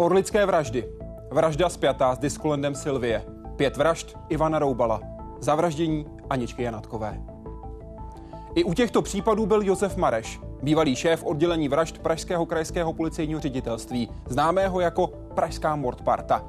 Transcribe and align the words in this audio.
Orlické 0.00 0.46
vraždy. 0.46 0.88
Vražda 1.30 1.68
spjatá 1.68 2.14
s 2.14 2.18
diskolendem 2.18 2.74
Silvie. 2.74 3.24
Pět 3.56 3.76
vražd 3.76 4.18
Ivana 4.28 4.58
Roubala. 4.58 5.00
Zavraždění 5.40 6.06
Aničky 6.30 6.62
Janatkové. 6.62 7.20
I 8.54 8.64
u 8.64 8.74
těchto 8.74 9.02
případů 9.02 9.46
byl 9.46 9.62
Josef 9.62 9.96
Mareš, 9.96 10.40
bývalý 10.62 10.96
šéf 10.96 11.24
oddělení 11.24 11.68
vražd 11.68 11.98
Pražského 11.98 12.46
krajského 12.46 12.92
policejního 12.92 13.40
ředitelství, 13.40 14.08
známého 14.28 14.80
jako 14.80 15.06
Pražská 15.34 15.76
mordparta. 15.76 16.44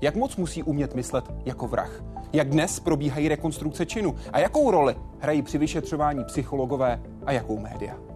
Jak 0.00 0.16
moc 0.16 0.36
musí 0.36 0.62
umět 0.62 0.94
myslet 0.94 1.24
jako 1.44 1.66
vrah? 1.66 2.04
Jak 2.32 2.48
dnes 2.48 2.80
probíhají 2.80 3.28
rekonstrukce 3.28 3.86
činu? 3.86 4.14
A 4.32 4.38
jakou 4.38 4.70
roli 4.70 4.96
hrají 5.18 5.42
při 5.42 5.58
vyšetřování 5.58 6.24
psychologové 6.24 7.02
a 7.26 7.32
jakou 7.32 7.58
média? 7.58 8.11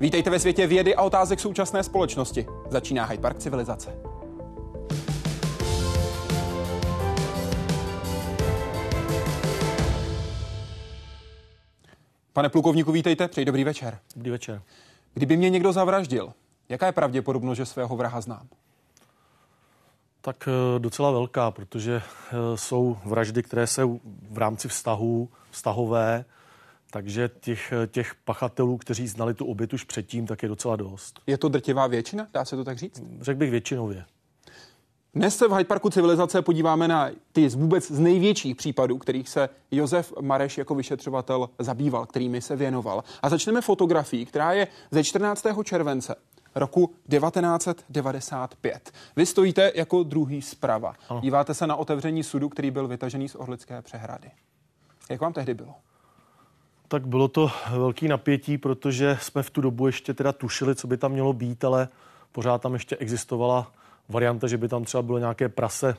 Vítejte 0.00 0.30
ve 0.30 0.38
světě 0.38 0.66
vědy 0.66 0.94
a 0.94 1.02
otázek 1.02 1.40
současné 1.40 1.82
společnosti. 1.82 2.46
Začíná 2.70 3.04
Hyde 3.04 3.22
Park 3.22 3.38
civilizace. 3.38 3.96
Pane 12.32 12.48
plukovníku, 12.48 12.92
vítejte, 12.92 13.28
přeji 13.28 13.44
dobrý 13.44 13.64
večer. 13.64 13.98
Dobrý 14.16 14.30
večer. 14.30 14.62
Kdyby 15.14 15.36
mě 15.36 15.50
někdo 15.50 15.72
zavraždil, 15.72 16.32
jaká 16.68 16.86
je 16.86 16.92
pravděpodobnost, 16.92 17.56
že 17.56 17.66
svého 17.66 17.96
vraha 17.96 18.20
znám? 18.20 18.48
Tak 20.20 20.48
eh, 20.48 20.78
docela 20.78 21.10
velká, 21.10 21.50
protože 21.50 22.02
eh, 22.02 22.36
jsou 22.54 22.96
vraždy, 23.04 23.42
které 23.42 23.66
se 23.66 23.84
v 24.30 24.38
rámci 24.38 24.68
vztahů, 24.68 25.28
vztahové, 25.50 26.24
takže 26.94 27.30
těch, 27.40 27.72
těch 27.86 28.14
pachatelů, 28.14 28.76
kteří 28.76 29.08
znali 29.08 29.34
tu 29.34 29.46
oběť 29.46 29.72
už 29.72 29.84
předtím, 29.84 30.26
tak 30.26 30.42
je 30.42 30.48
docela 30.48 30.76
dost. 30.76 31.20
Je 31.26 31.38
to 31.38 31.48
drtivá 31.48 31.86
většina, 31.86 32.26
dá 32.32 32.44
se 32.44 32.56
to 32.56 32.64
tak 32.64 32.78
říct? 32.78 33.02
Řekl 33.20 33.38
bych 33.38 33.50
většinově. 33.50 34.04
Dnes 35.14 35.36
se 35.36 35.48
v 35.48 35.52
Hyde 35.52 35.64
Parku 35.64 35.90
civilizace 35.90 36.42
podíváme 36.42 36.88
na 36.88 37.10
ty 37.32 37.50
z 37.50 37.54
vůbec 37.54 37.90
z 37.90 37.98
největších 37.98 38.56
případů, 38.56 38.98
kterých 38.98 39.28
se 39.28 39.48
Josef 39.70 40.12
Mareš 40.20 40.58
jako 40.58 40.74
vyšetřovatel 40.74 41.50
zabýval, 41.58 42.06
kterými 42.06 42.40
se 42.40 42.56
věnoval. 42.56 43.04
A 43.22 43.28
začneme 43.28 43.60
fotografií, 43.60 44.26
která 44.26 44.52
je 44.52 44.68
ze 44.90 45.04
14. 45.04 45.46
července 45.64 46.14
roku 46.54 46.86
1995. 46.86 48.90
Vy 49.16 49.26
stojíte 49.26 49.72
jako 49.74 50.02
druhý 50.02 50.42
zprava. 50.42 50.94
Ano. 51.08 51.20
Díváte 51.20 51.54
se 51.54 51.66
na 51.66 51.76
otevření 51.76 52.24
sudu, 52.24 52.48
který 52.48 52.70
byl 52.70 52.88
vytažený 52.88 53.28
z 53.28 53.34
Orlické 53.34 53.82
přehrady. 53.82 54.30
Jak 55.10 55.20
vám 55.20 55.32
tehdy 55.32 55.54
bylo? 55.54 55.74
Tak 56.94 57.06
bylo 57.06 57.28
to 57.28 57.50
velký 57.70 58.08
napětí, 58.08 58.58
protože 58.58 59.18
jsme 59.20 59.42
v 59.42 59.50
tu 59.50 59.60
dobu 59.60 59.86
ještě 59.86 60.14
teda 60.14 60.32
tušili, 60.32 60.74
co 60.74 60.86
by 60.86 60.96
tam 60.96 61.12
mělo 61.12 61.32
být, 61.32 61.64
ale 61.64 61.88
pořád 62.32 62.62
tam 62.62 62.74
ještě 62.74 62.96
existovala 62.96 63.72
varianta, 64.08 64.46
že 64.46 64.58
by 64.58 64.68
tam 64.68 64.84
třeba 64.84 65.02
bylo 65.02 65.18
nějaké 65.18 65.48
prase 65.48 65.96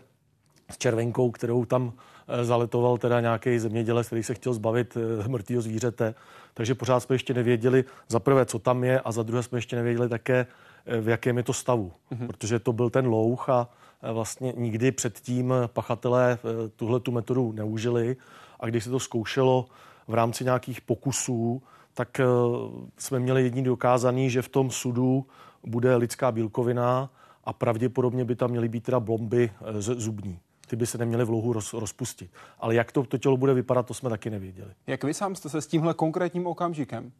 s 0.71 0.77
červenkou, 0.77 1.31
kterou 1.31 1.65
tam 1.65 1.93
eh, 2.27 2.45
zaletoval 2.45 2.97
teda 2.97 3.21
nějaký 3.21 3.59
zemědělec, 3.59 4.07
který 4.07 4.23
se 4.23 4.33
chtěl 4.33 4.53
zbavit 4.53 4.97
eh, 4.97 5.27
mrtvého 5.27 5.61
zvířete. 5.61 6.15
Takže 6.53 6.75
pořád 6.75 6.99
jsme 6.99 7.15
ještě 7.15 7.33
nevěděli 7.33 7.83
za 8.07 8.19
prvé, 8.19 8.45
co 8.45 8.59
tam 8.59 8.83
je 8.83 8.99
a 8.99 9.11
za 9.11 9.23
druhé 9.23 9.43
jsme 9.43 9.57
ještě 9.57 9.75
nevěděli 9.75 10.09
také, 10.09 10.47
eh, 10.85 11.01
v 11.01 11.09
jakém 11.09 11.37
je 11.37 11.43
to 11.43 11.53
stavu. 11.53 11.91
Mm-hmm. 12.11 12.27
Protože 12.27 12.59
to 12.59 12.73
byl 12.73 12.89
ten 12.89 13.07
louch 13.07 13.49
a 13.49 13.69
vlastně 14.11 14.53
nikdy 14.57 14.91
předtím 14.91 15.53
pachatelé 15.67 16.37
tuhle 16.75 16.99
tu 16.99 17.11
metodu 17.11 17.51
neužili. 17.51 18.15
A 18.59 18.65
když 18.65 18.83
se 18.83 18.89
to 18.89 18.99
zkoušelo 18.99 19.65
v 20.07 20.13
rámci 20.13 20.43
nějakých 20.43 20.81
pokusů, 20.81 21.61
tak 21.93 22.21
jsme 22.97 23.19
měli 23.19 23.43
jediný 23.43 23.63
dokázaný, 23.63 24.29
že 24.29 24.41
v 24.41 24.49
tom 24.49 24.71
sudu 24.71 25.25
bude 25.63 25.95
lidská 25.95 26.31
bílkovina 26.31 27.09
a 27.43 27.53
pravděpodobně 27.53 28.25
by 28.25 28.35
tam 28.35 28.49
měly 28.49 28.69
být 28.69 28.83
teda 28.83 28.99
blomby 28.99 29.51
eh, 29.61 29.81
zubní. 29.81 30.39
Ty 30.67 30.75
by 30.75 30.85
se 30.85 30.97
neměly 30.97 31.25
v 31.25 31.29
louhu 31.29 31.53
roz, 31.53 31.73
rozpustit. 31.73 32.31
Ale 32.59 32.75
jak 32.75 32.91
to, 32.91 33.03
to 33.03 33.17
tělo 33.17 33.37
bude 33.37 33.53
vypadat, 33.53 33.85
to 33.85 33.93
jsme 33.93 34.09
taky 34.09 34.29
nevěděli. 34.29 34.71
Jak 34.87 35.03
vy 35.03 35.13
sám 35.13 35.35
jste 35.35 35.49
se 35.49 35.61
s 35.61 35.67
tímhle 35.67 35.93
konkrétním 35.93 36.47
okamžikem 36.47 37.11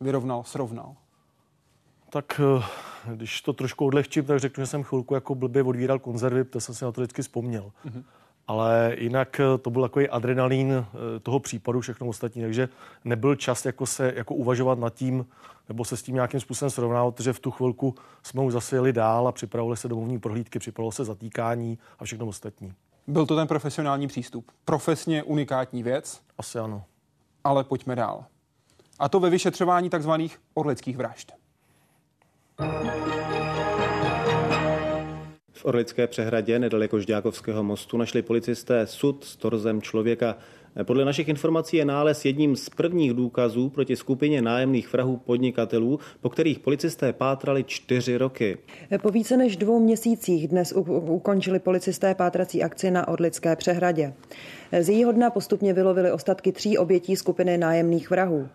vyrovnal, 0.00 0.44
srovnal? 0.44 0.96
Tak 2.10 2.40
eh, 2.40 2.62
když 3.14 3.42
to 3.42 3.52
trošku 3.52 3.86
odlehčím, 3.86 4.24
tak 4.24 4.40
řeknu, 4.40 4.62
že 4.62 4.66
jsem 4.66 4.82
chvilku 4.82 5.14
jako 5.14 5.34
blbě 5.34 5.62
odvíral 5.62 5.98
konzervy, 5.98 6.44
to 6.44 6.60
jsem 6.60 6.74
si 6.74 6.84
na 6.84 6.92
to 6.92 7.00
vždycky 7.00 7.22
vzpomněl. 7.22 7.72
Mm-hmm 7.86 8.04
ale 8.46 8.96
jinak 8.98 9.40
eh, 9.40 9.58
to 9.58 9.70
byl 9.70 9.82
takový 9.82 10.08
adrenalín 10.08 10.72
eh, 10.72 11.20
toho 11.20 11.40
případu, 11.40 11.80
všechno 11.80 12.06
ostatní, 12.06 12.42
takže 12.42 12.68
nebyl 13.04 13.34
čas 13.34 13.64
jako 13.64 13.86
se 13.86 14.12
jako 14.16 14.34
uvažovat 14.34 14.78
nad 14.78 14.94
tím, 14.94 15.26
nebo 15.68 15.84
se 15.84 15.96
s 15.96 16.02
tím 16.02 16.14
nějakým 16.14 16.40
způsobem 16.40 16.70
srovnávat, 16.70 17.14
protože 17.14 17.32
v 17.32 17.40
tu 17.40 17.50
chvilku 17.50 17.94
jsme 18.22 18.42
už 18.42 18.52
zase 18.52 18.76
jeli 18.76 18.92
dál 18.92 19.28
a 19.28 19.32
připravovali 19.32 19.76
se 19.76 19.88
domovní 19.88 20.18
prohlídky, 20.18 20.58
připravovalo 20.58 20.92
se 20.92 21.04
zatýkání 21.04 21.78
a 21.98 22.04
všechno 22.04 22.26
ostatní. 22.26 22.72
Byl 23.06 23.26
to 23.26 23.36
ten 23.36 23.46
profesionální 23.46 24.06
přístup. 24.06 24.50
Profesně 24.64 25.22
unikátní 25.22 25.82
věc. 25.82 26.20
Asi 26.38 26.58
ano. 26.58 26.84
Ale 27.44 27.64
pojďme 27.64 27.96
dál. 27.96 28.24
A 28.98 29.08
to 29.08 29.20
ve 29.20 29.30
vyšetřování 29.30 29.90
takzvaných 29.90 30.40
orlických 30.54 30.96
vražd. 30.96 31.32
Orlické 35.64 36.06
přehradě 36.06 36.58
nedaleko 36.58 37.00
Žďákovského 37.00 37.62
mostu 37.62 37.96
našli 37.96 38.22
policisté 38.22 38.86
sud 38.86 39.24
s 39.24 39.36
torzem 39.36 39.82
člověka. 39.82 40.36
Podle 40.82 41.04
našich 41.04 41.28
informací 41.28 41.76
je 41.76 41.84
nález 41.84 42.24
jedním 42.24 42.56
z 42.56 42.68
prvních 42.68 43.12
důkazů 43.12 43.68
proti 43.68 43.96
skupině 43.96 44.42
nájemných 44.42 44.92
vrahů 44.92 45.16
podnikatelů, 45.16 46.00
po 46.20 46.30
kterých 46.30 46.58
policisté 46.58 47.12
pátrali 47.12 47.64
čtyři 47.64 48.16
roky. 48.16 48.58
Po 49.02 49.10
více 49.10 49.36
než 49.36 49.56
dvou 49.56 49.80
měsících 49.80 50.48
dnes 50.48 50.72
ukončili 50.86 51.58
policisté 51.58 52.14
pátrací 52.14 52.62
akci 52.62 52.90
na 52.90 53.08
Orlické 53.08 53.56
přehradě. 53.56 54.12
Z 54.80 54.88
jejího 54.88 55.12
dna 55.12 55.30
postupně 55.30 55.72
vylovili 55.72 56.12
ostatky 56.12 56.52
tří 56.52 56.78
obětí 56.78 57.16
skupiny 57.16 57.58
nájemných 57.58 58.10
vrahů. 58.10 58.48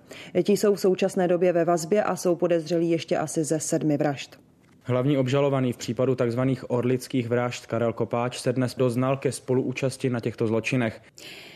Ti 0.44 0.52
jsou 0.52 0.76
v 0.76 0.82
současné 0.82 1.28
době 1.28 1.54
ve 1.54 1.66
vazbě 1.66 2.04
a 2.04 2.16
jsou 2.16 2.36
podezřelí 2.36 2.90
ještě 2.90 3.18
asi 3.18 3.44
ze 3.44 3.60
sedmi 3.60 3.98
vražd. 3.98 4.49
Hlavní 4.90 5.18
obžalovaný 5.18 5.74
v 5.74 5.78
případu 5.78 6.16
tzv. 6.16 6.40
orlických 6.68 7.28
vražd 7.28 7.66
Karel 7.66 7.94
Kopáč 7.94 8.40
se 8.40 8.54
dnes 8.54 8.76
doznal 8.76 9.18
ke 9.18 9.32
spoluúčasti 9.32 10.10
na 10.10 10.20
těchto 10.20 10.48
zločinech. 10.48 11.02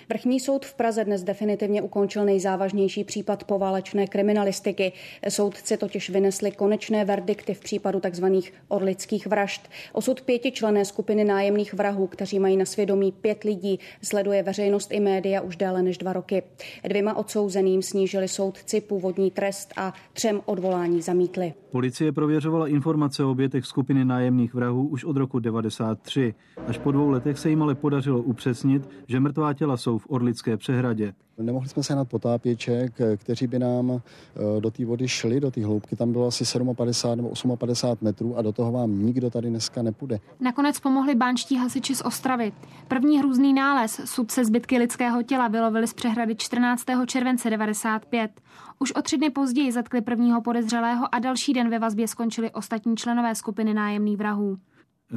Vrchní 0.09 0.39
soud 0.39 0.65
v 0.65 0.73
Praze 0.73 1.05
dnes 1.05 1.23
definitivně 1.23 1.81
ukončil 1.81 2.25
nejzávažnější 2.25 3.03
případ 3.03 3.43
poválečné 3.43 4.07
kriminalistiky. 4.07 4.91
Soudci 5.29 5.77
totiž 5.77 6.09
vynesli 6.09 6.51
konečné 6.51 7.05
verdikty 7.05 7.53
v 7.53 7.59
případu 7.59 7.99
tzv. 7.99 8.25
orlických 8.67 9.27
vražd. 9.27 9.69
Osud 9.93 10.21
pětičlené 10.21 10.85
skupiny 10.85 11.23
nájemných 11.23 11.73
vrahů, 11.73 12.07
kteří 12.07 12.39
mají 12.39 12.57
na 12.57 12.65
svědomí 12.65 13.11
pět 13.11 13.43
lidí, 13.43 13.79
sleduje 14.01 14.43
veřejnost 14.43 14.91
i 14.91 14.99
média 14.99 15.41
už 15.41 15.55
déle 15.55 15.83
než 15.83 15.97
dva 15.97 16.13
roky. 16.13 16.43
Dvěma 16.87 17.17
odsouzeným 17.17 17.81
snížili 17.81 18.27
soudci 18.27 18.81
původní 18.81 19.31
trest 19.31 19.73
a 19.77 19.93
třem 20.13 20.41
odvolání 20.45 21.01
zamítli. 21.01 21.53
Policie 21.71 22.11
prověřovala 22.11 22.67
informace 22.67 23.23
o 23.23 23.31
obětech 23.31 23.65
skupiny 23.65 24.05
nájemných 24.05 24.53
vrahů 24.53 24.87
už 24.87 25.03
od 25.03 25.17
roku 25.17 25.39
93. 25.39 26.33
Až 26.67 26.77
po 26.77 26.91
dvou 26.91 27.09
letech 27.09 27.39
se 27.39 27.49
jim 27.49 27.63
ale 27.63 27.75
podařilo 27.75 28.21
upřesnit, 28.21 28.89
že 29.07 29.19
mrtvá 29.19 29.53
těla 29.53 29.77
jsou 29.77 29.92
v 29.97 30.05
Orlické 30.09 30.57
přehradě. 30.57 31.13
Nemohli 31.37 31.69
jsme 31.69 31.83
se 31.83 31.95
nad 31.95 32.09
potápěček, 32.09 32.93
kteří 33.17 33.47
by 33.47 33.59
nám 33.59 33.91
eh, 33.91 34.61
do 34.61 34.71
té 34.71 34.85
vody 34.85 35.07
šli, 35.07 35.39
do 35.39 35.51
té 35.51 35.65
hloubky. 35.65 35.95
Tam 35.95 36.11
bylo 36.11 36.27
asi 36.27 36.43
57 36.75 37.17
nebo 37.17 37.57
58 37.57 38.05
metrů 38.05 38.37
a 38.37 38.41
do 38.41 38.51
toho 38.51 38.71
vám 38.71 39.05
nikdo 39.05 39.29
tady 39.29 39.49
dneska 39.49 39.81
nepůjde. 39.81 40.19
Nakonec 40.39 40.79
pomohli 40.79 41.15
bánští 41.15 41.55
hasiči 41.55 41.95
z 41.95 42.01
Ostravy. 42.01 42.51
První 42.87 43.19
hrůzný 43.19 43.53
nález, 43.53 44.01
sudce 44.05 44.45
zbytky 44.45 44.77
lidského 44.77 45.23
těla, 45.23 45.47
vylovili 45.47 45.87
z 45.87 45.93
přehrady 45.93 46.35
14. 46.35 46.85
července 47.05 47.49
95. 47.49 48.31
Už 48.79 48.91
o 48.91 49.01
tři 49.01 49.17
dny 49.17 49.29
později 49.29 49.71
zatkli 49.71 50.01
prvního 50.01 50.41
podezřelého 50.41 51.15
a 51.15 51.19
další 51.19 51.53
den 51.53 51.69
ve 51.69 51.79
vazbě 51.79 52.07
skončili 52.07 52.51
ostatní 52.51 52.95
členové 52.95 53.35
skupiny 53.35 53.73
nájemných 53.73 54.17
vrahů. 54.17 54.57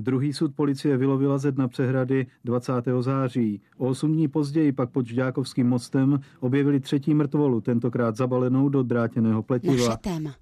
Druhý 0.00 0.32
sud 0.32 0.54
policie 0.54 0.96
vylovila 0.96 1.38
ze 1.38 1.52
dna 1.52 1.68
přehrady 1.68 2.26
20. 2.44 2.72
září. 3.00 3.62
O 3.78 3.88
osm 3.88 4.12
dní 4.12 4.28
později 4.28 4.72
pak 4.72 4.90
pod 4.90 5.06
Žďákovským 5.06 5.68
mostem 5.68 6.20
objevili 6.40 6.80
třetí 6.80 7.14
mrtvolu, 7.14 7.60
tentokrát 7.60 8.16
zabalenou 8.16 8.68
do 8.68 8.82
drátěného 8.82 9.42
pletiva. 9.42 9.88
Naše 9.88 9.98
téma. 10.00 10.34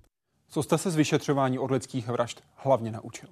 Co 0.49 0.63
jste 0.63 0.79
se 0.79 0.91
z 0.91 0.97
vyšetřování 0.97 1.59
orlických 1.59 2.09
vražd 2.09 2.43
hlavně 2.57 2.91
naučil? 2.91 3.29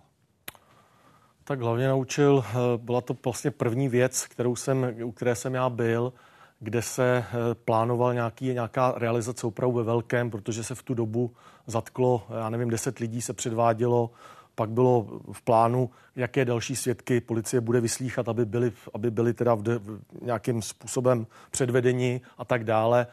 Tak 1.45 1.61
hlavně 1.61 1.89
naučil, 1.89 2.45
eh, 2.47 2.57
byla 2.77 3.01
to 3.01 3.17
vlastně 3.25 3.51
první 3.51 3.89
věc, 3.89 4.27
kterou 4.27 4.57
jsem, 4.57 4.95
u 5.05 5.13
které 5.13 5.35
jsem 5.35 5.55
já 5.55 5.71
byl, 5.71 6.13
kde 6.61 6.83
se 6.83 7.25
eh, 7.27 7.55
plánoval 7.55 8.15
nějaký, 8.15 8.47
nějaká 8.55 8.95
realizace 8.97 9.47
opravdu 9.47 9.77
ve 9.77 9.83
velkém, 9.83 10.31
protože 10.31 10.65
se 10.65 10.75
v 10.75 10.83
tu 10.83 10.95
dobu 10.95 11.31
zatklo, 11.67 12.27
já 12.39 12.51
nevím, 12.51 12.71
deset 12.71 12.99
lidí 12.99 13.23
se 13.23 13.33
předvádělo, 13.33 14.11
pak 14.55 14.71
bylo 14.71 15.21
v 15.33 15.43
plánu, 15.43 15.91
jaké 16.17 16.45
další 16.45 16.77
svědky 16.77 17.21
policie 17.21 17.61
bude 17.61 17.81
vyslíchat, 17.81 18.29
aby 18.29 18.45
byli, 18.45 18.73
aby 18.95 19.11
byli 19.11 19.35
teda 19.35 19.55
v 19.55 19.63
de, 19.63 19.79
v 19.79 20.01
nějakým 20.23 20.63
způsobem 20.63 21.27
předvedeni 21.51 22.21
a 22.39 22.45
tak 22.45 22.65
dále. 22.65 23.07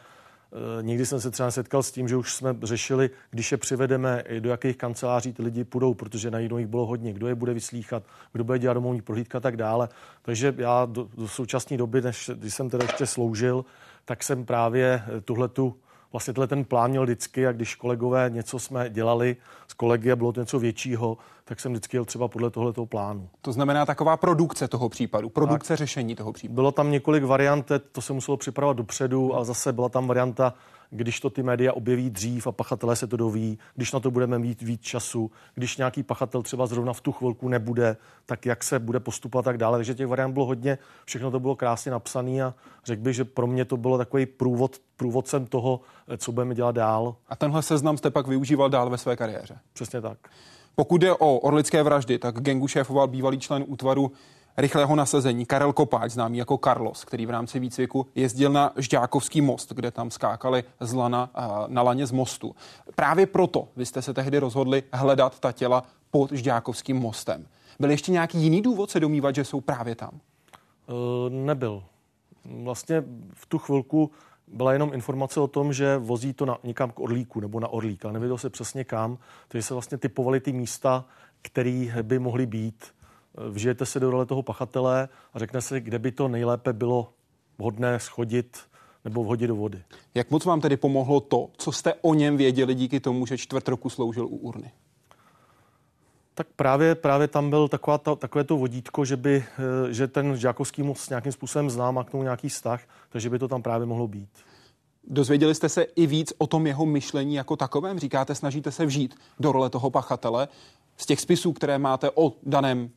Eh, 0.52 0.82
nikdy 0.82 1.06
jsem 1.06 1.20
se 1.20 1.30
třeba 1.30 1.50
setkal 1.50 1.82
s 1.82 1.92
tím, 1.92 2.08
že 2.08 2.16
už 2.16 2.34
jsme 2.34 2.56
řešili, 2.62 3.10
když 3.30 3.52
je 3.52 3.58
přivedeme, 3.58 4.24
do 4.40 4.50
jakých 4.50 4.76
kanceláří 4.76 5.32
ty 5.32 5.42
lidi 5.42 5.64
půjdou, 5.64 5.94
protože 5.94 6.30
najednou 6.30 6.58
jich 6.58 6.66
bylo 6.66 6.86
hodně, 6.86 7.12
kdo 7.12 7.28
je 7.28 7.34
bude 7.34 7.54
vyslíchat, 7.54 8.02
kdo 8.32 8.44
bude 8.44 8.58
dělat 8.58 8.74
domovní 8.74 9.02
prohlídka 9.02 9.38
a 9.38 9.40
tak 9.40 9.56
dále. 9.56 9.88
Takže 10.22 10.54
já 10.58 10.84
do, 10.84 11.08
do 11.16 11.28
současné 11.28 11.76
doby, 11.76 12.00
než, 12.00 12.30
když 12.34 12.54
jsem 12.54 12.70
teda 12.70 12.84
ještě 12.84 13.06
sloužil, 13.06 13.64
tak 14.04 14.22
jsem 14.22 14.44
právě 14.44 15.02
tuhletu 15.24 15.76
vlastně 16.12 16.34
tenhle 16.34 16.46
ten 16.46 16.64
plán 16.64 16.90
měl 16.90 17.02
vždycky 17.02 17.46
a 17.46 17.52
když 17.52 17.74
kolegové 17.74 18.30
něco 18.30 18.58
jsme 18.58 18.90
dělali 18.90 19.36
s 19.68 19.74
kolegy 19.74 20.12
a 20.12 20.16
bylo 20.16 20.32
to 20.32 20.40
něco 20.40 20.58
většího, 20.58 21.18
tak 21.44 21.60
jsem 21.60 21.72
vždycky 21.72 21.96
jel 21.96 22.04
třeba 22.04 22.28
podle 22.28 22.50
tohoto 22.50 22.86
plánu. 22.86 23.28
To 23.42 23.52
znamená 23.52 23.86
taková 23.86 24.16
produkce 24.16 24.68
toho 24.68 24.88
případu, 24.88 25.28
produkce 25.28 25.68
tak. 25.68 25.78
řešení 25.78 26.14
toho 26.14 26.32
případu. 26.32 26.54
Bylo 26.54 26.72
tam 26.72 26.90
několik 26.90 27.24
variant, 27.24 27.72
to 27.92 28.02
se 28.02 28.12
muselo 28.12 28.36
připravovat 28.36 28.76
dopředu 28.76 29.36
a 29.36 29.44
zase 29.44 29.72
byla 29.72 29.88
tam 29.88 30.06
varianta, 30.06 30.54
když 30.90 31.20
to 31.20 31.30
ty 31.30 31.42
média 31.42 31.72
objeví 31.72 32.10
dřív 32.10 32.46
a 32.46 32.52
pachatelé 32.52 32.96
se 32.96 33.06
to 33.06 33.16
doví, 33.16 33.58
když 33.74 33.92
na 33.92 34.00
to 34.00 34.10
budeme 34.10 34.38
mít 34.38 34.62
víc 34.62 34.80
času, 34.80 35.30
když 35.54 35.76
nějaký 35.76 36.02
pachatel 36.02 36.42
třeba 36.42 36.66
zrovna 36.66 36.92
v 36.92 37.00
tu 37.00 37.12
chvilku 37.12 37.48
nebude, 37.48 37.96
tak 38.26 38.46
jak 38.46 38.64
se 38.64 38.78
bude 38.78 39.00
postupovat 39.00 39.44
tak 39.44 39.58
dále. 39.58 39.78
Takže 39.78 39.94
těch 39.94 40.06
variant 40.06 40.32
bylo 40.32 40.46
hodně, 40.46 40.78
všechno 41.04 41.30
to 41.30 41.40
bylo 41.40 41.56
krásně 41.56 41.90
napsané 41.90 42.42
a 42.42 42.54
řekl 42.84 43.02
bych, 43.02 43.14
že 43.14 43.24
pro 43.24 43.46
mě 43.46 43.64
to 43.64 43.76
bylo 43.76 43.98
takový 43.98 44.26
průvod, 44.26 44.76
průvodcem 44.96 45.46
toho, 45.46 45.80
co 46.16 46.32
budeme 46.32 46.54
dělat 46.54 46.74
dál. 46.74 47.16
A 47.28 47.36
tenhle 47.36 47.62
seznam 47.62 47.96
jste 47.96 48.10
pak 48.10 48.26
využíval 48.26 48.70
dál 48.70 48.90
ve 48.90 48.98
své 48.98 49.16
kariéře? 49.16 49.58
Přesně 49.72 50.00
tak. 50.00 50.18
Pokud 50.74 51.00
jde 51.00 51.12
o 51.12 51.38
orlické 51.38 51.82
vraždy, 51.82 52.18
tak 52.18 52.40
gengu 52.40 52.68
šéfoval 52.68 53.08
bývalý 53.08 53.38
člen 53.38 53.64
útvaru 53.66 54.12
rychlého 54.60 54.96
nasazení 54.96 55.46
Karel 55.46 55.72
Kopáč, 55.72 56.10
známý 56.10 56.38
jako 56.38 56.58
Carlos, 56.64 57.04
který 57.04 57.26
v 57.26 57.30
rámci 57.30 57.58
výcviku 57.58 58.06
jezdil 58.14 58.52
na 58.52 58.72
Žďákovský 58.76 59.40
most, 59.40 59.72
kde 59.72 59.90
tam 59.90 60.10
skákali 60.10 60.64
z 60.80 60.92
lana 60.92 61.30
na 61.66 61.82
laně 61.82 62.06
z 62.06 62.12
mostu. 62.12 62.54
Právě 62.94 63.26
proto 63.26 63.68
vy 63.76 63.86
jste 63.86 64.02
se 64.02 64.14
tehdy 64.14 64.38
rozhodli 64.38 64.82
hledat 64.92 65.40
ta 65.40 65.52
těla 65.52 65.82
pod 66.10 66.32
Žďákovským 66.32 66.96
mostem. 66.96 67.46
Byl 67.80 67.90
ještě 67.90 68.12
nějaký 68.12 68.38
jiný 68.38 68.62
důvod 68.62 68.90
se 68.90 69.00
domývat, 69.00 69.34
že 69.34 69.44
jsou 69.44 69.60
právě 69.60 69.94
tam? 69.94 70.10
Uh, 70.10 70.96
nebyl. 71.30 71.82
Vlastně 72.44 73.04
v 73.32 73.46
tu 73.46 73.58
chvilku 73.58 74.10
byla 74.48 74.72
jenom 74.72 74.94
informace 74.94 75.40
o 75.40 75.46
tom, 75.46 75.72
že 75.72 75.98
vozí 75.98 76.32
to 76.32 76.46
na, 76.46 76.58
někam 76.64 76.90
k 76.90 77.00
Orlíku 77.00 77.40
nebo 77.40 77.60
na 77.60 77.68
Orlík, 77.68 78.04
ale 78.04 78.12
nevěděl 78.12 78.38
se 78.38 78.50
přesně 78.50 78.84
kam, 78.84 79.18
takže 79.48 79.62
se 79.62 79.74
vlastně 79.74 79.98
typovaly 79.98 80.40
ty 80.40 80.52
místa, 80.52 81.04
které 81.42 81.88
by 82.02 82.18
mohly 82.18 82.46
být. 82.46 82.84
Vžijete 83.48 83.86
se 83.86 84.00
do 84.00 84.10
role 84.10 84.26
toho 84.26 84.42
pachatele 84.42 85.08
a 85.34 85.38
řekne 85.38 85.60
se, 85.60 85.80
kde 85.80 85.98
by 85.98 86.12
to 86.12 86.28
nejlépe 86.28 86.72
bylo 86.72 87.12
vhodné 87.58 88.00
schodit 88.00 88.58
nebo 89.04 89.24
vhodit 89.24 89.48
do 89.48 89.56
vody. 89.56 89.82
Jak 90.14 90.30
moc 90.30 90.44
vám 90.44 90.60
tedy 90.60 90.76
pomohlo 90.76 91.20
to, 91.20 91.48
co 91.56 91.72
jste 91.72 91.94
o 91.94 92.14
něm 92.14 92.36
věděli 92.36 92.74
díky 92.74 93.00
tomu, 93.00 93.26
že 93.26 93.38
čtvrt 93.38 93.68
roku 93.68 93.90
sloužil 93.90 94.26
u 94.26 94.36
urny? 94.36 94.72
Tak 96.34 96.46
právě, 96.56 96.94
právě 96.94 97.28
tam 97.28 97.50
byl 97.50 97.68
taková 97.68 97.98
ta, 97.98 98.14
takové 98.14 98.44
to 98.44 98.56
vodítko, 98.56 99.04
že, 99.04 99.16
by, 99.16 99.44
eh, 99.88 99.92
že 99.92 100.08
ten 100.08 100.36
žákovský 100.36 100.82
moc 100.82 101.08
nějakým 101.08 101.32
způsobem 101.32 101.70
znám 101.70 101.98
a 101.98 102.04
k 102.04 102.10
tomu 102.10 102.22
nějaký 102.22 102.48
vztah, 102.48 102.82
takže 103.08 103.30
by 103.30 103.38
to 103.38 103.48
tam 103.48 103.62
právě 103.62 103.86
mohlo 103.86 104.08
být. 104.08 104.28
Dozvěděli 105.04 105.54
jste 105.54 105.68
se 105.68 105.82
i 105.82 106.06
víc 106.06 106.32
o 106.38 106.46
tom 106.46 106.66
jeho 106.66 106.86
myšlení 106.86 107.34
jako 107.34 107.56
takovém? 107.56 107.98
Říkáte, 107.98 108.34
snažíte 108.34 108.72
se 108.72 108.86
vžít 108.86 109.14
do 109.40 109.52
role 109.52 109.70
toho 109.70 109.90
pachatele 109.90 110.48
z 110.96 111.06
těch 111.06 111.20
spisů, 111.20 111.52
které 111.52 111.78
máte 111.78 112.10
o 112.14 112.32
daném 112.42 112.90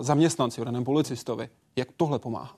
zaměstnanci, 0.00 0.60
o 0.60 0.64
daném 0.64 0.84
policistovi. 0.84 1.48
Jak 1.76 1.88
tohle 1.96 2.18
pomáhá? 2.18 2.56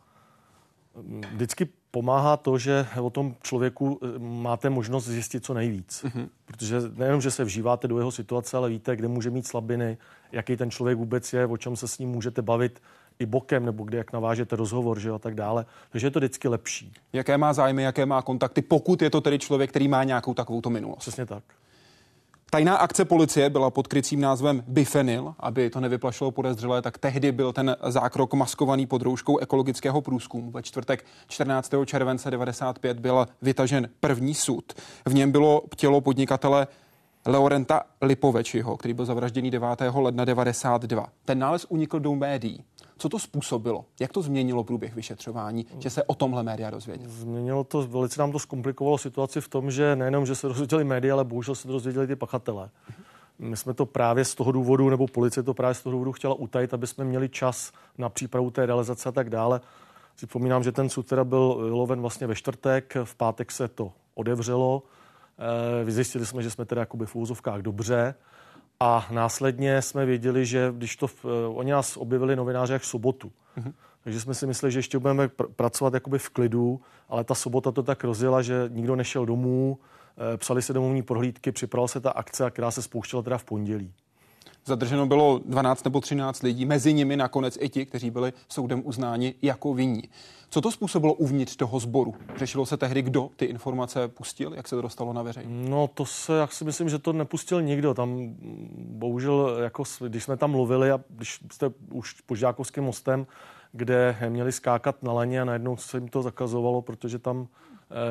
Vždycky 1.32 1.68
pomáhá 1.90 2.36
to, 2.36 2.58
že 2.58 2.86
o 3.02 3.10
tom 3.10 3.34
člověku 3.42 4.00
eh, 4.02 4.18
máte 4.18 4.70
možnost 4.70 5.04
zjistit 5.04 5.44
co 5.44 5.54
nejvíc. 5.54 6.04
Uh-huh. 6.04 6.28
Protože 6.44 6.80
nejenom, 6.94 7.20
že 7.20 7.30
se 7.30 7.44
vžíváte 7.44 7.88
do 7.88 7.98
jeho 7.98 8.10
situace, 8.10 8.56
ale 8.56 8.68
víte, 8.68 8.96
kde 8.96 9.08
může 9.08 9.30
mít 9.30 9.46
slabiny, 9.46 9.98
jaký 10.32 10.56
ten 10.56 10.70
člověk 10.70 10.98
vůbec 10.98 11.32
je, 11.32 11.46
o 11.46 11.56
čem 11.56 11.76
se 11.76 11.88
s 11.88 11.98
ním 11.98 12.08
můžete 12.08 12.42
bavit 12.42 12.82
i 13.18 13.26
bokem, 13.26 13.66
nebo 13.66 13.84
kde 13.84 13.98
jak 13.98 14.12
navážete 14.12 14.56
rozhovor, 14.56 15.00
že 15.00 15.10
a 15.10 15.18
tak 15.18 15.34
dále. 15.34 15.66
Takže 15.90 16.06
je 16.06 16.10
to 16.10 16.18
vždycky 16.18 16.48
lepší. 16.48 16.92
Jaké 17.12 17.38
má 17.38 17.52
zájmy, 17.52 17.82
jaké 17.82 18.06
má 18.06 18.22
kontakty, 18.22 18.62
pokud 18.62 19.02
je 19.02 19.10
to 19.10 19.20
tedy 19.20 19.38
člověk, 19.38 19.70
který 19.70 19.88
má 19.88 20.04
nějakou 20.04 20.34
takovou 20.34 20.60
minulost. 20.68 20.98
Přesně 20.98 21.26
tak. 21.26 21.44
Tajná 22.52 22.76
akce 22.76 23.04
policie 23.04 23.50
byla 23.50 23.70
pod 23.70 23.86
krycím 23.86 24.20
názvem 24.20 24.64
Bifenil, 24.68 25.34
aby 25.38 25.70
to 25.70 25.80
nevyplašilo 25.80 26.30
podezřelé, 26.30 26.82
tak 26.82 26.98
tehdy 26.98 27.32
byl 27.32 27.52
ten 27.52 27.76
zákrok 27.86 28.34
maskovaný 28.34 28.86
pod 28.86 29.02
rouškou 29.02 29.38
ekologického 29.38 30.00
průzkumu. 30.00 30.50
Ve 30.50 30.62
čtvrtek 30.62 31.04
14. 31.28 31.72
července 31.84 32.30
95 32.30 33.00
byl 33.00 33.26
vytažen 33.42 33.88
první 34.00 34.34
sud. 34.34 34.72
V 35.06 35.14
něm 35.14 35.32
bylo 35.32 35.62
tělo 35.76 36.00
podnikatele 36.00 36.66
Leorenta 37.26 37.82
Lipovečiho, 38.02 38.76
který 38.76 38.94
byl 38.94 39.04
zavražděný 39.04 39.50
9. 39.50 39.68
ledna 39.94 40.24
92. 40.24 41.06
Ten 41.24 41.38
nález 41.38 41.66
unikl 41.68 42.00
do 42.00 42.14
médií. 42.14 42.64
Co 42.98 43.08
to 43.08 43.18
způsobilo? 43.18 43.84
Jak 44.00 44.12
to 44.12 44.22
změnilo 44.22 44.64
průběh 44.64 44.94
vyšetřování, 44.94 45.66
že 45.78 45.90
se 45.90 46.02
o 46.02 46.14
tomhle 46.14 46.42
média 46.42 46.70
dozvěděli? 46.70 47.10
Změnilo 47.10 47.64
to, 47.64 47.82
velice 47.82 48.20
nám 48.20 48.32
to 48.32 48.38
zkomplikovalo 48.38 48.98
situaci 48.98 49.40
v 49.40 49.48
tom, 49.48 49.70
že 49.70 49.96
nejenom, 49.96 50.26
že 50.26 50.34
se 50.34 50.48
dozvěděli 50.48 50.84
média, 50.84 51.14
ale 51.14 51.24
bohužel 51.24 51.54
se 51.54 51.68
dozvěděli 51.68 52.06
ty 52.06 52.16
pachatelé. 52.16 52.70
My 53.38 53.56
jsme 53.56 53.74
to 53.74 53.86
právě 53.86 54.24
z 54.24 54.34
toho 54.34 54.52
důvodu, 54.52 54.90
nebo 54.90 55.06
policie 55.06 55.42
to 55.42 55.54
právě 55.54 55.74
z 55.74 55.82
toho 55.82 55.92
důvodu 55.92 56.12
chtěla 56.12 56.34
utajit, 56.34 56.74
aby 56.74 56.86
jsme 56.86 57.04
měli 57.04 57.28
čas 57.28 57.72
na 57.98 58.08
přípravu 58.08 58.50
té 58.50 58.66
realizace 58.66 59.08
a 59.08 59.12
tak 59.12 59.30
dále. 59.30 59.60
Si 60.16 60.26
vzpomínám, 60.26 60.62
že 60.62 60.72
ten 60.72 60.88
sud 60.88 61.06
teda 61.06 61.24
byl 61.24 61.56
loven 61.70 62.00
vlastně 62.00 62.26
ve 62.26 62.34
čtvrtek, 62.34 62.96
v 63.04 63.14
pátek 63.14 63.52
se 63.52 63.68
to 63.68 63.92
odevřelo. 64.14 64.82
Eh, 65.40 65.84
vyzjistili 65.84 66.26
jsme, 66.26 66.42
že 66.42 66.50
jsme 66.50 66.64
teda 66.64 66.82
jakoby 66.82 67.06
v 67.06 67.16
úzovkách 67.16 67.60
dobře. 67.60 68.14
A 68.80 69.06
následně 69.10 69.82
jsme 69.82 70.06
věděli, 70.06 70.46
že 70.46 70.72
když 70.76 70.96
to, 70.96 71.06
uh, 71.06 71.30
oni 71.58 71.72
nás 71.72 71.96
objevili 71.96 72.36
novináři 72.36 72.72
jak 72.72 72.84
sobotu. 72.84 73.32
Mm-hmm. 73.58 73.72
Takže 74.04 74.20
jsme 74.20 74.34
si 74.34 74.46
mysleli, 74.46 74.72
že 74.72 74.78
ještě 74.78 74.98
budeme 74.98 75.26
pr- 75.26 75.52
pracovat 75.56 75.94
jakoby 75.94 76.18
v 76.18 76.28
klidu, 76.28 76.80
ale 77.08 77.24
ta 77.24 77.34
sobota 77.34 77.72
to 77.72 77.82
tak 77.82 78.04
rozjela, 78.04 78.42
že 78.42 78.64
nikdo 78.68 78.96
nešel 78.96 79.26
domů, 79.26 79.78
e, 80.34 80.36
psali 80.36 80.62
se 80.62 80.72
domovní 80.72 81.02
prohlídky, 81.02 81.52
připravila 81.52 81.88
se 81.88 82.00
ta 82.00 82.10
akce, 82.10 82.50
která 82.50 82.70
se 82.70 82.82
spouštěla 82.82 83.22
teda 83.22 83.38
v 83.38 83.44
pondělí. 83.44 83.94
Zadrženo 84.64 85.06
bylo 85.06 85.40
12 85.44 85.84
nebo 85.84 86.00
13 86.00 86.42
lidí, 86.42 86.66
mezi 86.66 86.92
nimi 86.92 87.16
nakonec 87.16 87.58
i 87.60 87.68
ti, 87.68 87.86
kteří 87.86 88.10
byli 88.10 88.32
soudem 88.48 88.82
uznáni 88.84 89.34
jako 89.42 89.74
vinní. 89.74 90.02
Co 90.50 90.60
to 90.60 90.70
způsobilo 90.70 91.14
uvnitř 91.14 91.56
toho 91.56 91.80
sboru? 91.80 92.14
Řešilo 92.36 92.66
se 92.66 92.76
tehdy, 92.76 93.02
kdo 93.02 93.30
ty 93.36 93.44
informace 93.44 94.08
pustil? 94.08 94.54
Jak 94.54 94.68
se 94.68 94.76
to 94.76 94.82
dostalo 94.82 95.12
na 95.12 95.22
veřejnost? 95.22 95.68
No 95.70 95.88
to 95.94 96.06
se, 96.06 96.36
já 96.36 96.46
si 96.46 96.64
myslím, 96.64 96.88
že 96.88 96.98
to 96.98 97.12
nepustil 97.12 97.62
nikdo. 97.62 97.94
Tam 97.94 98.34
bohužel, 98.76 99.56
jako, 99.62 99.82
když 100.08 100.24
jsme 100.24 100.36
tam 100.36 100.50
mluvili 100.50 100.90
a 100.90 101.00
když 101.08 101.40
jste 101.52 101.70
už 101.92 102.12
po 102.12 102.36
Žákovským 102.36 102.84
mostem, 102.84 103.26
kde 103.72 104.16
měli 104.28 104.52
skákat 104.52 105.02
na 105.02 105.12
laně 105.12 105.40
a 105.40 105.44
najednou 105.44 105.76
se 105.76 105.96
jim 105.96 106.08
to 106.08 106.22
zakazovalo, 106.22 106.82
protože 106.82 107.18
tam 107.18 107.48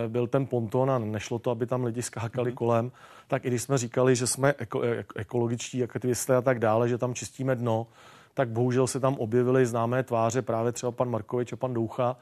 byl 0.08 0.28
ten 0.28 0.46
ponton 0.46 0.92
a 0.92 1.00
nešlo 1.00 1.40
to, 1.40 1.52
aby 1.52 1.66
tam 1.66 1.84
lidi 1.84 2.02
skákali 2.02 2.52
mm-hmm. 2.52 2.56
kolem, 2.56 2.92
tak 3.28 3.46
i 3.46 3.48
když 3.48 3.64
jsme 3.64 3.78
říkali, 3.78 4.16
že 4.16 4.28
jsme 4.28 4.54
eko, 4.58 4.82
ekologičtí 5.16 5.84
aktivisté 5.84 6.36
a 6.36 6.42
tak 6.42 6.60
dále, 6.60 6.90
že 6.90 6.98
tam 6.98 7.14
čistíme 7.14 7.56
dno, 7.56 7.88
tak 8.34 8.50
bohužel 8.50 8.88
se 8.88 9.00
tam 9.00 9.16
objevily 9.16 9.66
známé 9.66 10.04
tváře, 10.04 10.42
právě 10.42 10.72
třeba 10.72 10.92
pan 10.92 11.10
Markovič 11.10 11.54
a 11.54 11.56
pan 11.56 11.74
Doucha. 11.74 12.18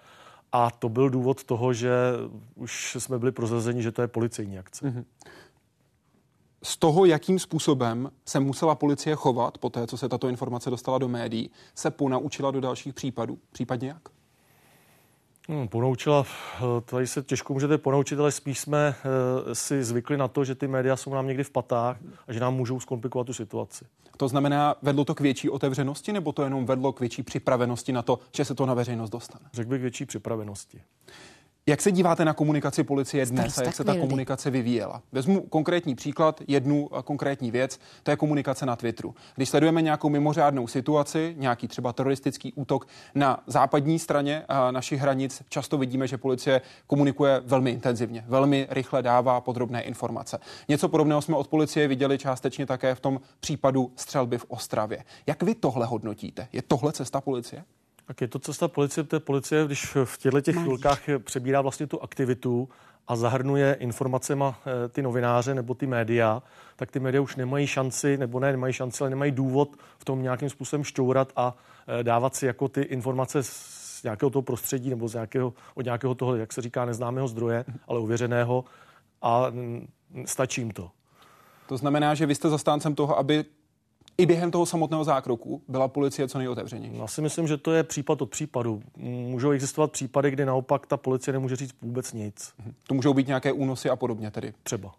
A 0.51 0.71
to 0.71 0.89
byl 0.89 1.09
důvod 1.09 1.43
toho, 1.43 1.73
že 1.73 1.91
už 2.55 2.95
jsme 2.99 3.19
byli 3.19 3.31
prozrazeni, 3.31 3.83
že 3.83 3.91
to 3.91 4.01
je 4.01 4.07
policejní 4.07 4.59
akce. 4.59 4.85
Mm-hmm. 4.85 5.05
Z 6.63 6.77
toho, 6.77 7.05
jakým 7.05 7.39
způsobem 7.39 8.11
se 8.25 8.39
musela 8.39 8.75
policie 8.75 9.15
chovat 9.15 9.57
po 9.57 9.69
té, 9.69 9.87
co 9.87 9.97
se 9.97 10.09
tato 10.09 10.29
informace 10.29 10.69
dostala 10.69 10.97
do 10.97 11.07
médií, 11.07 11.51
se 11.75 11.91
ponaučila 11.91 12.51
do 12.51 12.61
dalších 12.61 12.93
případů, 12.93 13.39
případně 13.51 13.87
jak? 13.87 14.16
Hmm, 15.49 15.67
ponaučila, 15.67 16.25
eh, 16.25 16.81
tady 16.85 17.07
se 17.07 17.23
těžko 17.23 17.53
můžete 17.53 17.77
ponaučit, 17.77 18.19
ale 18.19 18.31
spíš 18.31 18.59
jsme 18.59 18.95
uh, 19.45 19.53
si 19.53 19.83
zvykli 19.83 20.17
na 20.17 20.27
to, 20.27 20.45
že 20.45 20.55
ty 20.55 20.67
média 20.67 20.95
jsou 20.95 21.13
nám 21.13 21.27
někdy 21.27 21.43
v 21.43 21.51
patách 21.51 21.97
a 22.27 22.33
že 22.33 22.39
nám 22.39 22.55
můžou 22.55 22.79
zkomplikovat 22.79 23.27
tu 23.27 23.33
situaci. 23.33 23.85
To 24.17 24.27
znamená, 24.27 24.75
vedlo 24.81 25.05
to 25.05 25.15
k 25.15 25.19
větší 25.19 25.49
otevřenosti, 25.49 26.13
nebo 26.13 26.31
to 26.31 26.43
jenom 26.43 26.65
vedlo 26.65 26.93
k 26.93 26.99
větší 26.99 27.23
připravenosti 27.23 27.93
na 27.93 28.01
to, 28.01 28.19
že 28.35 28.45
se 28.45 28.55
to 28.55 28.65
na 28.65 28.73
veřejnost 28.73 29.09
dostane? 29.09 29.45
Řekl 29.53 29.69
bych 29.69 29.81
větší 29.81 30.05
připravenosti. 30.05 30.81
Jak 31.69 31.81
se 31.81 31.91
díváte 31.91 32.25
na 32.25 32.33
komunikaci 32.33 32.83
policie 32.83 33.25
dnes 33.25 33.57
a 33.57 33.63
jak 33.63 33.75
se 33.75 33.83
ta 33.83 33.95
komunikace 33.95 34.49
vyvíjela? 34.49 35.01
Vezmu 35.11 35.41
konkrétní 35.41 35.95
příklad, 35.95 36.41
jednu 36.47 36.89
eh, 36.91 37.01
konkrétní 37.03 37.51
věc, 37.51 37.79
to 38.03 38.11
je 38.11 38.17
komunikace 38.17 38.65
na 38.65 38.75
Twitteru. 38.75 39.15
Když 39.35 39.49
sledujeme 39.49 39.81
nějakou 39.81 40.09
mimořádnou 40.09 40.67
situaci, 40.67 41.35
nějaký 41.37 41.67
třeba 41.67 41.93
teroristický 41.93 42.53
útok 42.53 42.87
na 43.15 43.43
západní 43.47 43.99
straně 43.99 44.43
eh, 44.49 44.71
našich 44.71 44.99
hranic, 44.99 45.41
často 45.49 45.77
vidíme, 45.77 46.07
že 46.07 46.17
policie 46.17 46.61
komunikuje 46.87 47.41
velmi 47.45 47.71
intenzivně, 47.71 48.25
velmi 48.27 48.67
rychle 48.69 49.01
dává 49.01 49.41
podrobné 49.41 49.81
informace. 49.81 50.39
Něco 50.67 50.89
podobného 50.89 51.21
jsme 51.21 51.35
od 51.35 51.47
policie 51.47 51.87
viděli 51.87 52.17
částečně 52.17 52.65
také 52.65 52.95
v 52.95 52.99
tom 52.99 53.19
případu 53.39 53.91
střelby 53.95 54.37
v 54.37 54.45
Ostravě. 54.47 55.03
Jak 55.27 55.43
vy 55.43 55.55
tohle 55.55 55.85
hodnotíte? 55.85 56.47
Je 56.53 56.61
tohle 56.61 56.93
cesta 56.93 57.21
policie? 57.21 57.63
Tak 58.07 58.21
je 58.21 58.27
to 58.27 58.39
cesta 58.39 58.67
policie, 58.67 59.03
protože 59.03 59.19
policie, 59.19 59.65
když 59.65 59.95
v 60.03 60.17
těchto 60.17 60.41
těch 60.41 60.55
chvilkách 60.55 61.01
přebírá 61.23 61.61
vlastně 61.61 61.87
tu 61.87 62.03
aktivitu 62.03 62.69
a 63.07 63.15
zahrnuje 63.15 63.77
informacema 63.79 64.59
eh, 64.59 64.89
ty 64.89 65.01
novináře 65.01 65.55
nebo 65.55 65.73
ty 65.73 65.87
média, 65.87 66.43
tak 66.75 66.91
ty 66.91 66.99
média 66.99 67.21
už 67.21 67.35
nemají 67.35 67.67
šanci, 67.67 68.17
nebo 68.17 68.39
ne, 68.39 68.51
nemají 68.51 68.73
šanci, 68.73 69.03
ale 69.03 69.09
nemají 69.09 69.31
důvod 69.31 69.75
v 69.97 70.05
tom 70.05 70.21
nějakým 70.21 70.49
způsobem 70.49 70.83
šťourat 70.83 71.31
a 71.35 71.55
eh, 71.87 72.03
dávat 72.03 72.35
si 72.35 72.45
jako 72.45 72.67
ty 72.67 72.81
informace 72.81 73.43
z 73.43 74.03
nějakého 74.03 74.29
toho 74.29 74.41
prostředí 74.41 74.89
nebo 74.89 75.07
z 75.07 75.13
nějakého, 75.13 75.53
od 75.75 75.85
nějakého 75.85 76.15
toho, 76.15 76.35
jak 76.35 76.53
se 76.53 76.61
říká, 76.61 76.85
neznámého 76.85 77.27
zdroje, 77.27 77.65
ale 77.87 77.99
uvěřeného 77.99 78.65
a 79.21 79.49
mm, 79.49 79.87
stačí 80.25 80.61
jim 80.61 80.71
to. 80.71 80.91
To 81.67 81.77
znamená, 81.77 82.15
že 82.15 82.25
vy 82.25 82.35
jste 82.35 82.49
zastáncem 82.49 82.95
toho, 82.95 83.19
aby 83.19 83.45
i 84.17 84.25
během 84.25 84.51
toho 84.51 84.65
samotného 84.65 85.03
zákroku 85.03 85.61
byla 85.67 85.87
policie 85.87 86.27
co 86.27 86.37
nejotevřenější. 86.37 86.97
Já 86.97 87.07
si 87.07 87.21
myslím, 87.21 87.47
že 87.47 87.57
to 87.57 87.71
je 87.71 87.83
případ 87.83 88.21
od 88.21 88.29
případu. 88.29 88.81
Můžou 88.97 89.51
existovat 89.51 89.91
případy, 89.91 90.31
kdy 90.31 90.45
naopak 90.45 90.87
ta 90.87 90.97
policie 90.97 91.33
nemůže 91.33 91.55
říct 91.55 91.75
vůbec 91.81 92.13
nic. 92.13 92.53
To 92.87 92.93
můžou 92.93 93.13
být 93.13 93.27
nějaké 93.27 93.51
únosy 93.51 93.89
a 93.89 93.95
podobně 93.95 94.31
tedy. 94.31 94.53
Třeba. 94.63 94.93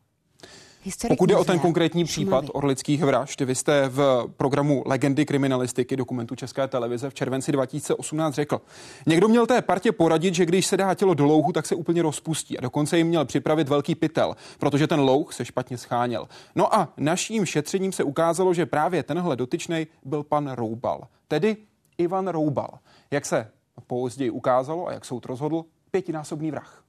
Historik 0.89 1.19
Pokud 1.19 1.31
je 1.31 1.37
o 1.37 1.45
ten 1.45 1.59
konkrétní 1.59 2.05
případ 2.05 2.45
orlických 2.53 3.03
vražd, 3.03 3.41
vy 3.41 3.55
jste 3.55 3.89
v 3.89 4.27
programu 4.37 4.83
Legendy 4.87 5.27
kriminalistiky 5.27 5.97
dokumentu 5.97 6.35
České 6.35 6.69
televize 6.69 7.11
v 7.11 7.15
červenci 7.15 7.53
2018 7.53 8.35
řekl, 8.35 8.61
někdo 9.07 9.29
měl 9.29 9.47
té 9.47 9.63
partě 9.63 9.93
poradit, 9.93 10.35
že 10.35 10.47
když 10.47 10.67
se 10.67 10.77
dá 10.77 10.95
tělo 10.95 11.15
do 11.15 11.25
louhu, 11.25 11.53
tak 11.53 11.67
se 11.67 11.75
úplně 11.75 12.03
rozpustí 12.03 12.59
a 12.59 12.61
dokonce 12.61 12.99
jim 12.99 13.07
měl 13.07 13.25
připravit 13.25 13.69
velký 13.69 13.95
pytel, 13.95 14.37
protože 14.59 14.87
ten 14.87 15.01
louh 15.01 15.35
se 15.35 15.45
špatně 15.45 15.79
scháněl. 15.79 16.29
No 16.55 16.75
a 16.75 16.93
naším 16.97 17.47
šetřením 17.47 17.93
se 17.93 18.05
ukázalo, 18.05 18.55
že 18.55 18.67
právě 18.67 19.03
tenhle 19.03 19.37
dotyčnej 19.37 19.87
byl 20.05 20.23
pan 20.23 20.51
Roubal, 20.51 21.07
tedy 21.29 21.57
Ivan 21.99 22.29
Roubal. 22.29 22.79
Jak 23.11 23.27
se 23.27 23.51
později 23.87 24.31
ukázalo 24.31 24.89
a 24.89 24.93
jak 24.93 25.05
soud 25.05 25.27
rozhodl, 25.27 25.65
pětinásobný 25.91 26.51
vrah. 26.51 26.88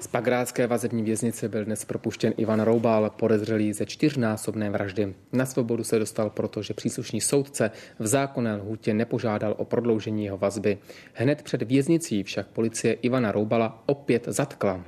Z 0.00 0.06
pagrátské 0.06 0.66
vazební 0.66 1.02
věznice 1.02 1.48
byl 1.48 1.64
dnes 1.64 1.84
propuštěn 1.84 2.34
Ivan 2.36 2.60
Roubal, 2.60 3.10
podezřelý 3.10 3.72
ze 3.72 3.86
čtyřnásobné 3.86 4.70
vraždy. 4.70 5.14
Na 5.32 5.46
svobodu 5.46 5.84
se 5.84 5.98
dostal 5.98 6.30
proto, 6.30 6.62
že 6.62 6.74
příslušný 6.74 7.20
soudce 7.20 7.70
v 7.98 8.06
zákonné 8.06 8.56
lhůtě 8.56 8.94
nepožádal 8.94 9.54
o 9.58 9.64
prodloužení 9.64 10.24
jeho 10.24 10.38
vazby. 10.38 10.78
Hned 11.12 11.42
před 11.42 11.62
věznicí 11.62 12.22
však 12.22 12.46
policie 12.46 12.92
Ivana 12.92 13.32
Roubala 13.32 13.82
opět 13.86 14.24
zatkla. 14.26 14.84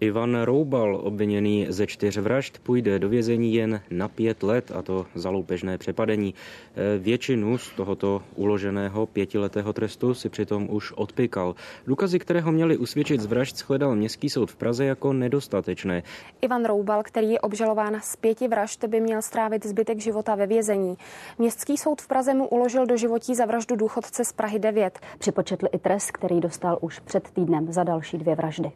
Ivan 0.00 0.42
Roubal, 0.42 1.00
obviněný 1.02 1.66
ze 1.68 1.86
čtyř 1.86 2.18
vražd, 2.18 2.58
půjde 2.58 2.98
do 2.98 3.08
vězení 3.08 3.54
jen 3.54 3.80
na 3.90 4.08
pět 4.08 4.42
let, 4.42 4.72
a 4.74 4.82
to 4.82 5.06
za 5.14 5.30
loupežné 5.30 5.78
přepadení. 5.78 6.34
E, 6.34 6.98
většinu 6.98 7.58
z 7.58 7.70
tohoto 7.70 8.22
uloženého 8.34 9.06
pětiletého 9.06 9.72
trestu 9.72 10.14
si 10.14 10.28
přitom 10.28 10.68
už 10.70 10.92
odpykal. 10.92 11.54
Důkazy, 11.86 12.18
které 12.18 12.40
ho 12.40 12.52
měli 12.52 12.76
usvědčit 12.76 13.20
z 13.20 13.26
vražd, 13.26 13.56
shledal 13.56 13.96
Městský 13.96 14.30
soud 14.30 14.50
v 14.50 14.56
Praze 14.56 14.84
jako 14.84 15.12
nedostatečné. 15.12 16.02
Ivan 16.40 16.64
Roubal, 16.64 17.02
který 17.02 17.30
je 17.30 17.40
obžalován 17.40 18.00
z 18.02 18.16
pěti 18.16 18.48
vražd, 18.48 18.84
by 18.84 19.00
měl 19.00 19.22
strávit 19.22 19.66
zbytek 19.66 20.00
života 20.00 20.34
ve 20.34 20.46
vězení. 20.46 20.96
Městský 21.38 21.76
soud 21.76 22.02
v 22.02 22.08
Praze 22.08 22.34
mu 22.34 22.48
uložil 22.48 22.86
do 22.86 22.96
životí 22.96 23.34
za 23.34 23.44
vraždu 23.44 23.76
důchodce 23.76 24.24
z 24.24 24.32
Prahy 24.32 24.58
9. 24.58 25.00
Připočetl 25.18 25.66
i 25.72 25.78
trest, 25.78 26.10
který 26.10 26.40
dostal 26.40 26.78
už 26.80 26.98
před 26.98 27.30
týdnem 27.30 27.72
za 27.72 27.84
další 27.84 28.18
dvě 28.18 28.34
vraždy. 28.34 28.72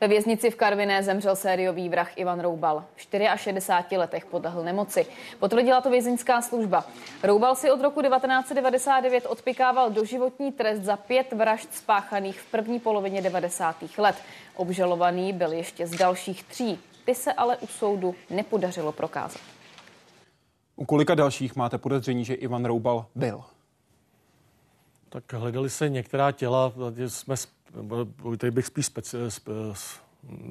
Ve 0.00 0.08
věznici 0.08 0.50
v 0.50 0.56
Karviné 0.56 1.02
zemřel 1.02 1.36
sériový 1.36 1.88
vrah 1.88 2.18
Ivan 2.18 2.40
Roubal. 2.40 2.84
V 2.96 3.00
64 3.36 3.96
letech 3.96 4.26
podlehl 4.26 4.64
nemoci. 4.64 5.06
Potvrdila 5.38 5.80
to 5.80 5.90
vězeňská 5.90 6.42
služba. 6.42 6.84
Roubal 7.22 7.56
si 7.56 7.70
od 7.70 7.80
roku 7.80 8.02
1999 8.02 9.26
odpikával 9.26 9.90
doživotní 9.90 10.52
trest 10.52 10.80
za 10.80 10.96
pět 10.96 11.32
vražd 11.32 11.74
spáchaných 11.74 12.40
v 12.40 12.50
první 12.50 12.80
polovině 12.80 13.22
90. 13.22 13.76
let. 13.98 14.16
Obžalovaný 14.54 15.32
byl 15.32 15.52
ještě 15.52 15.86
z 15.86 15.90
dalších 15.90 16.44
tří. 16.44 16.78
Ty 17.04 17.14
se 17.14 17.32
ale 17.32 17.56
u 17.56 17.66
soudu 17.66 18.14
nepodařilo 18.30 18.92
prokázat. 18.92 19.40
U 20.76 20.84
kolika 20.84 21.14
dalších 21.14 21.56
máte 21.56 21.78
podezření, 21.78 22.24
že 22.24 22.34
Ivan 22.34 22.64
Roubal 22.64 23.06
byl? 23.14 23.44
Tak 25.08 25.32
hledali 25.32 25.70
se 25.70 25.88
některá 25.88 26.32
těla, 26.32 26.72
jsme 27.06 27.36
tady 28.38 28.50
bych 28.50 28.66
spíš 28.66 28.86
speci, 28.86 29.16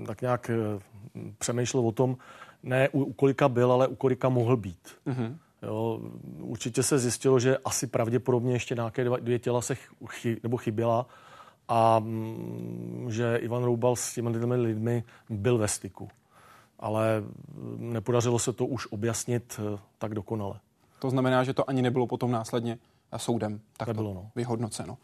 tak 0.06 0.22
nějak 0.22 0.50
eh, 0.50 0.80
přemýšlel 1.38 1.88
o 1.88 1.92
tom, 1.92 2.18
ne 2.64 2.90
u, 2.90 3.04
u 3.04 3.14
kolika 3.14 3.50
byl, 3.50 3.72
ale 3.72 3.88
u 3.88 3.96
kolika 3.96 4.30
mohl 4.30 4.58
být. 4.58 4.90
Mm-hmm. 5.08 5.38
Jo, 5.64 6.00
určitě 6.40 6.84
se 6.84 7.00
zjistilo, 7.00 7.40
že 7.40 7.58
asi 7.58 7.88
pravděpodobně 7.88 8.54
ještě 8.54 8.76
nějaké 8.76 9.04
dva, 9.04 9.18
dvě 9.18 9.40
těla 9.40 9.62
se 9.62 9.76
chy, 10.10 10.40
nebo 10.44 10.58
chyběla 10.58 11.06
a 11.68 12.00
mm, 12.00 13.08
že 13.10 13.36
Ivan 13.36 13.64
Roubal 13.64 13.96
s 13.96 14.14
těmi 14.14 14.56
lidmi 14.56 15.04
byl 15.30 15.58
ve 15.58 15.68
styku. 15.68 16.10
Ale 16.80 17.24
nepodařilo 17.78 18.40
se 18.40 18.54
to 18.54 18.66
už 18.66 18.88
objasnit 18.92 19.60
eh, 19.60 19.80
tak 19.98 20.16
dokonale. 20.16 20.60
To 21.00 21.10
znamená, 21.10 21.44
že 21.44 21.54
to 21.54 21.70
ani 21.70 21.82
nebylo 21.82 22.08
potom 22.08 22.32
následně 22.32 22.78
soudem 23.18 23.62
takto 23.78 23.94
Nebylo, 23.94 24.14
no. 24.14 24.32
vyhodnoceno. 24.36 24.98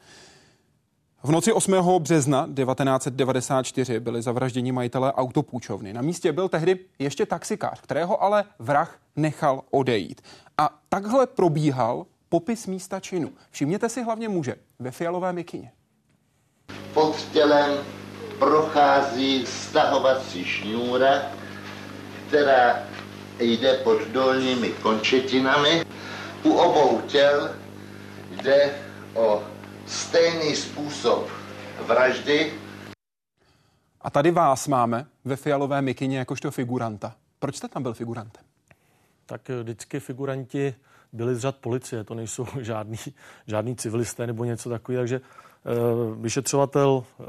V 1.25 1.31
noci 1.31 1.53
8. 1.53 1.73
března 1.99 2.47
1994 2.55 3.99
byli 3.99 4.21
zavražděni 4.21 4.71
majitelé 4.71 5.13
autopůjčovny. 5.13 5.93
Na 5.93 6.01
místě 6.01 6.31
byl 6.31 6.49
tehdy 6.49 6.79
ještě 6.99 7.25
taxikář, 7.25 7.81
kterého 7.81 8.23
ale 8.23 8.43
vrah 8.59 8.99
nechal 9.15 9.61
odejít. 9.71 10.21
A 10.57 10.79
takhle 10.89 11.27
probíhal 11.27 12.05
popis 12.29 12.67
místa 12.67 12.99
činu. 12.99 13.31
Všimněte 13.51 13.89
si 13.89 14.03
hlavně 14.03 14.29
muže 14.29 14.55
ve 14.79 14.91
fialové 14.91 15.33
mikině. 15.33 15.71
Pod 16.93 17.15
tělem 17.33 17.71
prochází 18.39 19.45
stahovací 19.45 20.45
šňůra, 20.45 21.21
která 22.27 22.79
jde 23.39 23.73
pod 23.73 24.01
dolními 24.07 24.69
končetinami. 24.69 25.85
U 26.43 26.53
obou 26.53 27.01
těl 27.01 27.49
jde 28.31 28.71
o 29.13 29.43
stejný 29.85 30.55
způsob 30.55 31.29
vraždy. 31.87 32.53
A 34.01 34.09
tady 34.09 34.31
vás 34.31 34.67
máme 34.67 35.05
ve 35.25 35.35
fialové 35.35 35.81
mikině 35.81 36.17
jakožto 36.17 36.51
figuranta. 36.51 37.15
Proč 37.39 37.55
jste 37.55 37.67
tam 37.67 37.83
byl 37.83 37.93
figurantem? 37.93 38.43
Tak 39.25 39.49
eh, 39.49 39.63
vždycky 39.63 39.99
figuranti 39.99 40.75
byli 41.13 41.35
z 41.35 41.39
řad 41.39 41.55
policie, 41.55 42.03
to 42.03 42.15
nejsou 42.15 42.47
žádný, 42.61 42.97
žádný 43.47 43.75
civilisté 43.75 44.27
nebo 44.27 44.45
něco 44.45 44.69
takového, 44.69 45.01
takže 45.01 45.21
uh, 45.21 46.21
vyšetřovatel 46.21 46.89
uh, 46.89 47.25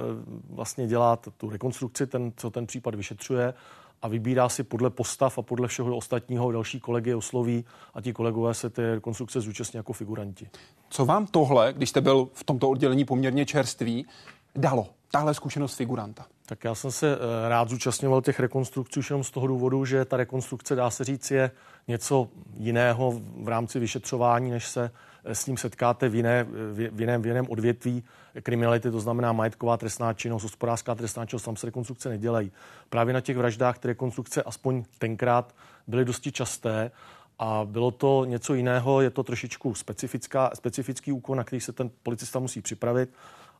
vlastně 0.50 0.86
dělá 0.86 1.16
tu 1.16 1.50
rekonstrukci, 1.50 2.06
ten, 2.06 2.32
co 2.36 2.50
ten 2.50 2.66
případ 2.66 2.94
vyšetřuje 2.94 3.54
a 4.02 4.08
vybírá 4.08 4.48
si 4.48 4.62
podle 4.62 4.90
postav 4.90 5.38
a 5.38 5.42
podle 5.42 5.68
všeho 5.68 5.96
ostatního 5.96 6.52
další 6.52 6.80
kolegy 6.80 7.14
osloví 7.14 7.64
a 7.94 8.00
ti 8.00 8.12
kolegové 8.12 8.54
se 8.54 8.70
té 8.70 8.94
rekonstrukce 8.94 9.40
zúčastní 9.40 9.76
jako 9.76 9.92
figuranti. 9.92 10.48
Co 10.88 11.04
vám 11.04 11.26
tohle, 11.26 11.72
když 11.72 11.90
jste 11.90 12.00
byl 12.00 12.28
v 12.32 12.44
tomto 12.44 12.70
oddělení 12.70 13.04
poměrně 13.04 13.46
čerstvý, 13.46 14.06
dalo? 14.54 14.86
Tahle 15.10 15.34
zkušenost 15.34 15.74
figuranta. 15.74 16.26
Tak 16.46 16.64
já 16.64 16.74
jsem 16.74 16.92
se 16.92 17.14
eh, 17.14 17.48
rád 17.48 17.68
zúčastňoval 17.68 18.22
těch 18.22 18.40
rekonstrukcí 18.40 19.00
už 19.00 19.10
jenom 19.10 19.24
z 19.24 19.30
toho 19.30 19.46
důvodu, 19.46 19.84
že 19.84 20.04
ta 20.04 20.16
rekonstrukce, 20.16 20.74
dá 20.74 20.90
se 20.90 21.04
říct, 21.04 21.30
je 21.30 21.50
něco 21.88 22.28
jiného 22.56 23.20
v 23.42 23.48
rámci 23.48 23.78
vyšetřování, 23.78 24.50
než 24.50 24.66
se 24.66 24.90
s 25.26 25.46
ním 25.46 25.56
setkáte 25.56 26.08
v, 26.08 26.14
jiné, 26.14 26.44
v, 26.72 27.00
jiném, 27.00 27.22
v 27.22 27.26
jiném 27.26 27.46
odvětví 27.48 28.04
kriminality, 28.42 28.90
to 28.90 29.00
znamená 29.00 29.32
majetková 29.32 29.76
trestná 29.76 30.12
činnost, 30.12 30.42
hospodářská 30.42 30.94
trestná 30.94 31.26
činnost, 31.26 31.42
tam 31.42 31.56
se 31.56 31.66
rekonstrukce 31.66 32.08
nedělají. 32.08 32.52
Právě 32.88 33.14
na 33.14 33.20
těch 33.20 33.36
vraždách 33.36 33.78
ty 33.78 33.88
rekonstrukce 33.88 34.42
aspoň 34.42 34.84
tenkrát 34.98 35.54
byly 35.86 36.04
dosti 36.04 36.32
časté 36.32 36.90
a 37.38 37.64
bylo 37.64 37.90
to 37.90 38.24
něco 38.24 38.54
jiného, 38.54 39.00
je 39.00 39.10
to 39.10 39.22
trošičku 39.22 39.74
specifická, 39.74 40.50
specifický 40.54 41.12
úkol, 41.12 41.36
na 41.36 41.44
který 41.44 41.60
se 41.60 41.72
ten 41.72 41.90
policista 42.02 42.38
musí 42.38 42.60
připravit. 42.60 43.10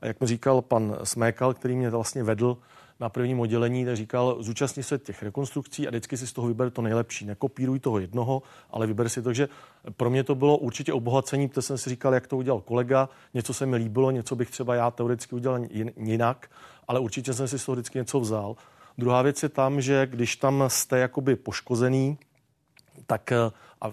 A 0.01 0.07
jak 0.07 0.21
mi 0.21 0.27
říkal 0.27 0.63
pan 0.63 0.97
Smékal, 1.05 1.55
který 1.55 1.77
mě 1.77 1.91
vlastně 1.91 2.23
vedl 2.25 2.59
na 3.01 3.09
prvním 3.09 3.41
oddělení, 3.41 3.85
tak 3.85 3.97
říkal, 3.97 4.37
zúčastni 4.41 4.83
se 4.83 4.99
těch 4.99 5.23
rekonstrukcí 5.23 5.87
a 5.87 5.91
vždycky 5.91 6.17
si 6.17 6.27
z 6.27 6.33
toho 6.33 6.49
vyber 6.49 6.71
to 6.71 6.83
nejlepší. 6.83 7.27
Nekopíruj 7.27 7.79
toho 7.81 7.99
jednoho, 7.99 8.43
ale 8.71 8.87
vyber 8.87 9.09
si 9.09 9.23
to, 9.23 9.33
že 9.33 9.49
pro 9.97 10.11
mě 10.11 10.25
to 10.25 10.35
bylo 10.35 10.59
určitě 10.59 10.93
obohacení, 10.93 11.49
protože 11.49 11.63
jsem 11.63 11.79
si 11.79 11.91
říkal, 11.91 12.15
jak 12.15 12.27
to 12.27 12.37
udělal 12.37 12.61
kolega, 12.61 13.09
něco 13.35 13.55
se 13.55 13.67
mi 13.67 13.77
líbilo, 13.77 14.11
něco 14.11 14.37
bych 14.37 14.51
třeba 14.51 14.75
já 14.75 14.91
teoreticky 14.91 15.35
udělal 15.35 15.61
jinak, 15.97 16.51
ale 16.89 17.01
určitě 17.01 17.33
jsem 17.33 17.49
si 17.49 17.59
z 17.59 17.65
toho 17.65 17.77
vždycky 17.77 17.99
něco 17.99 18.21
vzal. 18.21 18.57
Druhá 18.99 19.23
věc 19.23 19.43
je 19.43 19.49
tam, 19.49 19.81
že 19.81 20.07
když 20.07 20.37
tam 20.37 20.65
jste 20.69 20.99
jakoby 20.99 21.37
poškozený, 21.37 22.19
tak, 23.07 23.33
eh, 23.33 23.51
a, 23.81 23.93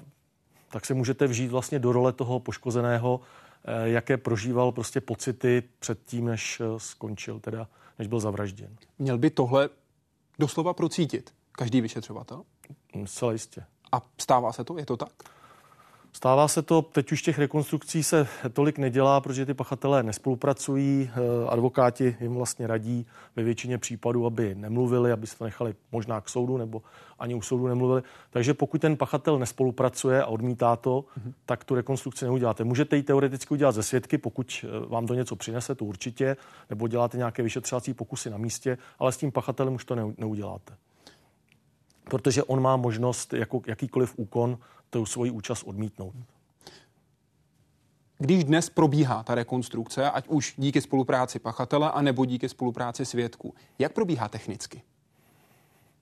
tak 0.71 0.85
se 0.85 0.93
můžete 0.93 1.27
vžít 1.27 1.51
vlastně 1.51 1.79
do 1.79 1.91
role 1.91 2.13
toho 2.13 2.39
poškozeného, 2.39 3.21
eh, 3.65 3.89
jaké 3.89 4.17
prožíval 4.17 4.71
prostě 4.71 5.01
pocity 5.01 5.63
před 5.79 5.99
tím, 6.05 6.25
než 6.25 6.61
eh, 6.61 6.65
skončil, 6.77 7.39
teda 7.39 7.67
než 7.99 8.07
byl 8.07 8.19
zavražděn. 8.19 8.77
Měl 8.99 9.17
by 9.17 9.29
tohle 9.29 9.69
doslova 10.39 10.73
procítit 10.73 11.33
každý 11.51 11.81
vyšetřovatel? 11.81 12.43
Zcela 13.05 13.31
jistě. 13.31 13.65
A 13.91 14.01
stává 14.21 14.53
se 14.53 14.63
to? 14.63 14.77
Je 14.77 14.85
to 14.85 14.97
tak? 14.97 15.13
Stává 16.15 16.47
se 16.47 16.61
to, 16.61 16.81
teď 16.81 17.11
už 17.11 17.21
těch 17.21 17.39
rekonstrukcí 17.39 18.03
se 18.03 18.27
tolik 18.53 18.77
nedělá, 18.77 19.21
protože 19.21 19.45
ty 19.45 19.53
pachatelé 19.53 20.03
nespolupracují, 20.03 21.09
eh, 21.09 21.49
advokáti 21.49 22.15
jim 22.21 22.33
vlastně 22.33 22.67
radí 22.67 23.05
ve 23.35 23.43
většině 23.43 23.77
případů, 23.77 24.25
aby 24.25 24.55
nemluvili, 24.55 25.11
aby 25.11 25.27
se 25.27 25.37
to 25.37 25.43
nechali 25.43 25.75
možná 25.91 26.21
k 26.21 26.29
soudu 26.29 26.57
nebo 26.57 26.81
ani 27.19 27.35
u 27.35 27.41
soudu 27.41 27.67
nemluvili. 27.67 28.01
Takže 28.29 28.53
pokud 28.53 28.81
ten 28.81 28.97
pachatel 28.97 29.39
nespolupracuje 29.39 30.23
a 30.23 30.25
odmítá 30.25 30.75
to, 30.75 31.01
mm-hmm. 31.01 31.33
tak 31.45 31.63
tu 31.63 31.75
rekonstrukci 31.75 32.25
neuděláte. 32.25 32.63
Můžete 32.63 32.95
ji 32.95 33.03
teoreticky 33.03 33.53
udělat 33.53 33.71
ze 33.71 33.83
svědky, 33.83 34.17
pokud 34.17 34.65
eh, 34.65 34.85
vám 34.87 35.07
to 35.07 35.13
něco 35.13 35.35
přinese, 35.35 35.75
to 35.75 35.85
určitě, 35.85 36.37
nebo 36.69 36.87
děláte 36.87 37.17
nějaké 37.17 37.43
vyšetřovací 37.43 37.93
pokusy 37.93 38.29
na 38.29 38.37
místě, 38.37 38.77
ale 38.99 39.11
s 39.11 39.17
tím 39.17 39.31
pachatelem 39.31 39.73
už 39.73 39.85
to 39.85 39.95
neuděláte 40.17 40.73
protože 42.03 42.43
on 42.43 42.61
má 42.61 42.77
možnost 42.77 43.33
jako 43.33 43.61
jakýkoliv 43.67 44.13
úkon 44.17 44.57
tu 44.93 45.05
svoji 45.05 45.31
účast 45.31 45.63
odmítnout. 45.63 46.13
Když 48.17 48.43
dnes 48.43 48.69
probíhá 48.69 49.23
ta 49.23 49.35
rekonstrukce, 49.35 50.11
ať 50.11 50.27
už 50.27 50.53
díky 50.57 50.81
spolupráci 50.81 51.39
pachatele, 51.39 51.91
anebo 51.91 52.25
díky 52.25 52.49
spolupráci 52.49 53.05
svědků, 53.05 53.53
jak 53.79 53.93
probíhá 53.93 54.27
technicky? 54.27 54.81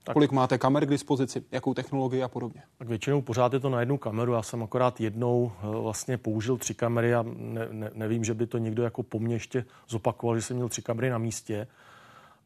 Tak. 0.04 0.12
Kolik 0.12 0.32
máte 0.32 0.58
kamer 0.58 0.86
k 0.86 0.90
dispozici, 0.90 1.44
jakou 1.52 1.74
technologii 1.74 2.22
a 2.22 2.28
podobně? 2.28 2.62
Tak 2.78 2.88
většinou 2.88 3.22
pořád 3.22 3.52
je 3.52 3.60
to 3.60 3.70
na 3.70 3.80
jednu 3.80 3.98
kameru. 3.98 4.32
Já 4.32 4.42
jsem 4.42 4.62
akorát 4.62 5.00
jednou 5.00 5.52
eh, 5.52 5.66
vlastně 5.66 6.18
použil 6.18 6.56
tři 6.56 6.74
kamery 6.74 7.14
a 7.14 7.24
ne, 7.36 7.68
ne, 7.70 7.90
nevím, 7.94 8.24
že 8.24 8.34
by 8.34 8.46
to 8.46 8.58
někdo 8.58 8.82
jako 8.82 9.02
po 9.02 9.18
mně 9.18 9.34
ještě 9.34 9.64
zopakoval, 9.88 10.36
že 10.36 10.42
jsem 10.42 10.56
měl 10.56 10.68
tři 10.68 10.82
kamery 10.82 11.10
na 11.10 11.18
místě 11.18 11.66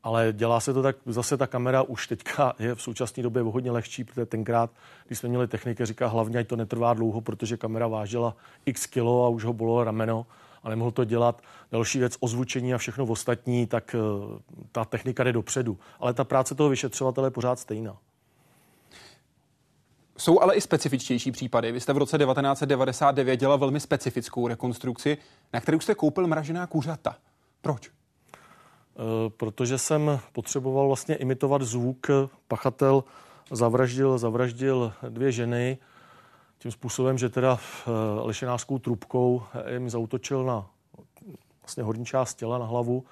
ale 0.02 0.32
dělá 0.32 0.60
se 0.60 0.72
to 0.72 0.82
tak, 0.82 0.96
zase 1.06 1.36
ta 1.36 1.46
kamera 1.46 1.82
už 1.82 2.06
teďka 2.06 2.54
je 2.58 2.74
v 2.74 2.82
současné 2.82 3.22
době 3.22 3.42
hodně 3.42 3.70
lehčí, 3.70 4.04
protože 4.04 4.26
tenkrát, 4.26 4.70
když 5.06 5.18
jsme 5.18 5.28
měli 5.28 5.48
techniky, 5.48 5.86
říká 5.86 6.06
hlavně, 6.06 6.38
ať 6.38 6.46
to 6.46 6.56
netrvá 6.56 6.94
dlouho, 6.94 7.20
protože 7.20 7.56
kamera 7.56 7.86
vážila 7.86 8.36
x 8.66 8.86
kilo 8.86 9.24
a 9.24 9.28
už 9.28 9.44
ho 9.44 9.52
bylo 9.52 9.84
rameno 9.84 10.26
a 10.62 10.70
nemohl 10.70 10.90
to 10.90 11.04
dělat. 11.04 11.42
Další 11.72 11.98
věc, 11.98 12.16
ozvučení 12.20 12.74
a 12.74 12.78
všechno 12.78 13.04
ostatní, 13.04 13.66
tak 13.66 13.94
eh, 13.94 14.38
ta 14.72 14.84
technika 14.84 15.24
jde 15.24 15.32
dopředu. 15.32 15.78
Ale 16.00 16.14
ta 16.14 16.24
práce 16.24 16.54
toho 16.54 16.68
vyšetřovatele 16.68 17.26
je 17.26 17.30
pořád 17.30 17.58
stejná. 17.58 17.96
Jsou 20.18 20.40
ale 20.40 20.54
i 20.54 20.60
specifičtější 20.60 21.32
případy. 21.32 21.72
Vy 21.72 21.80
jste 21.80 21.92
v 21.92 21.98
roce 21.98 22.18
1999 22.18 23.36
dělal 23.36 23.58
velmi 23.58 23.80
specifickou 23.80 24.48
rekonstrukci, 24.48 25.18
na 25.52 25.60
kterou 25.60 25.80
jste 25.80 25.94
koupil 25.94 26.26
mražená 26.26 26.66
kuřata. 26.66 27.16
Proč? 27.60 27.95
Eh, 28.96 29.30
protože 29.30 29.78
jsem 29.78 30.20
potřeboval 30.32 30.86
vlastně 30.86 31.14
imitovat 31.14 31.62
zvuk. 31.62 32.06
Pachatel 32.48 33.04
zavraždil, 33.50 34.18
zavraždil 34.18 34.92
dvě 35.08 35.32
ženy 35.32 35.78
tím 36.58 36.70
způsobem, 36.70 37.18
že 37.18 37.28
teda 37.28 37.58
eh, 37.58 37.90
lešenářskou 38.20 38.78
trubkou 38.78 39.42
jim 39.72 39.90
zautočil 39.90 40.44
na 40.44 40.66
vlastně 41.62 41.82
horní 41.82 42.04
část 42.04 42.34
těla, 42.34 42.58
na 42.58 42.64
hlavu 42.64 43.04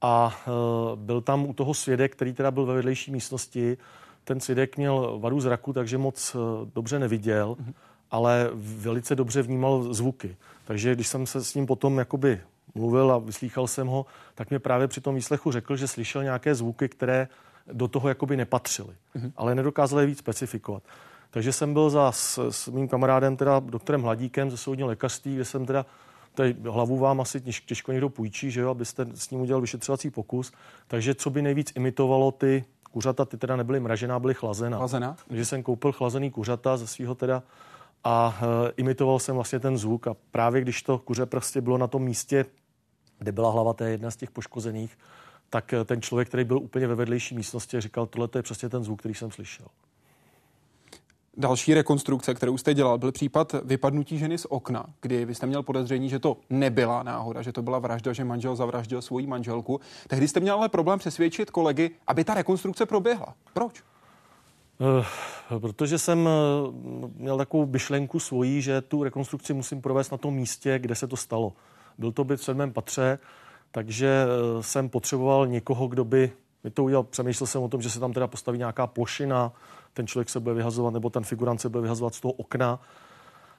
a 0.00 0.34
eh, 0.36 0.50
byl 0.96 1.20
tam 1.20 1.46
u 1.46 1.52
toho 1.52 1.74
svědek, 1.74 2.12
který 2.12 2.32
teda 2.32 2.50
byl 2.50 2.66
ve 2.66 2.74
vedlejší 2.74 3.10
místnosti. 3.10 3.76
Ten 4.24 4.40
svědek 4.40 4.76
měl 4.76 5.18
vadu 5.18 5.40
zraku, 5.40 5.72
takže 5.72 5.98
moc 5.98 6.36
dobře 6.74 6.98
neviděl, 6.98 7.56
mm-hmm. 7.60 7.74
ale 8.10 8.50
velice 8.54 9.14
dobře 9.14 9.42
vnímal 9.42 9.94
zvuky. 9.94 10.36
Takže 10.64 10.94
když 10.94 11.08
jsem 11.08 11.26
se 11.26 11.44
s 11.44 11.54
ním 11.54 11.66
potom 11.66 11.98
jakoby 11.98 12.40
mluvil 12.74 13.12
a 13.12 13.18
vyslýchal 13.18 13.66
jsem 13.66 13.86
ho, 13.86 14.06
tak 14.34 14.50
mě 14.50 14.58
právě 14.58 14.88
při 14.88 15.00
tom 15.00 15.14
výslechu 15.14 15.52
řekl, 15.52 15.76
že 15.76 15.88
slyšel 15.88 16.22
nějaké 16.22 16.54
zvuky, 16.54 16.88
které 16.88 17.28
do 17.72 17.88
toho 17.88 18.08
jakoby 18.08 18.36
nepatřily, 18.36 18.94
mm-hmm. 19.16 19.32
ale 19.36 19.54
nedokázal 19.54 20.00
je 20.00 20.06
víc 20.06 20.18
specifikovat. 20.18 20.82
Takže 21.30 21.52
jsem 21.52 21.72
byl 21.72 21.90
za 21.90 22.12
s, 22.12 22.50
s 22.50 22.68
mým 22.68 22.88
kamarádem, 22.88 23.36
teda 23.36 23.60
doktorem 23.60 24.02
Hladíkem 24.02 24.50
ze 24.50 24.56
soudního 24.56 24.88
lékařství, 24.88 25.34
kde 25.34 25.44
jsem 25.44 25.66
teda 25.66 25.86
tady 26.34 26.56
hlavu 26.70 26.98
vám 26.98 27.20
asi 27.20 27.40
těžko 27.40 27.92
někdo 27.92 28.08
půjčí, 28.08 28.50
že 28.50 28.60
jo, 28.60 28.70
abyste 28.70 29.06
s 29.14 29.30
ním 29.30 29.40
udělal 29.40 29.60
vyšetřovací 29.60 30.10
pokus. 30.10 30.52
Takže 30.86 31.14
co 31.14 31.30
by 31.30 31.42
nejvíc 31.42 31.72
imitovalo 31.76 32.32
ty 32.32 32.64
kuřata, 32.90 33.24
ty 33.24 33.36
teda 33.36 33.56
nebyly 33.56 33.80
mražená, 33.80 34.18
byly 34.18 34.34
chlazená. 34.34 34.78
Chlazená? 34.78 35.16
Takže 35.28 35.44
jsem 35.44 35.62
koupil 35.62 35.92
chlazený 35.92 36.30
kuřata 36.30 36.76
ze 36.76 36.86
svého 36.86 37.14
teda 37.14 37.42
a 38.04 38.38
e, 38.42 38.72
imitoval 38.76 39.18
jsem 39.18 39.34
vlastně 39.34 39.60
ten 39.60 39.78
zvuk 39.78 40.06
a 40.06 40.16
právě 40.30 40.60
když 40.62 40.82
to 40.82 40.98
kuře 40.98 41.26
prostě 41.26 41.60
bylo 41.60 41.78
na 41.78 41.86
tom 41.86 42.02
místě, 42.02 42.46
kde 43.18 43.32
byla 43.32 43.50
hlava 43.50 43.72
té 43.72 43.90
jedna 43.90 44.10
z 44.10 44.16
těch 44.16 44.30
poškozených, 44.30 44.98
tak 45.50 45.72
e, 45.72 45.84
ten 45.84 46.02
člověk, 46.02 46.28
který 46.28 46.44
byl 46.44 46.58
úplně 46.58 46.86
ve 46.86 46.94
vedlejší 46.94 47.34
místnosti, 47.34 47.80
říkal, 47.80 48.06
tohle 48.06 48.28
je 48.36 48.42
přesně 48.42 48.68
ten 48.68 48.84
zvuk, 48.84 48.98
který 48.98 49.14
jsem 49.14 49.30
slyšel. 49.30 49.66
Další 51.36 51.74
rekonstrukce, 51.74 52.34
kterou 52.34 52.58
jste 52.58 52.74
dělal, 52.74 52.98
byl 52.98 53.12
případ 53.12 53.54
vypadnutí 53.64 54.18
ženy 54.18 54.38
z 54.38 54.46
okna, 54.48 54.86
kdy 55.00 55.24
vy 55.24 55.34
jste 55.34 55.46
měl 55.46 55.62
podezření, 55.62 56.08
že 56.08 56.18
to 56.18 56.36
nebyla 56.50 57.02
náhoda, 57.02 57.42
že 57.42 57.52
to 57.52 57.62
byla 57.62 57.78
vražda, 57.78 58.12
že 58.12 58.24
manžel 58.24 58.56
zavraždil 58.56 59.02
svoji 59.02 59.26
manželku. 59.26 59.80
Tehdy 60.08 60.28
jste 60.28 60.40
měl 60.40 60.54
ale 60.54 60.68
problém 60.68 60.98
přesvědčit 60.98 61.50
kolegy, 61.50 61.90
aby 62.06 62.24
ta 62.24 62.34
rekonstrukce 62.34 62.86
proběhla. 62.86 63.34
Proč? 63.52 63.82
Uh, 64.78 65.58
protože 65.60 65.98
jsem 65.98 66.28
eh, 66.28 66.30
měl 67.16 67.38
takovou 67.38 67.66
myšlenku 67.66 68.20
svojí, 68.20 68.62
že 68.62 68.80
tu 68.80 69.02
rekonstrukci 69.02 69.54
musím 69.54 69.82
provést 69.82 70.10
na 70.10 70.18
tom 70.18 70.34
místě, 70.34 70.78
kde 70.78 70.94
se 70.94 71.06
to 71.06 71.16
stalo. 71.16 71.52
Byl 71.98 72.12
to 72.12 72.24
byt 72.24 72.36
v 72.36 72.44
sedmém 72.44 72.72
patře, 72.72 73.18
takže 73.70 74.26
eh, 74.26 74.62
jsem 74.62 74.88
potřeboval 74.88 75.46
někoho, 75.46 75.86
kdo 75.86 76.04
by 76.04 76.32
mi 76.64 76.70
to 76.70 76.84
udělal. 76.84 77.02
Přemýšlel 77.02 77.46
jsem 77.46 77.62
o 77.62 77.68
tom, 77.68 77.82
že 77.82 77.90
se 77.90 78.00
tam 78.00 78.12
teda 78.12 78.26
postaví 78.26 78.58
nějaká 78.58 78.86
plošina, 78.86 79.52
ten 79.92 80.06
člověk 80.06 80.28
se 80.28 80.40
bude 80.40 80.54
vyhazovat, 80.54 80.94
nebo 80.94 81.10
ten 81.10 81.24
figurant 81.24 81.60
se 81.60 81.68
bude 81.68 81.82
vyhazovat 81.82 82.14
z 82.14 82.20
toho 82.20 82.32
okna. 82.32 82.80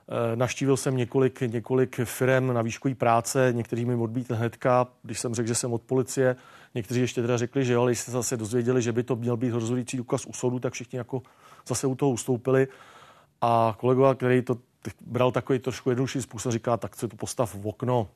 Eh, 0.10 0.36
naštívil 0.36 0.78
jsem 0.78 0.98
několik, 0.98 1.42
několik 1.42 2.00
firm 2.04 2.54
na 2.54 2.62
výškový 2.62 2.96
práce, 2.96 3.50
někteří 3.52 3.86
mi 3.86 3.96
odbít 3.96 4.32
hnedka, 4.32 4.88
když 5.04 5.20
jsem 5.20 5.36
řekl, 5.36 5.48
že 5.48 5.56
jsem 5.56 5.74
od 5.74 5.82
policie. 5.82 6.36
Někteří 6.76 7.02
ještě 7.02 7.22
teda 7.22 7.38
řekli, 7.38 7.66
že 7.66 7.74
jo, 7.74 7.82
ale 7.82 7.92
když 7.92 8.00
se 8.00 8.12
zase 8.12 8.38
dozvěděli, 8.38 8.82
že 8.82 8.92
by 8.92 9.04
to 9.04 9.16
měl 9.16 9.38
být 9.38 9.52
rozhodující 9.52 9.98
důkaz 9.98 10.26
u 10.26 10.34
soudu, 10.34 10.60
tak 10.60 10.74
všichni 10.74 10.98
jako 10.98 11.22
zase 11.68 11.88
u 11.88 11.96
toho 11.96 12.12
ustoupili. 12.12 12.68
A 13.42 13.76
kolega, 13.80 14.14
který 14.14 14.42
to 14.42 14.58
bral 15.06 15.32
takový 15.32 15.60
trošku 15.60 15.90
jednodušší 15.90 16.22
způsob, 16.22 16.52
říká, 16.52 16.78
tak 16.78 16.96
se 16.96 17.08
to 17.08 17.16
postav 17.16 17.56
v 17.56 17.68
okno 17.68 18.08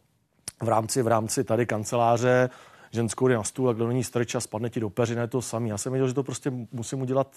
v 0.61 0.67
rámci, 0.67 1.01
v 1.01 1.07
rámci 1.07 1.43
tady 1.43 1.65
kanceláře, 1.65 2.49
ženskou 2.91 3.27
jde 3.27 3.35
na 3.35 3.43
stůl 3.43 3.69
a 3.69 3.73
kdo 3.73 3.87
není 3.87 4.03
strč 4.03 4.35
a 4.35 4.39
spadne 4.39 4.69
ti 4.69 4.79
do 4.79 4.89
peřiny, 4.89 5.27
to 5.27 5.41
samý. 5.41 5.69
Já 5.69 5.77
jsem 5.77 5.91
věděl, 5.91 6.07
že 6.07 6.13
to 6.13 6.23
prostě 6.23 6.51
musím 6.71 7.01
udělat 7.01 7.35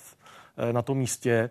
eh, 0.57 0.73
na 0.73 0.83
tom 0.83 0.99
místě 0.99 1.51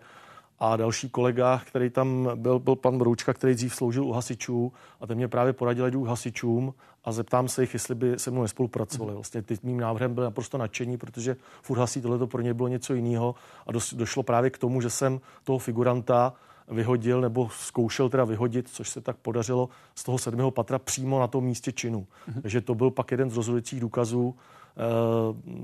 a 0.64 0.76
další 0.76 1.08
kolega, 1.08 1.60
který 1.66 1.90
tam 1.90 2.30
byl, 2.34 2.58
byl 2.58 2.76
pan 2.76 2.98
Broučka, 2.98 3.32
který 3.32 3.54
dřív 3.54 3.74
sloužil 3.74 4.04
u 4.04 4.12
hasičů 4.12 4.72
a 5.00 5.06
ten 5.06 5.16
mě 5.16 5.28
právě 5.28 5.52
poradil, 5.52 5.90
jdu 5.90 6.04
k 6.04 6.08
hasičům 6.08 6.74
a 7.04 7.12
zeptám 7.12 7.48
se 7.48 7.62
jich, 7.62 7.74
jestli 7.74 7.94
by 7.94 8.18
se 8.18 8.30
mnou 8.30 8.42
nespolupracovali. 8.42 9.14
Vlastně 9.14 9.42
teď 9.42 9.62
mým 9.62 9.80
návrhem 9.80 10.14
byl 10.14 10.24
naprosto 10.24 10.58
nadšení, 10.58 10.96
protože 10.96 11.36
furt 11.62 11.78
hasí 11.78 12.00
tohle 12.00 12.18
to 12.18 12.26
pro 12.26 12.42
ně 12.42 12.54
bylo 12.54 12.68
něco 12.68 12.94
jiného 12.94 13.34
a 13.66 13.72
došlo 13.92 14.22
právě 14.22 14.50
k 14.50 14.58
tomu, 14.58 14.80
že 14.80 14.90
jsem 14.90 15.20
toho 15.44 15.58
figuranta 15.58 16.32
vyhodil 16.68 17.20
nebo 17.20 17.48
zkoušel 17.48 18.08
teda 18.08 18.24
vyhodit, 18.24 18.68
což 18.68 18.90
se 18.90 19.00
tak 19.00 19.16
podařilo 19.16 19.68
z 19.94 20.04
toho 20.04 20.18
sedmého 20.18 20.50
patra 20.50 20.78
přímo 20.78 21.20
na 21.20 21.26
tom 21.26 21.44
místě 21.44 21.72
činu. 21.72 22.00
Mm-hmm. 22.00 22.42
Takže 22.42 22.60
to 22.60 22.74
byl 22.74 22.90
pak 22.90 23.10
jeden 23.10 23.30
z 23.30 23.36
rozhodujících 23.36 23.80
důkazů 23.80 24.34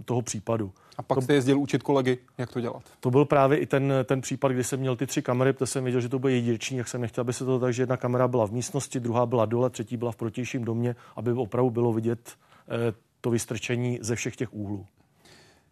toho 0.04 0.22
případu. 0.22 0.72
A 0.96 1.02
pak 1.02 1.16
to, 1.16 1.22
jste 1.22 1.34
jezdil 1.34 1.58
učit 1.58 1.82
kolegy, 1.82 2.18
jak 2.38 2.52
to 2.52 2.60
dělat? 2.60 2.82
To 3.00 3.10
byl 3.10 3.24
právě 3.24 3.58
i 3.58 3.66
ten, 3.66 3.92
ten 4.04 4.20
případ, 4.20 4.52
kdy 4.52 4.64
jsem 4.64 4.80
měl 4.80 4.96
ty 4.96 5.06
tři 5.06 5.22
kamery, 5.22 5.52
protože 5.52 5.66
jsem 5.66 5.84
věděl, 5.84 6.00
že 6.00 6.08
to 6.08 6.18
bude 6.18 6.32
jedinečný, 6.32 6.78
jak 6.78 6.88
jsem 6.88 7.00
nechtěl, 7.00 7.22
aby 7.22 7.32
se 7.32 7.44
to 7.44 7.58
tak, 7.58 7.74
že 7.74 7.82
jedna 7.82 7.96
kamera 7.96 8.28
byla 8.28 8.46
v 8.46 8.52
místnosti, 8.52 9.00
druhá 9.00 9.26
byla 9.26 9.46
dole, 9.46 9.70
třetí 9.70 9.96
byla 9.96 10.12
v 10.12 10.16
protějším 10.16 10.64
domě, 10.64 10.96
aby 11.16 11.32
opravdu 11.32 11.70
bylo 11.70 11.92
vidět 11.92 12.30
e, 12.68 12.94
to 13.20 13.30
vystrčení 13.30 13.98
ze 14.02 14.16
všech 14.16 14.36
těch 14.36 14.54
úhlů. 14.54 14.86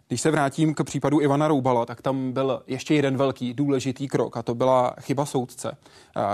Když 0.08 0.20
se 0.20 0.30
vrátím 0.30 0.74
k 0.74 0.84
případu 0.84 1.20
Ivana 1.20 1.48
Roubala, 1.48 1.86
tak 1.86 2.02
tam 2.02 2.32
byl 2.32 2.62
ještě 2.66 2.94
jeden 2.94 3.16
velký 3.16 3.54
důležitý 3.54 4.08
krok 4.08 4.36
a 4.36 4.42
to 4.42 4.54
byla 4.54 4.94
chyba 5.00 5.26
soudce, 5.26 5.76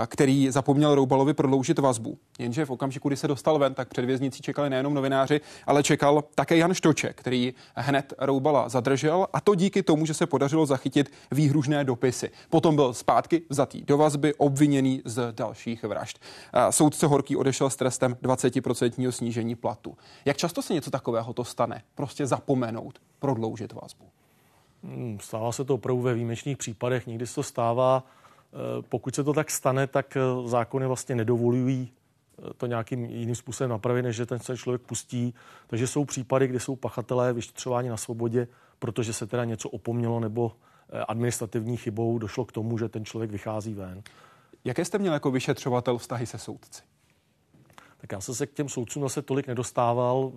který 0.07 0.51
zapomněl 0.51 0.95
Roubalovi 0.95 1.33
prodloužit 1.33 1.79
vazbu. 1.79 2.17
Jenže 2.39 2.65
v 2.65 2.69
okamžiku, 2.69 3.07
kdy 3.07 3.17
se 3.17 3.27
dostal 3.27 3.59
ven, 3.59 3.73
tak 3.73 3.87
před 3.87 4.05
věznicí 4.05 4.41
čekali 4.41 4.69
nejenom 4.69 4.93
novináři, 4.93 5.41
ale 5.67 5.83
čekal 5.83 6.23
také 6.35 6.57
Jan 6.57 6.73
Štoček, 6.73 7.15
který 7.15 7.53
hned 7.75 8.13
Roubala 8.17 8.69
zadržel 8.69 9.27
a 9.33 9.41
to 9.41 9.55
díky 9.55 9.83
tomu, 9.83 10.05
že 10.05 10.13
se 10.13 10.25
podařilo 10.25 10.65
zachytit 10.65 11.11
výhružné 11.31 11.83
dopisy. 11.83 12.31
Potom 12.49 12.75
byl 12.75 12.93
zpátky 12.93 13.41
vzatý 13.49 13.81
do 13.81 13.97
vazby, 13.97 14.33
obviněný 14.33 15.01
z 15.05 15.31
dalších 15.31 15.83
vražd. 15.83 16.19
Soudce 16.69 17.07
Horký 17.07 17.35
odešel 17.35 17.69
s 17.69 17.75
trestem 17.75 18.17
20% 18.23 19.09
snížení 19.09 19.55
platu. 19.55 19.97
Jak 20.25 20.37
často 20.37 20.61
se 20.61 20.73
něco 20.73 20.91
takového 20.91 21.33
to 21.33 21.43
stane? 21.43 21.81
Prostě 21.95 22.27
zapomenout, 22.27 22.99
prodloužit 23.19 23.62
prodloužit 23.67 23.73
vazbu? 23.73 24.05
Hmm, 24.83 25.19
stává 25.19 25.51
se 25.51 25.65
to 25.65 25.75
opravdu 25.75 26.01
ve 26.01 26.13
výjimečných 26.13 26.57
případech, 26.57 27.07
někdy 27.07 27.27
se 27.27 27.35
to 27.35 27.43
stává. 27.43 28.03
Eh, 28.53 28.81
pokud 28.89 29.15
se 29.15 29.23
to 29.23 29.33
tak 29.33 29.51
stane, 29.51 29.87
tak 29.87 30.17
eh, 30.17 30.47
zákony 30.47 30.87
vlastně 30.87 31.15
nedovolují 31.15 31.91
eh, 31.91 32.53
to 32.57 32.65
nějakým 32.65 33.05
jiným 33.05 33.35
způsobem 33.35 33.69
napravit, 33.69 34.03
než 34.03 34.15
že 34.15 34.25
ten 34.25 34.39
se 34.39 34.57
člověk 34.57 34.81
pustí. 34.81 35.33
Takže 35.67 35.87
jsou 35.87 36.05
případy, 36.05 36.47
kdy 36.47 36.59
jsou 36.59 36.75
pachatelé 36.75 37.33
vyšetřování 37.33 37.89
na 37.89 37.97
svobodě, 37.97 38.47
protože 38.79 39.13
se 39.13 39.27
teda 39.27 39.45
něco 39.45 39.69
opomnělo 39.69 40.19
nebo 40.19 40.51
administrativní 41.07 41.77
chybou 41.77 42.17
došlo 42.17 42.45
k 42.45 42.51
tomu, 42.51 42.77
že 42.77 42.89
ten 42.89 43.05
člověk 43.05 43.31
vychází 43.31 43.73
ven. 43.73 44.03
Jaké 44.65 44.85
jste 44.85 44.97
měl 44.97 45.13
jako 45.13 45.31
vyšetřovatel 45.31 45.97
vztahy 45.97 46.25
se 46.25 46.37
soudci? 46.37 46.81
Tak 47.97 48.11
já 48.11 48.21
jsem 48.21 48.35
se 48.35 48.47
k 48.47 48.53
těm 48.53 48.69
soudcům 48.69 49.03
zase 49.03 49.21
tolik 49.21 49.47
nedostával. 49.47 50.31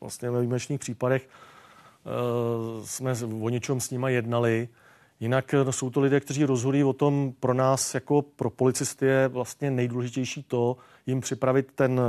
Vlastně 0.00 0.30
ve 0.30 0.40
výjimečných 0.40 0.80
případech 0.80 1.28
jsme 2.84 3.12
o 3.42 3.48
něčem 3.48 3.80
s 3.80 3.90
nima 3.90 4.08
jednali. 4.08 4.68
Jinak 5.20 5.52
no, 5.52 5.72
jsou 5.72 5.90
to 5.90 6.00
lidé, 6.00 6.20
kteří 6.20 6.44
rozhodují 6.44 6.84
o 6.84 6.92
tom, 6.92 7.32
pro 7.40 7.54
nás 7.54 7.94
jako 7.94 8.22
pro 8.22 8.50
policisty 8.50 9.06
je 9.06 9.28
vlastně 9.28 9.70
nejdůležitější 9.70 10.42
to, 10.42 10.76
jim 11.06 11.20
připravit 11.20 11.72
ten 11.74 12.00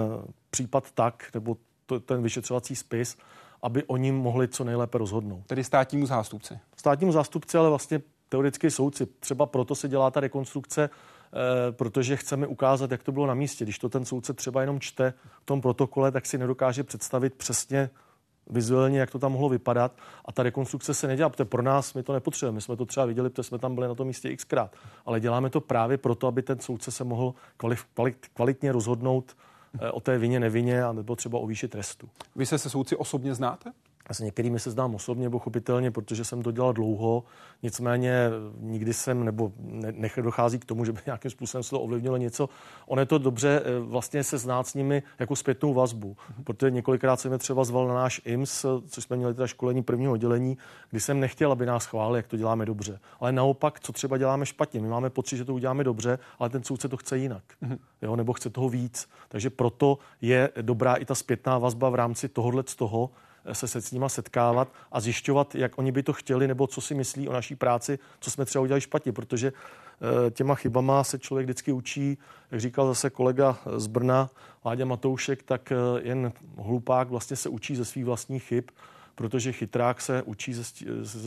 případ 0.50 0.92
tak, 0.92 1.24
nebo 1.34 1.58
to, 1.86 2.00
ten 2.00 2.24
vyšetřovací 2.24 2.76
spis, 2.76 3.18
aby 3.62 3.84
oni 3.84 4.12
mohli 4.12 4.48
co 4.48 4.64
nejlépe 4.64 4.98
rozhodnout. 4.98 5.46
Tedy 5.48 5.64
státnímu 5.64 6.06
zástupci. 6.06 6.60
Státnímu 6.76 7.12
zástupci, 7.12 7.58
ale 7.58 7.70
vlastně 7.70 8.02
teoreticky 8.30 8.72
soudci. 8.72 9.06
Třeba 9.06 9.46
proto 9.46 9.76
se 9.76 9.88
dělá 9.88 10.12
ta 10.12 10.20
rekonstrukce, 10.20 10.90
eh, 10.90 11.72
protože 11.72 12.16
chceme 12.16 12.48
ukázat, 12.48 12.92
jak 12.92 13.04
to 13.04 13.12
bylo 13.12 13.28
na 13.28 13.34
místě. 13.34 13.66
Když 13.66 13.80
to 13.80 13.90
ten 13.90 14.06
soudce 14.06 14.34
třeba 14.34 14.62
jenom 14.62 14.80
čte 14.80 15.14
v 15.42 15.46
tom 15.46 15.62
protokole, 15.62 16.12
tak 16.12 16.26
si 16.26 16.38
nedokáže 16.38 16.84
představit 16.84 17.34
přesně 17.34 17.90
vizuálně, 18.50 19.00
jak 19.00 19.12
to 19.12 19.20
tam 19.20 19.32
mohlo 19.32 19.50
vypadat. 19.50 19.92
A 20.26 20.32
ta 20.32 20.44
rekonstrukce 20.44 20.94
se 20.94 21.08
nedělá, 21.08 21.30
protože 21.30 21.46
pro 21.46 21.62
nás 21.62 21.94
my 21.94 22.04
to 22.04 22.14
nepotřebujeme. 22.14 22.56
My 22.56 22.62
jsme 22.62 22.76
to 22.76 22.86
třeba 22.86 23.06
viděli, 23.06 23.30
protože 23.30 23.44
jsme 23.44 23.60
tam 23.60 23.76
byli 23.76 23.88
na 23.88 23.96
tom 23.96 24.08
místě 24.08 24.36
xkrát. 24.36 24.76
Ale 25.06 25.20
děláme 25.20 25.50
to 25.50 25.62
právě 25.62 25.98
proto, 25.98 26.28
aby 26.28 26.42
ten 26.42 26.60
soudce 26.60 26.92
se 26.92 27.04
mohl 27.04 27.34
kvalit, 27.58 28.18
kvalitně 28.34 28.72
rozhodnout 28.72 29.38
eh, 29.80 29.92
o 29.92 30.00
té 30.00 30.18
vině, 30.18 30.40
nevině, 30.40 30.84
nebo 30.92 31.16
třeba 31.16 31.40
o 31.40 31.48
výši 31.48 31.68
trestu. 31.68 32.10
Vy 32.36 32.46
se 32.46 32.58
se 32.58 32.70
soudci 32.70 32.96
osobně 32.96 33.36
znáte? 33.36 33.72
S 34.12 34.20
některými 34.20 34.60
se 34.60 34.72
znám 34.72 34.96
osobně, 34.96 35.30
pochopitelně, 35.30 35.92
protože 35.92 36.24
jsem 36.24 36.42
to 36.42 36.52
dělal 36.52 36.74
dlouho. 36.74 37.24
Nicméně 37.64 38.30
nikdy 38.60 38.94
jsem, 38.94 39.26
nebo 39.26 39.52
ne, 39.58 40.10
dochází 40.22 40.60
k 40.60 40.66
tomu, 40.66 40.86
že 40.86 40.92
by 40.92 41.00
nějakým 41.06 41.32
způsobem 41.32 41.64
se 41.64 41.70
to 41.70 41.82
ovlivnilo 41.82 42.18
něco. 42.18 42.50
On 42.88 43.00
je 43.00 43.06
to 43.06 43.18
dobře 43.18 43.62
eh, 43.66 43.80
vlastně 43.80 44.24
se 44.24 44.38
znát 44.38 44.68
s 44.68 44.74
nimi 44.74 45.04
jako 45.20 45.36
zpětnou 45.36 45.74
vazbu, 45.74 46.18
protože 46.44 46.72
několikrát 46.72 47.20
jsem 47.20 47.32
je 47.32 47.38
třeba 47.38 47.64
zval 47.64 47.88
na 47.88 47.94
náš 47.94 48.22
IMS, 48.26 48.66
což 48.88 49.04
jsme 49.04 49.18
měli 49.18 49.34
teda 49.34 49.48
školení 49.48 49.84
prvního 49.84 50.14
oddělení, 50.14 50.58
kdy 50.90 51.00
jsem 51.00 51.20
nechtěl, 51.20 51.52
aby 51.52 51.66
nás 51.66 51.86
chválili, 51.86 52.20
jak 52.20 52.28
to 52.28 52.38
děláme 52.38 52.66
dobře. 52.66 53.00
Ale 53.20 53.32
naopak, 53.32 53.80
co 53.80 53.92
třeba 53.92 54.18
děláme 54.18 54.46
špatně. 54.46 54.80
My 54.80 54.88
máme 54.88 55.10
pocit, 55.10 55.38
že 55.38 55.46
to 55.46 55.54
uděláme 55.54 55.84
dobře, 55.84 56.20
ale 56.40 56.50
ten 56.50 56.64
soudce 56.64 56.90
to 56.90 56.98
chce 56.98 57.18
jinak. 57.18 57.44
Mm-hmm. 57.64 57.78
Jo, 58.02 58.16
nebo 58.16 58.34
chce 58.34 58.50
toho 58.50 58.70
víc. 58.70 59.10
Takže 59.30 59.50
proto 59.50 59.98
je 60.22 60.50
dobrá 60.62 60.96
i 60.96 61.06
ta 61.06 61.16
zpětná 61.16 61.58
vazba 61.58 61.90
v 61.90 61.96
rámci 61.96 62.30
tohohle 62.30 62.64
z 62.68 62.76
toho, 62.76 63.10
se, 63.52 63.68
se 63.68 63.82
s 63.82 63.92
nima 63.92 64.10
setkávat 64.10 64.68
a 64.92 65.00
zjišťovat, 65.00 65.56
jak 65.56 65.78
oni 65.78 65.92
by 65.92 66.04
to 66.04 66.14
chtěli, 66.14 66.48
nebo 66.48 66.68
co 66.68 66.82
si 66.82 66.96
myslí 66.96 67.28
o 67.28 67.34
naší 67.34 67.56
práci, 67.56 68.00
co 68.20 68.32
jsme 68.32 68.46
třeba 68.46 68.62
udělali 68.62 68.82
špatně, 68.82 69.12
protože 69.12 69.54
eh, 70.28 70.32
těma 70.32 70.56
chybama 70.56 71.04
se 71.04 71.20
člověk 71.20 71.46
vždycky 71.46 71.72
učí, 71.72 72.18
jak 72.52 72.62
říkal 72.62 72.88
zase 72.88 73.10
kolega 73.10 73.58
z 73.78 73.88
Brna, 73.88 74.30
Láďa 74.66 74.86
Matoušek, 74.86 75.44
tak 75.44 75.72
eh, 75.72 75.76
jen 76.02 76.32
hlupák 76.58 77.10
vlastně 77.10 77.36
se 77.36 77.50
učí 77.50 77.76
ze 77.76 77.86
svých 77.86 78.06
vlastních 78.06 78.44
chyb, 78.44 78.64
protože 79.16 79.52
chytrák 79.52 80.02
se 80.02 80.22
učí 80.22 80.54
ze, 80.54 80.64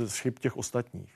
ze 0.06 0.20
chyb 0.22 0.34
těch 0.38 0.56
ostatních. 0.56 1.15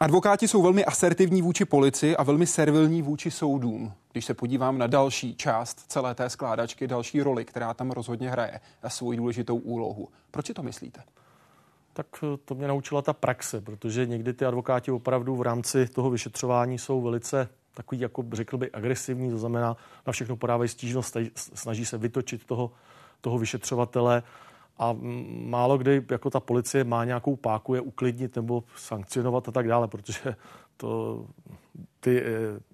Advokáti 0.00 0.48
jsou 0.48 0.62
velmi 0.62 0.84
asertivní 0.84 1.42
vůči 1.42 1.64
policii 1.64 2.16
a 2.16 2.22
velmi 2.22 2.46
servilní 2.46 3.02
vůči 3.02 3.30
soudům. 3.30 3.92
Když 4.12 4.24
se 4.24 4.34
podívám 4.34 4.78
na 4.78 4.86
další 4.86 5.34
část 5.34 5.84
celé 5.88 6.14
té 6.14 6.30
skládačky, 6.30 6.86
další 6.86 7.22
roli, 7.22 7.44
která 7.44 7.74
tam 7.74 7.90
rozhodně 7.90 8.30
hraje 8.30 8.60
a 8.82 8.90
svoji 8.90 9.18
důležitou 9.18 9.56
úlohu. 9.56 10.08
Proč 10.30 10.46
si 10.46 10.54
to 10.54 10.62
myslíte? 10.62 11.02
Tak 11.92 12.06
eh, 12.22 12.26
to 12.44 12.54
mě 12.54 12.68
naučila 12.68 13.02
ta 13.02 13.12
praxe, 13.12 13.60
protože 13.60 14.06
někdy 14.06 14.32
ty 14.32 14.44
advokáti 14.44 14.90
opravdu 14.90 15.36
v 15.36 15.42
rámci 15.42 15.88
toho 15.88 16.10
vyšetřování 16.10 16.78
jsou 16.78 17.02
velice 17.02 17.48
takový, 17.74 18.00
jako 18.00 18.24
řekl 18.32 18.58
by, 18.58 18.70
agresivní, 18.72 19.30
to 19.30 19.38
znamená, 19.38 19.76
na 20.06 20.12
všechno 20.12 20.36
podávají 20.36 20.68
stížnost, 20.68 21.16
snaží 21.34 21.86
se 21.86 21.98
vytočit 21.98 22.44
toho, 22.44 22.70
toho 23.20 23.38
vyšetřovatele 23.38 24.22
a 24.78 24.96
málo 25.28 25.78
kdy 25.78 26.02
jako 26.10 26.30
ta 26.30 26.40
policie 26.40 26.84
má 26.84 27.04
nějakou 27.04 27.36
páku 27.36 27.74
je 27.74 27.80
uklidnit 27.80 28.36
nebo 28.36 28.64
sankcionovat 28.76 29.48
a 29.48 29.52
tak 29.52 29.68
dále, 29.68 29.88
protože 29.88 30.36
to 30.76 31.24
ty, 32.00 32.22
eh, 32.22 32.24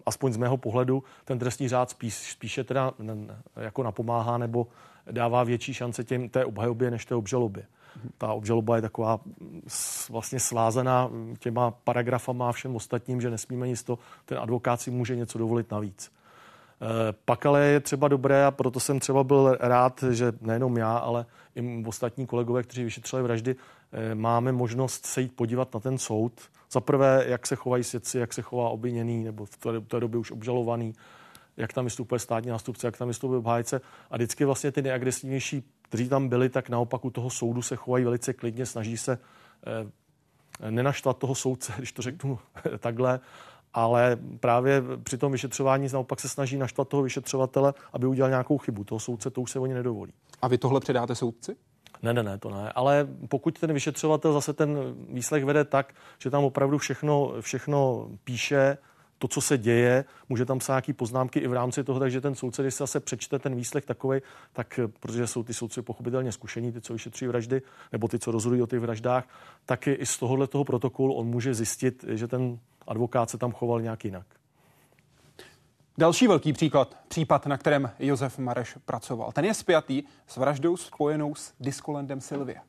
aspoň 0.07 0.33
z 0.33 0.37
mého 0.37 0.57
pohledu, 0.57 1.05
ten 1.25 1.38
trestní 1.38 1.69
řád 1.69 1.91
spíš, 1.91 2.15
spíše 2.15 2.65
teda 2.65 2.93
jako 3.57 3.83
napomáhá 3.83 4.38
nebo 4.38 4.67
dává 5.11 5.45
větší 5.45 5.75
šance 5.75 6.05
těm, 6.05 6.29
té 6.29 6.45
obhajobě 6.45 6.91
než 6.91 7.05
té 7.05 7.15
obžalobě. 7.15 7.67
Ta 8.19 8.33
obžaloba 8.33 8.77
je 8.77 8.83
taková 8.83 9.21
vlastně 10.11 10.41
svázaná 10.41 11.11
těma 11.38 11.71
paragrafama 11.71 12.49
a 12.49 12.53
všem 12.53 12.77
ostatním, 12.77 13.21
že 13.21 13.31
nesmíme 13.31 13.69
nic 13.69 13.83
to, 13.83 13.99
ten 14.25 14.38
advokát 14.38 14.81
si 14.81 14.91
může 14.91 15.17
něco 15.17 15.38
dovolit 15.38 15.71
navíc. 15.71 16.11
Eh, 16.83 17.12
pak 17.25 17.47
ale 17.47 17.64
je 17.64 17.81
třeba 17.81 18.09
dobré 18.09 18.47
a 18.47 18.51
proto 18.51 18.81
jsem 18.81 19.01
třeba 19.01 19.25
byl 19.25 19.57
rád, 19.61 20.05
že 20.11 20.33
nejenom 20.40 20.77
já, 20.77 20.97
ale 20.97 21.27
i 21.55 21.85
ostatní 21.87 22.27
kolegové, 22.27 22.62
kteří 22.62 22.85
vyšetřili 22.85 23.23
vraždy, 23.23 23.57
eh, 23.92 24.14
máme 24.14 24.53
možnost 24.53 25.07
se 25.07 25.21
jít 25.21 25.37
podívat 25.37 25.75
na 25.75 25.81
ten 25.81 25.99
soud. 25.99 26.33
Za 26.73 26.81
prvé, 26.81 27.25
jak 27.29 27.47
se 27.47 27.57
chovají 27.57 27.85
svědci, 27.85 28.18
jak 28.18 28.33
se 28.33 28.42
chová 28.42 28.68
obviněný, 28.68 29.25
nebo 29.25 29.45
v 29.45 29.57
té, 29.88 30.01
době 30.01 30.21
už 30.21 30.31
obžalovaný, 30.31 30.95
jak 31.57 31.73
tam 31.73 31.85
vystupuje 31.85 32.18
státní 32.18 32.51
nástupce, 32.51 32.87
jak 32.87 32.97
tam 32.97 33.09
vystupuje 33.09 33.38
obhájce. 33.38 33.81
A 34.11 34.16
vždycky 34.16 34.45
vlastně 34.45 34.73
ty 34.73 34.83
nejagresivnější, 34.83 35.64
kteří 35.83 36.09
tam 36.09 36.29
byli, 36.29 36.49
tak 36.49 36.68
naopak 36.68 37.05
u 37.05 37.11
toho 37.11 37.31
soudu 37.31 37.62
se 37.62 37.77
chovají 37.77 38.05
velice 38.05 38.33
klidně, 38.33 38.66
snaží 38.66 38.97
se 38.97 39.18
eh, 39.66 40.71
nenaštvat 40.71 41.18
toho 41.18 41.35
soudce, 41.35 41.73
když 41.79 41.92
to 41.92 42.03
řeknu 42.03 42.38
takhle, 42.79 43.21
ale 43.74 44.18
právě 44.40 44.82
při 45.02 45.18
tom 45.18 45.32
vyšetřování 45.32 45.88
naopak 45.92 46.20
se 46.20 46.28
snaží 46.28 46.56
naštvat 46.56 46.88
toho 46.88 47.02
vyšetřovatele, 47.02 47.74
aby 47.92 48.06
udělal 48.06 48.30
nějakou 48.30 48.58
chybu. 48.58 48.85
Toho 48.85 48.98
soudce 49.00 49.30
to 49.30 49.40
už 49.40 49.50
se 49.50 49.58
oni 49.58 49.74
nedovolí. 49.74 50.12
A 50.42 50.48
vy 50.48 50.58
tohle 50.58 50.80
předáte 50.80 51.14
soudci? 51.14 51.56
Ne, 52.02 52.12
ne, 52.12 52.22
ne, 52.22 52.38
to 52.38 52.50
ne. 52.50 52.72
Ale 52.74 53.08
pokud 53.28 53.58
ten 53.61 53.72
vyšetřovatel 53.72 54.32
zase 54.32 54.52
ten 54.52 54.78
výslech 55.08 55.44
vede 55.44 55.64
tak, 55.64 55.94
že 56.18 56.30
tam 56.30 56.44
opravdu 56.44 56.78
všechno, 56.78 57.35
všechno 57.40 58.08
píše, 58.24 58.78
to, 59.22 59.28
co 59.28 59.40
se 59.40 59.58
děje, 59.58 60.04
může 60.28 60.44
tam 60.44 60.58
psát 60.58 60.72
nějaký 60.72 60.92
poznámky 60.92 61.38
i 61.38 61.48
v 61.48 61.52
rámci 61.52 61.85
toho, 61.85 62.00
takže 62.00 62.20
ten 62.20 62.35
soudce, 62.35 62.62
když 62.62 62.74
se 62.74 62.82
zase 62.82 63.00
přečte 63.00 63.38
ten 63.38 63.54
výslech 63.54 63.85
takový, 63.85 64.20
tak 64.52 64.80
protože 65.00 65.26
jsou 65.26 65.42
ty 65.42 65.54
soudci 65.54 65.82
pochopitelně 65.82 66.32
zkušení, 66.32 66.72
ty, 66.72 66.80
co 66.80 66.92
vyšetří 66.92 67.26
vraždy, 67.26 67.62
nebo 67.92 68.08
ty, 68.08 68.18
co 68.18 68.30
rozhodují 68.30 68.62
o 68.62 68.66
těch 68.66 68.80
vraždách, 68.80 69.24
tak 69.66 69.87
i 69.87 70.06
z 70.06 70.18
tohohle 70.18 70.46
toho 70.46 70.64
protokolu 70.64 71.14
on 71.14 71.26
může 71.26 71.54
zjistit, 71.54 72.04
že 72.08 72.28
ten 72.28 72.58
advokát 72.87 73.31
se 73.31 73.38
tam 73.38 73.53
choval 73.53 73.81
nějak 73.81 74.05
jinak. 74.05 74.27
Další 75.99 76.27
velký 76.27 76.53
příklad, 76.53 76.97
případ, 77.09 77.47
na 77.47 77.59
kterém 77.59 77.90
Josef 77.99 78.38
Mareš 78.38 78.77
pracoval. 78.85 79.33
Ten 79.33 79.45
je 79.45 79.55
spjatý 79.55 80.03
s 80.27 80.37
vraždou 80.37 80.77
spojenou 80.77 81.35
s 81.35 81.53
diskolendem 81.61 82.21
Silvie. 82.21 82.61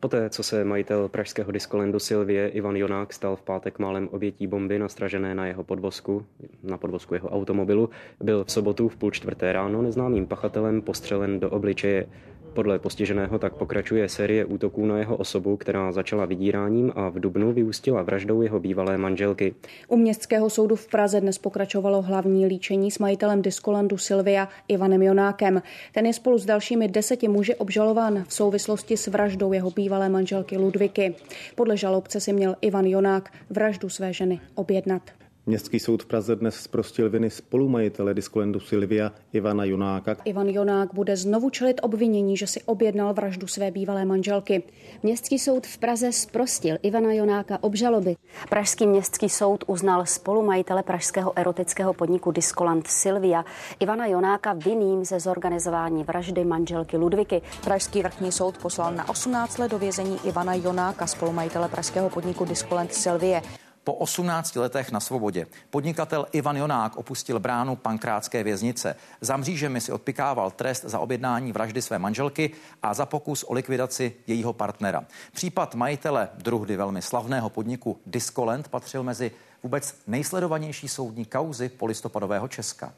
Poté, 0.00 0.30
co 0.30 0.42
se 0.42 0.64
majitel 0.64 1.08
pražského 1.08 1.52
diskolendu 1.52 1.98
Silvie 1.98 2.48
Ivan 2.48 2.76
Jonák 2.76 3.12
stal 3.12 3.36
v 3.36 3.42
pátek 3.42 3.78
málem 3.78 4.08
obětí 4.08 4.46
bomby 4.46 4.78
nastražené 4.78 5.34
na 5.34 5.46
jeho 5.46 5.64
podvozku, 5.64 6.26
na 6.62 6.78
podvozku 6.78 7.14
jeho 7.14 7.28
automobilu, 7.28 7.90
byl 8.20 8.44
v 8.44 8.52
sobotu 8.52 8.88
v 8.88 8.96
půl 8.96 9.10
čtvrté 9.10 9.52
ráno 9.52 9.82
neznámým 9.82 10.26
pachatelem 10.26 10.82
postřelen 10.82 11.40
do 11.40 11.50
obličeje. 11.50 12.06
Podle 12.54 12.78
postiženého 12.78 13.38
tak 13.38 13.54
pokračuje 13.54 14.08
série 14.08 14.44
útoků 14.44 14.86
na 14.86 14.98
jeho 14.98 15.16
osobu, 15.16 15.56
která 15.56 15.92
začala 15.92 16.24
vydíráním 16.24 16.92
a 16.94 17.08
v 17.08 17.20
Dubnu 17.20 17.52
vyústila 17.52 18.02
vraždou 18.02 18.42
jeho 18.42 18.60
bývalé 18.60 18.98
manželky. 18.98 19.54
U 19.88 19.96
městského 19.96 20.50
soudu 20.50 20.76
v 20.76 20.88
Praze 20.88 21.20
dnes 21.20 21.38
pokračovalo 21.38 22.02
hlavní 22.02 22.46
líčení 22.46 22.90
s 22.90 22.98
majitelem 22.98 23.42
diskolandu 23.42 23.98
Silvia 23.98 24.48
Ivanem 24.68 25.02
Jonákem. 25.02 25.62
Ten 25.94 26.06
je 26.06 26.12
spolu 26.12 26.38
s 26.38 26.46
dalšími 26.46 26.88
deseti 26.88 27.28
muži 27.28 27.54
obžalován 27.54 28.24
v 28.28 28.32
souvislosti 28.32 28.96
s 28.96 29.06
vraždou 29.06 29.52
jeho 29.52 29.70
bývalé 29.70 30.08
manželky 30.08 30.58
Ludviky. 30.58 31.14
Podle 31.54 31.76
žalobce 31.76 32.20
si 32.20 32.32
měl 32.32 32.56
Ivan 32.60 32.84
Jonák 32.84 33.32
vraždu 33.50 33.88
své 33.88 34.12
ženy 34.12 34.40
objednat. 34.54 35.19
Městský 35.46 35.80
soud 35.80 36.02
v 36.02 36.06
Praze 36.06 36.36
dnes 36.36 36.54
zprostil 36.54 37.10
viny 37.10 37.30
spolumajitele 37.30 38.14
diskolendu 38.14 38.60
Silvia 38.60 39.12
Ivana 39.32 39.64
Jonáka. 39.64 40.16
Ivan 40.24 40.48
Jonák 40.48 40.94
bude 40.94 41.16
znovu 41.16 41.50
čelit 41.50 41.80
obvinění, 41.82 42.36
že 42.36 42.46
si 42.46 42.62
objednal 42.62 43.14
vraždu 43.14 43.46
své 43.46 43.70
bývalé 43.70 44.04
manželky. 44.04 44.62
Městský 45.02 45.38
soud 45.38 45.66
v 45.66 45.78
Praze 45.78 46.12
zprostil 46.12 46.76
Ivana 46.82 47.12
Jonáka 47.12 47.58
obžaloby. 47.62 48.16
Pražský 48.48 48.86
městský 48.86 49.28
soud 49.28 49.64
uznal 49.66 50.06
spolumajitele 50.06 50.82
pražského 50.82 51.38
erotického 51.38 51.94
podniku 51.94 52.30
Diskoland 52.30 52.86
Silvia 52.86 53.44
Ivana 53.80 54.06
Jonáka 54.06 54.52
vinným 54.52 55.04
ze 55.04 55.20
zorganizování 55.20 56.04
vraždy 56.04 56.44
manželky 56.44 56.96
Ludviky. 56.96 57.42
Pražský 57.64 58.02
vrchní 58.02 58.32
soud 58.32 58.58
poslal 58.58 58.94
na 58.94 59.08
18 59.08 59.58
let 59.58 59.70
do 59.70 59.78
vězení 59.78 60.18
Ivana 60.24 60.54
Jonáka, 60.54 61.06
spolumajitele 61.06 61.68
pražského 61.68 62.10
podniku 62.10 62.44
Diskoland 62.44 62.94
Silvie. 62.94 63.42
Po 63.90 63.94
18 63.94 64.56
letech 64.56 64.92
na 64.92 65.00
svobodě 65.00 65.46
podnikatel 65.70 66.26
Ivan 66.32 66.56
Jonák 66.56 66.96
opustil 66.96 67.40
bránu 67.40 67.76
pankrátské 67.76 68.44
věznice. 68.44 68.96
Za 69.20 69.36
mřížemi 69.36 69.80
si 69.80 69.92
odpikával 69.92 70.50
trest 70.50 70.84
za 70.84 70.98
objednání 70.98 71.52
vraždy 71.52 71.82
své 71.82 71.98
manželky 71.98 72.50
a 72.82 72.94
za 72.94 73.06
pokus 73.06 73.44
o 73.44 73.52
likvidaci 73.52 74.14
jejího 74.26 74.52
partnera. 74.52 75.04
Případ 75.32 75.74
majitele 75.74 76.28
druhdy 76.34 76.76
velmi 76.76 77.02
slavného 77.02 77.50
podniku 77.50 78.00
Discolent 78.06 78.68
patřil 78.68 79.02
mezi 79.02 79.30
vůbec 79.62 79.96
nejsledovanější 80.06 80.88
soudní 80.88 81.24
kauzy 81.24 81.68
polistopadového 81.68 82.48
Česka. 82.48 82.94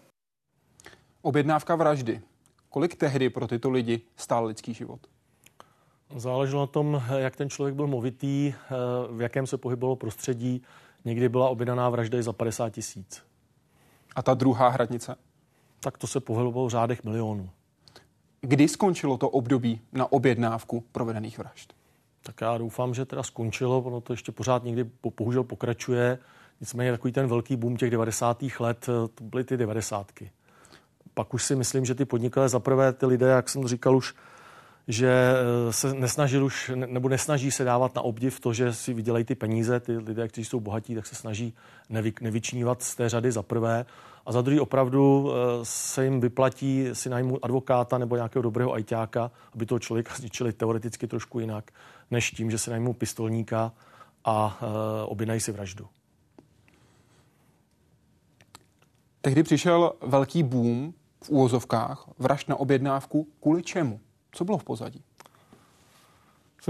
Objednávka 1.22 1.76
vraždy. 1.76 2.20
Kolik 2.68 2.94
tehdy 2.94 3.30
pro 3.30 3.48
tyto 3.48 3.70
lidi 3.70 4.00
stál 4.16 4.44
lidský 4.44 4.74
život? 4.74 5.11
Záleželo 6.16 6.62
na 6.62 6.66
tom, 6.66 7.02
jak 7.16 7.36
ten 7.36 7.50
člověk 7.50 7.74
byl 7.74 7.86
movitý, 7.86 8.54
v 9.10 9.20
jakém 9.20 9.46
se 9.46 9.58
pohybovalo 9.58 9.96
prostředí. 9.96 10.62
Někdy 11.04 11.28
byla 11.28 11.48
objednaná 11.48 11.90
vražda 11.90 12.18
i 12.18 12.22
za 12.22 12.32
50 12.32 12.70
tisíc. 12.70 13.22
A 14.16 14.22
ta 14.22 14.34
druhá 14.34 14.68
hradnice? 14.68 15.16
Tak 15.80 15.98
to 15.98 16.06
se 16.06 16.20
pohybovalo 16.20 16.66
v 16.66 16.70
řádech 16.70 17.04
milionů. 17.04 17.50
Kdy 18.40 18.68
skončilo 18.68 19.16
to 19.16 19.28
období 19.28 19.80
na 19.92 20.12
objednávku 20.12 20.84
provedených 20.92 21.38
vražd? 21.38 21.74
Tak 22.22 22.40
já 22.40 22.58
doufám, 22.58 22.94
že 22.94 23.04
teda 23.04 23.22
skončilo, 23.22 23.80
ono 23.80 24.00
to 24.00 24.12
ještě 24.12 24.32
pořád 24.32 24.64
někdy 24.64 24.90
bohužel 25.18 25.44
pokračuje. 25.44 26.18
Nicméně 26.60 26.90
takový 26.90 27.12
ten 27.12 27.26
velký 27.26 27.56
boom 27.56 27.76
těch 27.76 27.90
90. 27.90 28.42
let, 28.60 28.86
to 29.14 29.24
byly 29.24 29.44
ty 29.44 29.56
90. 29.56 30.12
Pak 31.14 31.34
už 31.34 31.44
si 31.44 31.56
myslím, 31.56 31.84
že 31.84 31.94
ty 31.94 32.04
podnikatelé, 32.04 32.48
zaprvé 32.48 32.92
ty 32.92 33.06
lidé, 33.06 33.26
jak 33.26 33.48
jsem 33.48 33.68
říkal 33.68 33.96
už, 33.96 34.14
že 34.88 35.34
eh, 35.68 35.72
se 35.72 35.94
nesnaží 35.94 36.38
už, 36.38 36.70
nebo 36.74 37.08
nesnaží 37.08 37.50
se 37.50 37.64
dávat 37.64 37.94
na 37.94 38.02
obdiv 38.02 38.40
to, 38.40 38.52
že 38.52 38.72
si 38.72 38.94
vydělají 38.94 39.24
ty 39.24 39.34
peníze, 39.34 39.80
ty 39.80 39.96
lidé, 39.96 40.28
kteří 40.28 40.44
jsou 40.44 40.60
bohatí, 40.60 40.94
tak 40.94 41.06
se 41.06 41.14
snaží 41.14 41.54
nevy, 41.88 42.12
nevyčnívat 42.20 42.82
z 42.82 42.94
té 42.94 43.08
řady 43.08 43.32
za 43.32 43.42
prvé. 43.42 43.86
A 44.26 44.32
za 44.32 44.42
druhý 44.42 44.60
opravdu 44.60 45.32
eh, 45.32 45.34
se 45.62 46.04
jim 46.04 46.20
vyplatí 46.20 46.88
si 46.92 47.08
najmu 47.08 47.44
advokáta 47.44 47.98
nebo 47.98 48.16
nějakého 48.16 48.42
dobrého 48.42 48.72
ajťáka, 48.72 49.30
aby 49.54 49.66
toho 49.66 49.78
člověka 49.78 50.14
zničili 50.16 50.52
teoreticky 50.52 51.06
trošku 51.06 51.40
jinak, 51.40 51.70
než 52.10 52.30
tím, 52.30 52.50
že 52.50 52.58
si 52.58 52.70
najmu 52.70 52.92
pistolníka 52.92 53.72
a 54.24 54.58
uh, 54.62 54.68
objednají 55.12 55.40
si 55.40 55.52
vraždu. 55.52 55.86
Tehdy 59.20 59.42
přišel 59.42 59.92
velký 60.00 60.42
boom 60.42 60.94
v 61.24 61.30
úvozovkách 61.30 62.08
vražd 62.18 62.48
na 62.48 62.56
objednávku. 62.56 63.26
Kvůli 63.40 63.62
čemu? 63.62 64.00
Co 64.32 64.44
bylo 64.44 64.58
v 64.58 64.64
pozadí? 64.64 65.04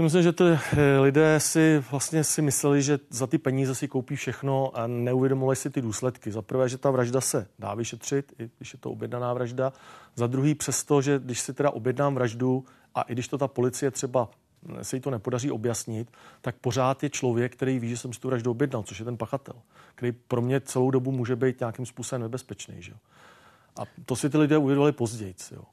Myslím, 0.01 0.23
že 0.23 0.31
ty 0.31 0.43
eh, 0.43 0.99
lidé 0.99 1.39
si 1.39 1.83
vlastně 1.91 2.23
si 2.23 2.41
mysleli, 2.41 2.81
že 2.81 2.99
za 3.09 3.27
ty 3.27 3.37
peníze 3.37 3.75
si 3.75 3.87
koupí 3.87 4.15
všechno 4.15 4.71
a 4.77 4.87
neuvědomovali 4.87 5.55
si 5.55 5.69
ty 5.69 5.81
důsledky. 5.81 6.31
Za 6.31 6.41
prvé, 6.41 6.69
že 6.69 6.77
ta 6.77 6.91
vražda 6.91 7.21
se 7.21 7.47
dá 7.59 7.73
vyšetřit, 7.73 8.33
i 8.39 8.49
když 8.57 8.73
je 8.73 8.79
to 8.79 8.91
objednaná 8.91 9.33
vražda. 9.33 9.73
Za 10.15 10.27
druhý, 10.27 10.55
přesto, 10.55 11.01
že 11.01 11.19
když 11.19 11.39
si 11.39 11.53
teda 11.53 11.71
objednám 11.71 12.15
vraždu 12.15 12.65
a 12.95 13.01
i 13.01 13.13
když 13.13 13.27
to 13.27 13.37
ta 13.37 13.47
policie 13.47 13.91
třeba 13.91 14.29
eh, 14.79 14.83
se 14.83 14.95
jí 14.95 15.01
to 15.01 15.09
nepodaří 15.09 15.51
objasnit, 15.51 16.11
tak 16.41 16.55
pořád 16.55 17.03
je 17.03 17.09
člověk, 17.09 17.55
který 17.55 17.79
ví, 17.79 17.89
že 17.89 17.97
jsem 17.97 18.13
si 18.13 18.19
tu 18.19 18.27
vraždu 18.27 18.51
objednal, 18.51 18.83
což 18.83 18.99
je 18.99 19.05
ten 19.05 19.17
pachatel, 19.17 19.55
který 19.95 20.11
pro 20.11 20.41
mě 20.41 20.61
celou 20.61 20.91
dobu 20.91 21.11
může 21.11 21.35
být 21.35 21.59
nějakým 21.59 21.85
způsobem 21.85 22.21
nebezpečný. 22.21 22.75
Že? 22.79 22.93
A 23.79 23.81
to 24.05 24.15
si 24.15 24.29
ty 24.29 24.37
lidé 24.37 24.57
uvědomili 24.57 24.91
později. 24.91 25.35
Jo. 25.51 25.63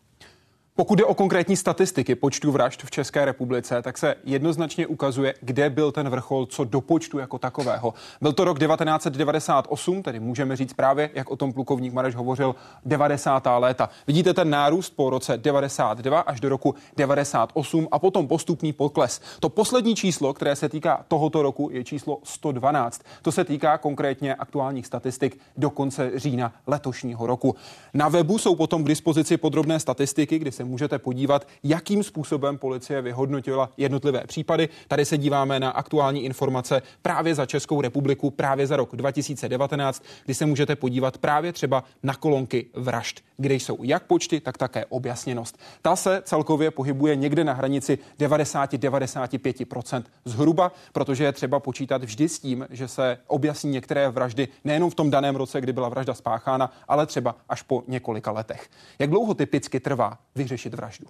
Pokud 0.77 0.95
jde 0.99 1.05
o 1.05 1.15
konkrétní 1.15 1.57
statistiky 1.57 2.15
počtu 2.15 2.53
vražd 2.53 2.83
v 2.83 2.91
České 2.91 3.25
republice, 3.25 3.83
tak 3.83 3.99
se 3.99 4.15
jednoznačně 4.25 4.87
ukazuje, 4.87 5.35
kde 5.41 5.71
byl 5.71 5.93
ten 5.93 6.09
vrchol 6.09 6.47
co 6.47 6.65
do 6.65 6.81
počtu 6.81 7.19
jako 7.19 7.39
takového. 7.39 7.95
Byl 8.21 8.33
to 8.33 8.45
rok 8.45 8.59
1998, 8.59 10.03
tedy 10.03 10.21
můžeme 10.21 10.57
říct 10.57 10.73
právě, 10.73 11.11
jak 11.15 11.31
o 11.31 11.37
tom 11.37 11.53
plukovník 11.53 11.93
Mareš 11.93 12.15
hovořil, 12.15 12.55
90. 12.85 13.47
léta. 13.59 13.91
Vidíte 14.07 14.35
ten 14.35 14.51
nárůst 14.51 14.91
po 14.91 15.11
roce 15.11 15.37
92 15.37 16.21
až 16.21 16.41
do 16.41 16.49
roku 16.49 16.75
98 16.97 17.89
a 17.93 17.99
potom 17.99 18.29
postupný 18.29 18.73
pokles. 18.73 19.21
To 19.41 19.49
poslední 19.49 19.95
číslo, 19.95 20.35
které 20.35 20.57
se 20.57 20.69
týká 20.69 21.05
tohoto 21.09 21.43
roku, 21.43 21.69
je 21.73 21.85
číslo 21.85 22.19
112. 22.23 23.03
To 23.23 23.33
se 23.33 23.45
týká 23.45 23.79
konkrétně 23.79 24.35
aktuálních 24.35 24.87
statistik 24.87 25.41
do 25.57 25.71
konce 25.71 26.11
října 26.15 26.53
letošního 26.67 27.27
roku. 27.27 27.57
Na 27.95 28.09
webu 28.09 28.39
jsou 28.39 28.55
potom 28.55 28.85
k 28.85 28.89
dispozici 28.89 29.37
podrobné 29.37 29.81
statistiky, 29.81 30.39
kdy 30.39 30.53
se 30.53 30.60
můžete 30.65 30.99
podívat, 30.99 31.49
jakým 31.63 32.03
způsobem 32.03 32.59
policie 32.59 33.03
vyhodnotila 33.03 33.71
jednotlivé 33.77 34.23
případy. 34.27 34.69
Tady 34.89 35.05
se 35.05 35.19
díváme 35.19 35.61
na 35.61 35.71
aktuální 35.71 36.25
informace 36.25 36.83
právě 37.03 37.35
za 37.35 37.47
Českou 37.47 37.81
republiku, 37.81 38.31
právě 38.31 38.67
za 38.67 38.77
rok 38.77 38.97
2019, 38.97 40.05
kdy 40.25 40.35
se 40.35 40.47
můžete 40.47 40.77
podívat 40.77 41.19
právě 41.19 41.53
třeba 41.53 41.85
na 42.03 42.15
kolonky 42.15 42.67
vražd, 42.75 43.21
kde 43.37 43.55
jsou 43.55 43.79
jak 43.83 44.03
počty, 44.03 44.41
tak 44.41 44.59
také 44.59 44.85
objasněnost. 44.85 45.59
Ta 45.83 45.97
se 45.97 46.23
celkově 46.25 46.71
pohybuje 46.71 47.17
někde 47.17 47.45
na 47.45 47.53
hranici 47.53 47.99
90-95% 48.19 50.03
zhruba, 50.25 50.73
protože 50.93 51.25
je 51.25 51.33
třeba 51.33 51.61
počítat 51.61 52.05
vždy 52.05 52.29
s 52.29 52.39
tím, 52.39 52.67
že 52.71 52.89
se 52.89 53.19
objasní 53.27 53.71
některé 53.71 54.09
vraždy 54.09 54.49
nejenom 54.65 54.91
v 54.91 54.95
tom 54.95 55.11
daném 55.11 55.37
roce, 55.37 55.61
kdy 55.61 55.73
byla 55.73 55.89
vražda 55.89 56.15
spáchána, 56.15 56.73
ale 56.89 57.07
třeba 57.07 57.37
až 57.49 57.63
po 57.63 57.83
několika 57.89 58.31
letech. 58.31 58.69
Jak 58.99 59.11
dlouho 59.11 59.35
typicky 59.35 59.81
trvá 59.81 60.19
vyřešit 60.51 60.75
vraždu? 60.75 61.07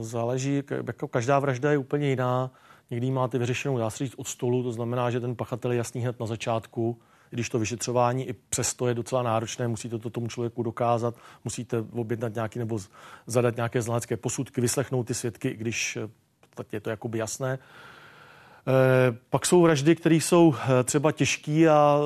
Záleží, 0.00 0.62
jako 0.86 1.08
každá 1.08 1.38
vražda 1.38 1.70
je 1.70 1.78
úplně 1.78 2.08
jiná. 2.08 2.50
Někdy 2.90 3.10
máte 3.10 3.38
vyřešenou, 3.38 3.78
dá 3.78 3.90
se 3.90 4.04
říct, 4.04 4.14
od 4.16 4.28
stolu, 4.28 4.62
to 4.62 4.72
znamená, 4.72 5.10
že 5.10 5.20
ten 5.20 5.36
pachatel 5.36 5.72
je 5.72 5.78
jasný 5.78 6.00
hned 6.00 6.20
na 6.20 6.26
začátku, 6.26 6.98
když 7.30 7.48
to 7.48 7.58
vyšetřování 7.58 8.28
i 8.28 8.32
přesto 8.32 8.88
je 8.88 8.94
docela 8.94 9.22
náročné, 9.22 9.68
musíte 9.68 9.98
to 9.98 10.10
tomu 10.10 10.28
člověku 10.28 10.62
dokázat, 10.62 11.14
musíte 11.44 11.84
objednat 11.92 12.34
nějaký 12.34 12.58
nebo 12.58 12.78
zadat 13.26 13.56
nějaké 13.56 13.82
znalecké 13.82 14.16
posudky, 14.16 14.60
vyslechnout 14.60 15.06
ty 15.06 15.14
svědky, 15.14 15.54
když 15.54 15.98
tak 16.54 16.72
je 16.72 16.80
to 16.80 16.90
jakoby 16.90 17.18
jasné. 17.18 17.52
E, 17.52 17.58
pak 19.30 19.46
jsou 19.46 19.62
vraždy, 19.62 19.96
které 19.96 20.14
jsou 20.14 20.54
e, 20.54 20.84
třeba 20.84 21.12
těžké 21.12 21.68
a 21.68 21.98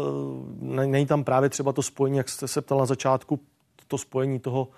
není 0.61 1.07
tam 1.07 1.25
právě 1.25 1.49
třeba 1.49 1.73
to 1.73 1.83
spojení, 1.83 2.19
jak 2.19 2.29
jste 2.29 2.49
se 2.49 2.61
ptal 2.61 2.79
na 2.79 2.87
začátku, 2.87 3.41
to 3.90 3.98
spojení 3.98 4.40
toho 4.40 4.68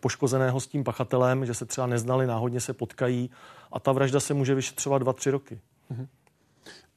poškozeného 0.00 0.60
s 0.60 0.66
tím 0.66 0.84
pachatelem, 0.84 1.46
že 1.46 1.54
se 1.54 1.64
třeba 1.64 1.86
neznali, 1.86 2.26
náhodně 2.26 2.60
se 2.60 2.72
potkají 2.72 3.30
a 3.72 3.80
ta 3.80 3.92
vražda 3.92 4.20
se 4.20 4.34
může 4.34 4.54
vyšetřovat 4.54 5.02
dva, 5.02 5.12
tři 5.12 5.30
roky. 5.30 5.60
Mhm. 5.90 6.06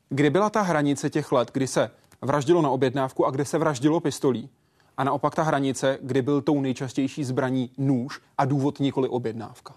Kdy 0.10 0.30
byla 0.30 0.50
ta 0.50 0.62
hranice 0.62 1.10
těch 1.10 1.32
let, 1.32 1.52
kdy 1.54 1.68
se 1.68 1.92
vraždilo 2.22 2.62
na 2.62 2.70
objednávku 2.70 3.26
a 3.26 3.32
kde 3.32 3.46
se 3.46 3.58
vraždilo 3.58 4.00
pistolí? 4.00 4.50
A 4.98 5.04
naopak 5.04 5.36
ta 5.36 5.44
hranice, 5.44 5.98
kdy 6.02 6.22
byl 6.22 6.42
tou 6.42 6.62
nejčastější 6.62 7.24
zbraní 7.24 7.72
nůž 7.78 8.22
a 8.38 8.46
důvod 8.46 8.80
nikoli 8.80 9.10
objednávka? 9.10 9.74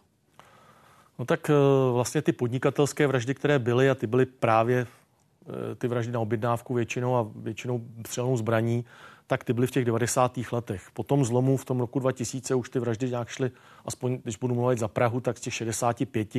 No 1.19 1.25
tak 1.25 1.51
eh, 1.51 1.55
vlastně 1.93 2.23
ty 2.23 2.33
podnikatelské 2.33 3.07
vraždy, 3.07 3.35
které 3.35 3.59
byly 3.59 3.91
a 3.91 3.95
ty 3.95 4.07
byly 4.07 4.27
právě 4.27 4.87
eh, 4.87 5.75
ty 5.75 5.89
vraždy 5.89 6.13
na 6.13 6.21
objednávku 6.21 6.75
většinou 6.75 7.17
a 7.17 7.27
většinou 7.37 7.81
střelnou 8.07 8.37
zbraní, 8.37 8.85
tak 9.33 9.45
ty 9.45 9.53
byly 9.53 9.67
v 9.67 9.71
těch 9.71 9.85
90. 9.85 10.39
letech. 10.53 10.91
Po 10.93 11.03
tom 11.03 11.25
zlomu 11.25 11.57
v 11.57 11.65
tom 11.65 11.81
roku 11.81 11.99
2000 11.99 12.55
už 12.55 12.71
ty 12.71 12.79
vraždy 12.79 13.11
nějak 13.11 13.29
šly, 13.29 13.51
aspoň 13.85 14.19
když 14.23 14.37
budu 14.37 14.55
mluvit 14.55 14.79
za 14.79 14.89
Prahu, 14.89 15.21
tak 15.21 15.39
z 15.39 15.41
těch 15.41 15.55
65 15.55 16.37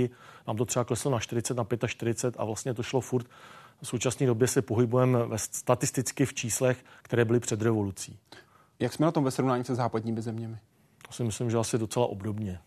nám 0.47 0.58
to 0.58 0.65
třeba 0.65 0.86
kleslo 0.86 1.12
na 1.12 1.19
40, 1.19 1.58
na 1.58 1.65
45 1.88 2.36
a 2.38 2.45
vlastně 2.45 2.73
to 2.73 2.84
šlo 2.84 3.01
furt. 3.01 3.27
V 3.82 3.88
současné 3.88 4.27
době 4.27 4.47
se 4.47 4.62
pohybujeme 4.62 5.19
statisticky 5.36 6.25
v 6.25 6.34
číslech, 6.34 6.86
které 7.01 7.25
byly 7.25 7.39
před 7.39 7.62
revolucí. 7.62 8.19
Jak 8.79 8.93
jsme 8.93 9.06
na 9.06 9.12
tom 9.12 9.23
ve 9.23 9.32
srovnání 9.32 9.63
se 9.63 9.75
západními 9.75 10.21
zeměmi? 10.21 10.58
To 11.08 11.13
si 11.13 11.23
myslím, 11.23 11.49
že 11.49 11.58
asi 11.58 11.77
docela 11.77 12.06
obdobně. 12.06 12.60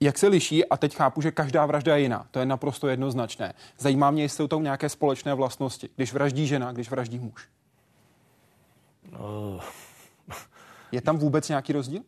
Jak 0.00 0.18
se 0.18 0.28
liší, 0.28 0.64
a 0.64 0.76
teď 0.76 0.96
chápu, 0.96 1.20
že 1.20 1.30
každá 1.30 1.66
vražda 1.66 1.96
je 1.96 2.02
jiná, 2.02 2.26
to 2.30 2.38
je 2.38 2.46
naprosto 2.46 2.88
jednoznačné. 2.88 3.54
Zajímá 3.78 4.10
mě, 4.10 4.22
jestli 4.22 4.36
jsou 4.36 4.48
tam 4.48 4.62
nějaké 4.62 4.88
společné 4.88 5.34
vlastnosti, 5.34 5.88
když 5.96 6.12
vraždí 6.12 6.46
žena, 6.46 6.72
když 6.72 6.90
vraždí 6.90 7.18
muž. 7.18 7.48
Uh, 9.12 9.60
je 10.92 11.00
tam 11.00 11.18
vůbec 11.18 11.48
nějaký 11.48 11.72
rozdíl? 11.72 12.02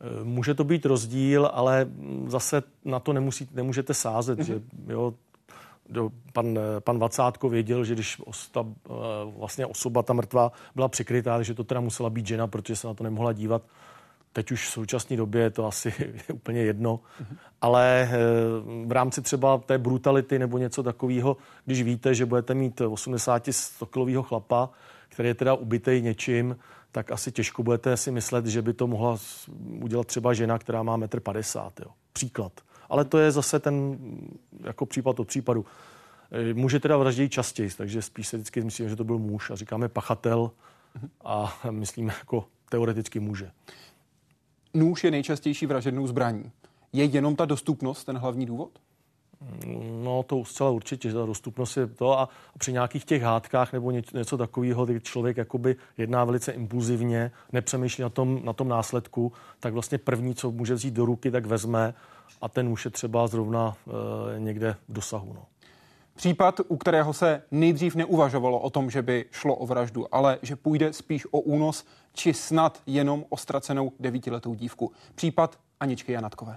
Eh, 0.00 0.24
může 0.24 0.54
to 0.54 0.64
být 0.64 0.86
rozdíl, 0.86 1.50
ale 1.52 1.86
zase 2.26 2.62
na 2.84 3.00
to 3.00 3.12
nemusí, 3.12 3.48
nemůžete 3.52 3.94
sázet, 3.94 4.38
mm-hmm. 4.38 4.44
že 4.44 4.60
jo, 4.88 5.14
do, 5.88 6.10
pan, 6.32 6.58
pan 6.80 6.98
Vacátko 6.98 7.48
věděl, 7.48 7.84
že 7.84 7.94
když 7.94 8.16
osta, 8.24 8.64
eh, 8.86 8.90
vlastně 9.38 9.66
osoba, 9.66 10.02
ta 10.02 10.12
mrtvá, 10.12 10.52
byla 10.74 10.88
přikrytá, 10.88 11.42
že 11.42 11.54
to 11.54 11.64
teda 11.64 11.80
musela 11.80 12.10
být 12.10 12.26
žena, 12.26 12.46
protože 12.46 12.76
se 12.76 12.86
na 12.86 12.94
to 12.94 13.04
nemohla 13.04 13.32
dívat. 13.32 13.62
Teď 14.32 14.50
už 14.50 14.68
v 14.68 14.72
současné 14.72 15.16
době 15.16 15.42
je 15.42 15.50
to 15.50 15.66
asi 15.66 15.92
úplně 16.32 16.60
jedno, 16.62 16.96
mm-hmm. 16.96 17.36
ale 17.60 18.10
v 18.86 18.92
rámci 18.92 19.22
třeba 19.22 19.58
té 19.58 19.78
brutality 19.78 20.38
nebo 20.38 20.58
něco 20.58 20.82
takového, 20.82 21.36
když 21.64 21.82
víte, 21.82 22.14
že 22.14 22.26
budete 22.26 22.54
mít 22.54 22.80
80-100 22.80 23.86
kilového 23.86 24.22
chlapa, 24.22 24.70
který 25.18 25.28
je 25.28 25.34
teda 25.34 25.54
ubitej 25.54 26.02
něčím, 26.02 26.56
tak 26.92 27.10
asi 27.12 27.32
těžko 27.32 27.62
budete 27.62 27.96
si 27.96 28.10
myslet, 28.10 28.46
že 28.46 28.62
by 28.62 28.72
to 28.72 28.86
mohla 28.86 29.18
udělat 29.82 30.06
třeba 30.06 30.34
žena, 30.34 30.58
která 30.58 30.82
má 30.82 30.98
1,50 30.98 31.66
m. 31.66 31.90
Příklad. 32.12 32.52
Ale 32.88 33.04
to 33.04 33.18
je 33.18 33.30
zase 33.30 33.58
ten 33.58 33.98
jako 34.64 34.86
případ 34.86 35.20
od 35.20 35.28
případu. 35.28 35.66
E, 36.50 36.54
Může 36.54 36.80
teda 36.80 36.96
vraždit 36.96 37.32
častěji, 37.32 37.70
takže 37.76 38.02
spíš 38.02 38.28
se 38.28 38.36
vždycky 38.36 38.60
myslím, 38.60 38.88
že 38.88 38.96
to 38.96 39.04
byl 39.04 39.18
muž 39.18 39.50
a 39.50 39.56
říkáme 39.56 39.88
pachatel 39.88 40.50
a 41.24 41.60
myslím 41.70 42.08
jako 42.08 42.44
teoreticky 42.68 43.20
muže. 43.20 43.50
Nůž 44.74 45.04
je 45.04 45.10
nejčastější 45.10 45.66
vražednou 45.66 46.06
zbraní. 46.06 46.50
Je 46.92 47.04
jenom 47.04 47.36
ta 47.36 47.44
dostupnost 47.44 48.04
ten 48.04 48.18
hlavní 48.18 48.46
důvod? 48.46 48.78
No 50.02 50.22
to 50.22 50.44
zcela 50.44 50.70
určitě, 50.70 51.12
ta 51.12 51.26
dostupnost 51.26 51.76
je 51.76 51.86
to 51.86 52.18
a 52.18 52.28
při 52.58 52.72
nějakých 52.72 53.04
těch 53.04 53.22
hádkách 53.22 53.72
nebo 53.72 53.90
něco 53.90 54.36
takového, 54.36 54.86
kdy 54.86 55.00
člověk 55.00 55.36
jakoby 55.36 55.76
jedná 55.98 56.24
velice 56.24 56.52
impulzivně, 56.52 57.30
nepřemýšlí 57.52 58.02
na 58.02 58.08
tom, 58.08 58.40
na 58.44 58.52
tom 58.52 58.68
následku, 58.68 59.32
tak 59.60 59.72
vlastně 59.72 59.98
první, 59.98 60.34
co 60.34 60.50
může 60.50 60.74
vzít 60.74 60.94
do 60.94 61.04
ruky, 61.04 61.30
tak 61.30 61.46
vezme 61.46 61.94
a 62.40 62.48
ten 62.48 62.68
už 62.68 62.84
je 62.84 62.90
třeba 62.90 63.26
zrovna 63.26 63.76
e, 64.36 64.40
někde 64.40 64.76
v 64.88 64.92
dosahu. 64.92 65.32
No. 65.32 65.42
Případ, 66.14 66.60
u 66.68 66.76
kterého 66.76 67.12
se 67.12 67.42
nejdřív 67.50 67.94
neuvažovalo 67.94 68.60
o 68.60 68.70
tom, 68.70 68.90
že 68.90 69.02
by 69.02 69.24
šlo 69.30 69.56
o 69.56 69.66
vraždu, 69.66 70.14
ale 70.14 70.38
že 70.42 70.56
půjde 70.56 70.92
spíš 70.92 71.26
o 71.30 71.40
únos 71.40 71.84
či 72.12 72.34
snad 72.34 72.82
jenom 72.86 73.24
o 73.28 73.36
ztracenou 73.36 73.92
devítiletou 74.00 74.54
dívku. 74.54 74.92
Případ 75.14 75.58
Aničky 75.80 76.12
Janatkové. 76.12 76.56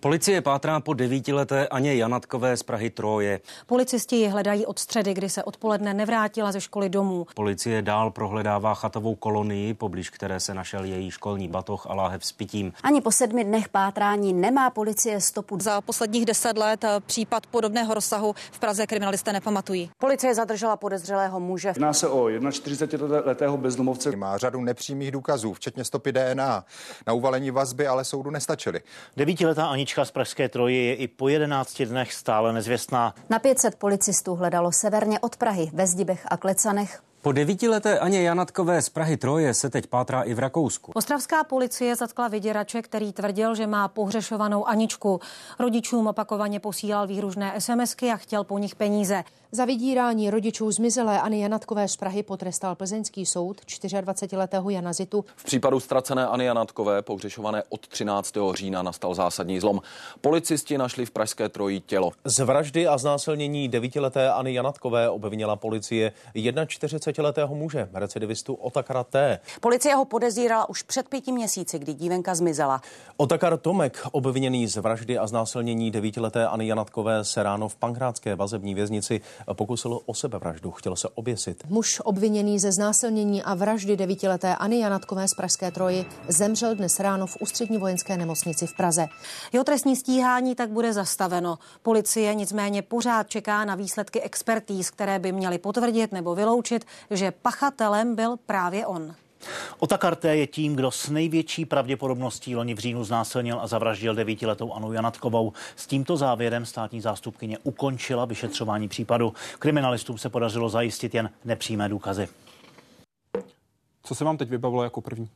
Policie 0.00 0.40
pátrá 0.40 0.80
po 0.80 0.94
devítileté 0.94 1.68
Aně 1.68 1.94
Janatkové 1.94 2.56
z 2.56 2.62
Prahy 2.62 2.90
Troje. 2.90 3.40
Policisti 3.66 4.16
ji 4.16 4.28
hledají 4.28 4.66
od 4.66 4.78
středy, 4.78 5.14
kdy 5.14 5.28
se 5.28 5.44
odpoledne 5.44 5.94
nevrátila 5.94 6.52
ze 6.52 6.60
školy 6.60 6.88
domů. 6.88 7.26
Policie 7.34 7.82
dál 7.82 8.10
prohledává 8.10 8.74
chatovou 8.74 9.14
kolonii, 9.14 9.74
poblíž 9.74 10.10
které 10.10 10.40
se 10.40 10.54
našel 10.54 10.84
její 10.84 11.10
školní 11.10 11.48
batoh 11.48 11.86
a 11.90 11.94
láhev 11.94 12.24
s 12.24 12.32
pitím. 12.32 12.72
Ani 12.82 13.00
po 13.00 13.12
sedmi 13.12 13.44
dnech 13.44 13.68
pátrání 13.68 14.32
nemá 14.32 14.70
policie 14.70 15.20
stopu. 15.20 15.58
Za 15.60 15.80
posledních 15.80 16.26
deset 16.26 16.58
let 16.58 16.84
eh, 16.84 17.00
případ 17.06 17.46
podobného 17.46 17.94
rozsahu 17.94 18.34
v 18.52 18.58
Praze 18.58 18.86
kriminalisté 18.86 19.32
nepamatují. 19.32 19.90
Policie 19.98 20.34
zadržela 20.34 20.76
podezřelého 20.76 21.40
muže. 21.40 21.68
Jedná 21.68 21.92
se 21.92 22.08
o 22.08 22.24
41-letého 22.24 23.56
bezdomovce. 23.56 24.16
Má 24.16 24.38
řadu 24.38 24.60
nepřímých 24.60 25.10
důkazů, 25.10 25.52
včetně 25.52 25.84
stopy 25.84 26.12
DNA. 26.12 26.64
Na 27.06 27.12
uvalení 27.12 27.50
vazby 27.50 27.86
ale 27.86 28.04
soudu 28.04 28.30
nestačily. 28.30 28.80
Devítiletá 29.16 29.66
Anička 29.66 29.89
Anička 29.90 30.04
z 30.04 30.10
Pražské 30.10 30.48
troji 30.48 30.86
je 30.86 30.94
i 30.94 31.08
po 31.08 31.28
11 31.28 31.82
dnech 31.82 32.12
stále 32.12 32.52
nezvěstná. 32.52 33.14
Na 33.30 33.38
500 33.38 33.74
policistů 33.74 34.34
hledalo 34.34 34.72
severně 34.72 35.20
od 35.20 35.36
Prahy 35.36 35.70
ve 35.72 35.86
Zdibech 35.86 36.26
a 36.28 36.36
Klecanech 36.36 37.02
po 37.22 37.32
devítileté 37.32 37.98
Aně 37.98 38.22
Janatkové 38.22 38.82
z 38.82 38.88
Prahy 38.88 39.16
Troje 39.16 39.54
se 39.54 39.70
teď 39.70 39.86
pátrá 39.86 40.22
i 40.22 40.34
v 40.34 40.38
Rakousku. 40.38 40.92
Ostravská 40.94 41.44
policie 41.44 41.96
zatkla 41.96 42.28
vyděrače, 42.28 42.82
který 42.82 43.12
tvrdil, 43.12 43.54
že 43.54 43.66
má 43.66 43.88
pohřešovanou 43.88 44.64
Aničku. 44.64 45.20
Rodičům 45.58 46.06
opakovaně 46.06 46.60
posílal 46.60 47.06
výhružné 47.06 47.54
SMSky 47.58 48.10
a 48.10 48.16
chtěl 48.16 48.44
po 48.44 48.58
nich 48.58 48.74
peníze. 48.74 49.24
Za 49.52 49.64
vydírání 49.64 50.30
rodičů 50.30 50.70
zmizelé 50.70 51.20
Ani 51.20 51.42
Janatkové 51.42 51.88
z 51.88 51.96
Prahy 51.96 52.22
potrestal 52.22 52.74
plzeňský 52.74 53.26
soud 53.26 53.60
24-letého 53.60 54.70
Jana 54.70 54.92
Zitu. 54.92 55.24
V 55.36 55.44
případu 55.44 55.80
ztracené 55.80 56.26
Ani 56.26 56.44
Janatkové, 56.44 57.02
pohřešované 57.02 57.62
od 57.68 57.88
13. 57.88 58.34
října, 58.54 58.82
nastal 58.82 59.14
zásadní 59.14 59.60
zlom. 59.60 59.80
Policisti 60.20 60.78
našli 60.78 61.06
v 61.06 61.10
Pražské 61.10 61.48
troji 61.48 61.80
tělo. 61.80 62.10
Z 62.24 62.38
vraždy 62.38 62.86
a 62.86 62.98
znásilnění 62.98 63.68
devítileté 63.68 64.32
Ani 64.32 64.54
Janatkové 64.54 65.10
obvinila 65.10 65.56
policie 65.56 66.12
41-letého 67.12 67.54
muže, 67.54 67.88
recidivistu 67.92 68.54
Otakara 68.54 69.04
T. 69.04 69.40
Policie 69.60 69.94
ho 69.94 70.04
podezírala 70.04 70.68
už 70.68 70.82
před 70.82 71.08
pěti 71.08 71.32
měsíci, 71.32 71.78
kdy 71.78 71.94
dívenka 71.94 72.34
zmizela. 72.34 72.82
Otakar 73.16 73.58
Tomek, 73.58 74.06
obviněný 74.12 74.66
z 74.66 74.76
vraždy 74.76 75.18
a 75.18 75.26
znásilnění 75.26 75.90
devítileté 75.90 76.46
Ani 76.46 76.68
Janatkové, 76.68 77.24
se 77.24 77.42
ráno 77.42 77.68
v 77.68 77.76
pankrátské 77.76 78.34
vazební 78.34 78.74
věznici 78.74 79.20
pokusil 79.52 80.00
o 80.06 80.14
sebevraždu, 80.14 80.70
chtěl 80.70 80.96
se 80.96 81.08
oběsit. 81.14 81.62
Muž 81.68 82.00
obviněný 82.04 82.58
ze 82.58 82.72
znásilnění 82.72 83.42
a 83.42 83.54
vraždy 83.54 83.96
devítileté 83.96 84.56
Ani 84.56 84.80
Janatkové 84.80 85.28
z 85.28 85.34
Pražské 85.34 85.70
troji 85.70 86.06
zemřel 86.28 86.74
dnes 86.74 87.00
ráno 87.00 87.26
v 87.26 87.36
ústřední 87.40 87.78
vojenské 87.78 88.16
nemocnici 88.16 88.66
v 88.66 88.76
Praze. 88.76 89.06
Jeho 89.52 89.64
trestní 89.64 89.96
stíhání 89.96 90.54
tak 90.54 90.70
bude 90.70 90.92
zastaveno. 90.92 91.58
Policie 91.82 92.34
nicméně 92.34 92.82
pořád 92.82 93.28
čeká 93.28 93.64
na 93.64 93.74
výsledky 93.74 94.20
expertíz, 94.20 94.90
které 94.90 95.18
by 95.18 95.32
měly 95.32 95.58
potvrdit 95.58 96.12
nebo 96.12 96.34
vyloučit, 96.34 96.86
že 97.10 97.30
pachatelem 97.30 98.14
byl 98.14 98.36
právě 98.36 98.86
on. 98.86 99.14
Otakarté 99.78 100.36
je 100.36 100.46
tím, 100.46 100.76
kdo 100.76 100.90
s 100.90 101.08
největší 101.08 101.64
pravděpodobností 101.64 102.56
loni 102.56 102.74
v 102.74 102.78
říjnu 102.78 103.04
znásilnil 103.04 103.60
a 103.60 103.66
zavraždil 103.66 104.14
devítiletou 104.14 104.72
Anu 104.72 104.92
Janatkovou. 104.92 105.52
S 105.76 105.86
tímto 105.86 106.16
závěrem 106.16 106.66
státní 106.66 107.00
zástupkyně 107.00 107.58
ukončila 107.58 108.24
vyšetřování 108.24 108.88
případu. 108.88 109.34
Kriminalistům 109.58 110.18
se 110.18 110.28
podařilo 110.28 110.68
zajistit 110.68 111.14
jen 111.14 111.30
nepřímé 111.44 111.88
důkazy. 111.88 112.28
Co 114.02 114.14
se 114.14 114.24
vám 114.24 114.36
teď 114.36 114.48
vybavilo 114.48 114.84
jako 114.84 115.00
první? 115.00 115.30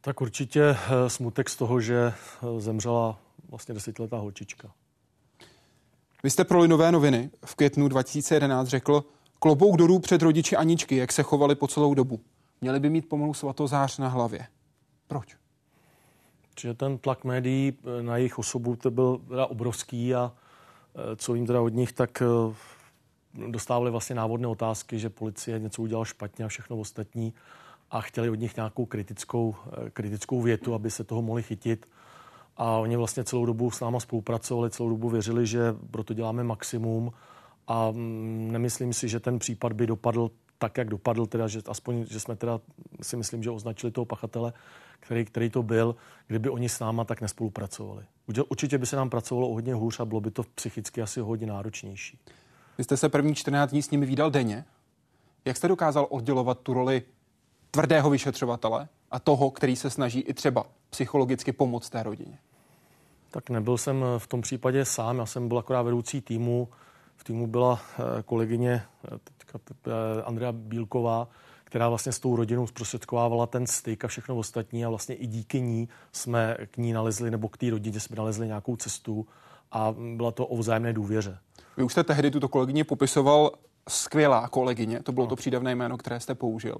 Tak 0.00 0.20
určitě 0.20 0.62
eh, 0.62 1.10
smutek 1.10 1.48
z 1.48 1.56
toho, 1.56 1.80
že 1.80 1.96
eh, 1.96 2.60
zemřela 2.60 3.18
vlastně 3.48 3.74
desetiletá 3.74 4.16
holčička. 4.16 4.70
Vy 6.22 6.30
jste 6.30 6.44
pro 6.44 6.60
Linové 6.60 6.92
noviny 6.92 7.30
v 7.44 7.54
květnu 7.54 7.88
2011 7.88 8.68
řekl, 8.68 9.04
klobouk 9.40 9.76
dolů 9.76 9.98
před 9.98 10.22
rodiči 10.22 10.56
Aničky, 10.56 10.96
jak 10.96 11.12
se 11.12 11.22
chovali 11.22 11.54
po 11.54 11.68
celou 11.68 11.94
dobu. 11.94 12.20
Měli 12.60 12.80
by 12.80 12.90
mít 12.90 13.08
pomalu 13.08 13.34
svatozář 13.34 13.98
na 13.98 14.08
hlavě. 14.08 14.46
Proč? 15.08 15.36
Že 16.60 16.74
ten 16.74 16.98
tlak 16.98 17.24
médií 17.24 17.72
eh, 17.72 18.02
na 18.02 18.16
jejich 18.16 18.38
osobu 18.38 18.76
to 18.76 18.90
byl 18.90 19.20
teda 19.28 19.46
obrovský 19.46 20.14
a 20.14 20.32
eh, 20.32 21.16
co 21.16 21.32
vím 21.32 21.46
teda 21.46 21.60
od 21.60 21.74
nich, 21.74 21.92
tak 21.92 22.22
eh, 22.22 22.54
dostávali 23.50 23.90
vlastně 23.90 24.16
návodné 24.16 24.48
otázky, 24.48 24.98
že 24.98 25.10
policie 25.10 25.58
něco 25.58 25.82
udělala 25.82 26.04
špatně 26.04 26.44
a 26.44 26.48
všechno 26.48 26.78
ostatní 26.78 27.34
a 27.90 28.00
chtěli 28.00 28.30
od 28.30 28.34
nich 28.34 28.56
nějakou 28.56 28.86
kritickou, 28.86 29.54
kritickou 29.92 30.40
větu, 30.40 30.74
aby 30.74 30.90
se 30.90 31.04
toho 31.04 31.22
mohli 31.22 31.42
chytit. 31.42 31.88
A 32.56 32.76
oni 32.76 32.96
vlastně 32.96 33.24
celou 33.24 33.46
dobu 33.46 33.70
s 33.70 33.80
náma 33.80 34.00
spolupracovali, 34.00 34.70
celou 34.70 34.88
dobu 34.88 35.08
věřili, 35.08 35.46
že 35.46 35.60
proto 35.90 36.14
děláme 36.14 36.44
maximum 36.44 37.12
a 37.70 37.90
mm, 37.90 38.52
nemyslím 38.52 38.92
si, 38.92 39.08
že 39.08 39.20
ten 39.20 39.38
případ 39.38 39.72
by 39.72 39.86
dopadl 39.86 40.30
tak, 40.58 40.78
jak 40.78 40.88
dopadl, 40.88 41.26
teda, 41.26 41.48
že 41.48 41.60
aspoň, 41.68 42.04
že 42.04 42.20
jsme 42.20 42.36
teda 42.36 42.60
si 43.02 43.16
myslím, 43.16 43.42
že 43.42 43.50
označili 43.50 43.92
toho 43.92 44.04
pachatele, 44.04 44.52
který, 45.00 45.24
který 45.24 45.50
to 45.50 45.62
byl, 45.62 45.96
kdyby 46.26 46.48
oni 46.48 46.68
s 46.68 46.80
náma 46.80 47.04
tak 47.04 47.20
nespolupracovali. 47.20 48.04
Určitě 48.48 48.78
by 48.78 48.86
se 48.86 48.96
nám 48.96 49.10
pracovalo 49.10 49.48
o 49.48 49.54
hodně 49.54 49.74
hůř 49.74 50.00
a 50.00 50.04
bylo 50.04 50.20
by 50.20 50.30
to 50.30 50.42
psychicky 50.54 51.02
asi 51.02 51.20
hodně 51.20 51.46
náročnější. 51.46 52.18
Vy 52.78 52.84
jste 52.84 52.96
se 52.96 53.08
první 53.08 53.34
14 53.34 53.70
dní 53.70 53.82
s 53.82 53.90
nimi 53.90 54.06
výdal 54.06 54.30
denně. 54.30 54.64
Jak 55.44 55.56
jste 55.56 55.68
dokázal 55.68 56.06
oddělovat 56.10 56.60
tu 56.60 56.74
roli 56.74 57.02
tvrdého 57.70 58.10
vyšetřovatele 58.10 58.88
a 59.10 59.18
toho, 59.18 59.50
který 59.50 59.76
se 59.76 59.90
snaží 59.90 60.20
i 60.20 60.34
třeba 60.34 60.64
psychologicky 60.90 61.52
pomoct 61.52 61.90
té 61.90 62.02
rodině? 62.02 62.38
Tak 63.30 63.50
nebyl 63.50 63.78
jsem 63.78 64.04
v 64.18 64.26
tom 64.26 64.40
případě 64.40 64.84
sám, 64.84 65.18
já 65.18 65.26
jsem 65.26 65.48
byl 65.48 65.58
akorát 65.58 65.82
vedoucí 65.82 66.20
týmu. 66.20 66.68
V 67.20 67.24
týmu 67.24 67.46
byla 67.46 67.80
eh, 67.98 68.22
kolegyně 68.22 68.82
eh, 69.12 69.18
Eh, 69.86 70.22
Andrea 70.22 70.52
Bílková, 70.52 71.28
která 71.64 71.88
vlastně 71.88 72.12
s 72.12 72.18
tou 72.18 72.36
rodinou 72.36 72.66
zprostředkovávala 72.66 73.46
ten 73.46 73.66
styk 73.66 74.04
a 74.04 74.08
všechno 74.08 74.36
ostatní 74.36 74.84
a 74.84 74.88
vlastně 74.88 75.14
i 75.14 75.26
díky 75.26 75.60
ní 75.60 75.88
jsme 76.12 76.56
k 76.70 76.76
ní 76.76 76.92
nalezli, 76.92 77.30
nebo 77.30 77.48
k 77.48 77.56
té 77.56 77.70
rodině 77.70 78.00
jsme 78.00 78.16
nalezli 78.16 78.46
nějakou 78.46 78.76
cestu 78.76 79.26
a 79.72 79.94
byla 80.16 80.30
to 80.30 80.46
o 80.46 80.56
vzájemné 80.56 80.92
důvěře. 80.92 81.38
Vy 81.76 81.82
už 81.82 81.92
jste 81.92 82.04
tehdy 82.04 82.30
tuto 82.30 82.48
kolegyně 82.48 82.84
popisoval 82.84 83.50
skvělá 83.88 84.48
kolegyně, 84.48 85.02
to 85.02 85.12
bylo 85.12 85.26
no. 85.26 85.30
to 85.30 85.36
přídavné 85.36 85.74
jméno, 85.74 85.96
které 85.96 86.20
jste 86.20 86.34
použil. 86.34 86.76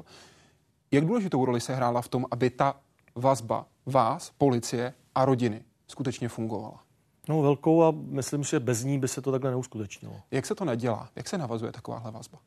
Jak 0.91 1.05
důležitou 1.05 1.45
roli 1.45 1.61
se 1.61 1.75
hrála 1.75 2.03
v 2.03 2.09
tom, 2.09 2.27
aby 2.31 2.51
ta 2.51 2.81
vazba 3.15 3.67
vás, 3.87 4.33
policie 4.39 4.95
a 5.15 5.25
rodiny 5.25 5.65
skutečně 5.89 6.29
fungovala? 6.29 6.83
No 7.29 7.43
velkou 7.43 7.83
a 7.83 7.91
myslím, 7.91 8.45
že 8.45 8.61
bez 8.61 8.85
ní 8.85 8.99
by 8.99 9.09
se 9.09 9.23
to 9.23 9.33
takhle 9.33 9.51
neuskutečnilo. 9.51 10.17
Jak 10.31 10.47
se 10.47 10.55
to 10.55 10.65
nedělá? 10.65 11.09
Jak 11.17 11.29
se 11.29 11.39
navazuje 11.39 11.73
takováhle 11.73 12.11
vazba? 12.11 12.39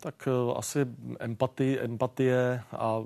Tak 0.00 0.28
uh, 0.46 0.58
asi 0.58 0.86
empatie, 1.18 1.80
empatie 1.80 2.62
a 2.72 3.02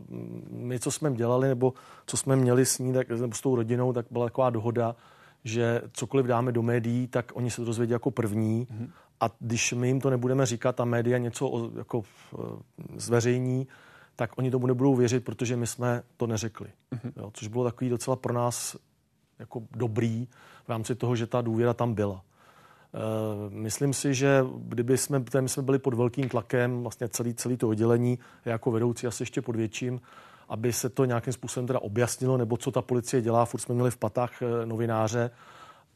my, 0.51 0.79
co 0.79 0.91
jsme 0.91 1.13
dělali, 1.13 1.49
nebo 1.49 1.75
co 2.07 2.17
jsme 2.17 2.37
měli 2.37 2.67
s 2.67 2.79
ní, 2.79 2.93
tak, 2.93 3.09
nebo 3.09 3.35
s 3.35 3.41
tou 3.41 3.55
rodinou, 3.55 3.93
tak 3.93 4.07
byla 4.11 4.27
taková 4.27 4.51
dohoda, 4.51 4.97
že 5.45 5.83
cokoliv 5.93 6.27
dáme 6.27 6.53
do 6.53 6.63
médií, 6.63 7.07
tak 7.07 7.33
oni 7.35 7.51
se 7.51 7.57
to 7.57 7.65
dozvědí 7.65 7.93
jako 7.93 8.11
první. 8.11 8.67
Mm-hmm. 8.67 8.91
A 9.21 9.31
když 9.39 9.73
my 9.73 9.87
jim 9.87 10.01
to 10.01 10.11
nebudeme 10.11 10.47
říkat 10.47 10.81
a 10.81 10.85
média 10.85 11.19
něco 11.19 11.49
o, 11.49 11.71
jako 11.79 11.99
uh, 11.99 12.05
zveřejní, 12.97 13.67
tak 14.17 14.39
oni 14.39 14.51
tomu 14.51 14.67
nebudou 14.67 14.95
věřit, 14.95 15.25
protože 15.25 15.57
my 15.57 15.67
jsme 15.67 16.03
to 16.17 16.27
neřekli. 16.27 16.69
Mm-hmm. 16.93 17.13
Jo, 17.17 17.31
což 17.35 17.49
bylo 17.49 17.65
takový 17.65 17.91
docela 17.91 18.17
pro 18.17 18.35
nás 18.35 18.77
jako 19.39 19.63
dobrý 19.71 20.29
v 20.65 20.69
rámci 20.69 20.95
toho, 20.95 21.17
že 21.17 21.27
ta 21.27 21.41
důvěra 21.41 21.75
tam 21.75 21.95
byla. 21.95 22.23
Eh, 22.95 22.99
myslím 23.51 23.95
si, 23.95 24.15
že 24.15 24.45
kdyby 24.59 24.99
jsme, 24.99 25.25
my 25.41 25.49
jsme 25.49 25.63
byli 25.63 25.79
pod 25.79 25.95
velkým 25.95 26.29
tlakem, 26.29 26.83
vlastně 26.83 27.09
celý, 27.09 27.35
celý 27.35 27.57
to 27.57 27.69
oddělení, 27.69 28.19
jako 28.45 28.71
vedoucí 28.71 29.07
asi 29.07 29.23
ještě 29.23 29.43
pod 29.43 29.57
větším, 29.57 30.01
aby 30.49 30.73
se 30.73 30.89
to 30.89 31.05
nějakým 31.05 31.33
způsobem 31.33 31.67
teda 31.67 31.79
objasnilo, 31.79 32.37
nebo 32.37 32.57
co 32.57 32.71
ta 32.71 32.83
policie 32.83 33.23
dělá, 33.23 33.45
furt 33.45 33.61
jsme 33.61 33.75
měli 33.75 33.91
v 33.91 33.97
patách 33.97 34.43
eh, 34.43 34.67
novináře 34.67 35.31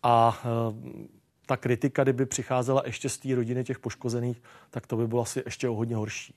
a 0.02 0.40
eh, 0.44 1.08
ta 1.46 1.56
kritika, 1.56 2.02
kdyby 2.02 2.26
přicházela 2.26 2.82
ještě 2.86 3.08
z 3.08 3.18
té 3.18 3.34
rodiny 3.34 3.64
těch 3.64 3.78
poškozených, 3.78 4.42
tak 4.70 4.86
to 4.86 4.96
by 4.96 5.06
bylo 5.06 5.22
asi 5.22 5.42
ještě 5.44 5.68
o 5.68 5.74
hodně 5.74 5.96
horší. 5.96 6.34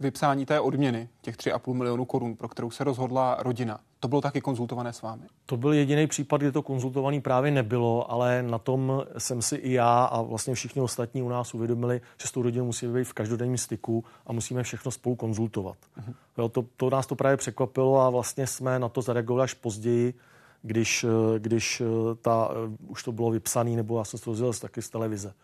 Vypsání 0.00 0.46
té 0.46 0.60
odměny, 0.60 1.08
těch 1.22 1.36
3,5 1.36 1.74
milionu 1.74 2.04
korun, 2.04 2.36
pro 2.36 2.48
kterou 2.48 2.70
se 2.70 2.84
rozhodla 2.84 3.36
rodina, 3.40 3.80
to 4.00 4.08
bylo 4.08 4.20
taky 4.20 4.40
konzultované 4.40 4.92
s 4.92 5.02
vámi? 5.02 5.22
To 5.46 5.56
byl 5.56 5.72
jediný 5.72 6.06
případ, 6.06 6.40
kdy 6.40 6.52
to 6.52 6.62
konzultovaný 6.62 7.20
právě 7.20 7.50
nebylo, 7.50 8.10
ale 8.10 8.42
na 8.42 8.58
tom 8.58 9.02
jsem 9.18 9.42
si 9.42 9.56
i 9.56 9.72
já 9.72 10.04
a 10.04 10.22
vlastně 10.22 10.54
všichni 10.54 10.82
ostatní 10.82 11.22
u 11.22 11.28
nás 11.28 11.54
uvědomili, 11.54 12.00
že 12.20 12.28
s 12.28 12.32
tou 12.32 12.42
rodinou 12.42 12.64
musíme 12.64 12.98
být 12.98 13.04
v 13.04 13.12
každodenním 13.12 13.58
styku 13.58 14.04
a 14.26 14.32
musíme 14.32 14.62
všechno 14.62 14.90
spolu 14.90 15.16
konzultovat. 15.16 15.76
Uh-huh. 16.00 16.14
Jo, 16.38 16.48
to, 16.48 16.64
to 16.76 16.90
nás 16.90 17.06
to 17.06 17.16
právě 17.16 17.36
překvapilo 17.36 18.00
a 18.00 18.10
vlastně 18.10 18.46
jsme 18.46 18.78
na 18.78 18.88
to 18.88 19.02
zareagovali 19.02 19.44
až 19.44 19.54
později, 19.54 20.14
když, 20.62 21.06
když 21.38 21.82
ta, 22.22 22.50
už 22.88 23.02
to 23.02 23.12
bylo 23.12 23.30
vypsané, 23.30 23.70
nebo 23.70 23.98
já 23.98 24.04
jsem 24.04 24.20
to 24.20 24.30
rozdělil 24.30 24.52
taky 24.52 24.82
z 24.82 24.90
televize. 24.90 25.34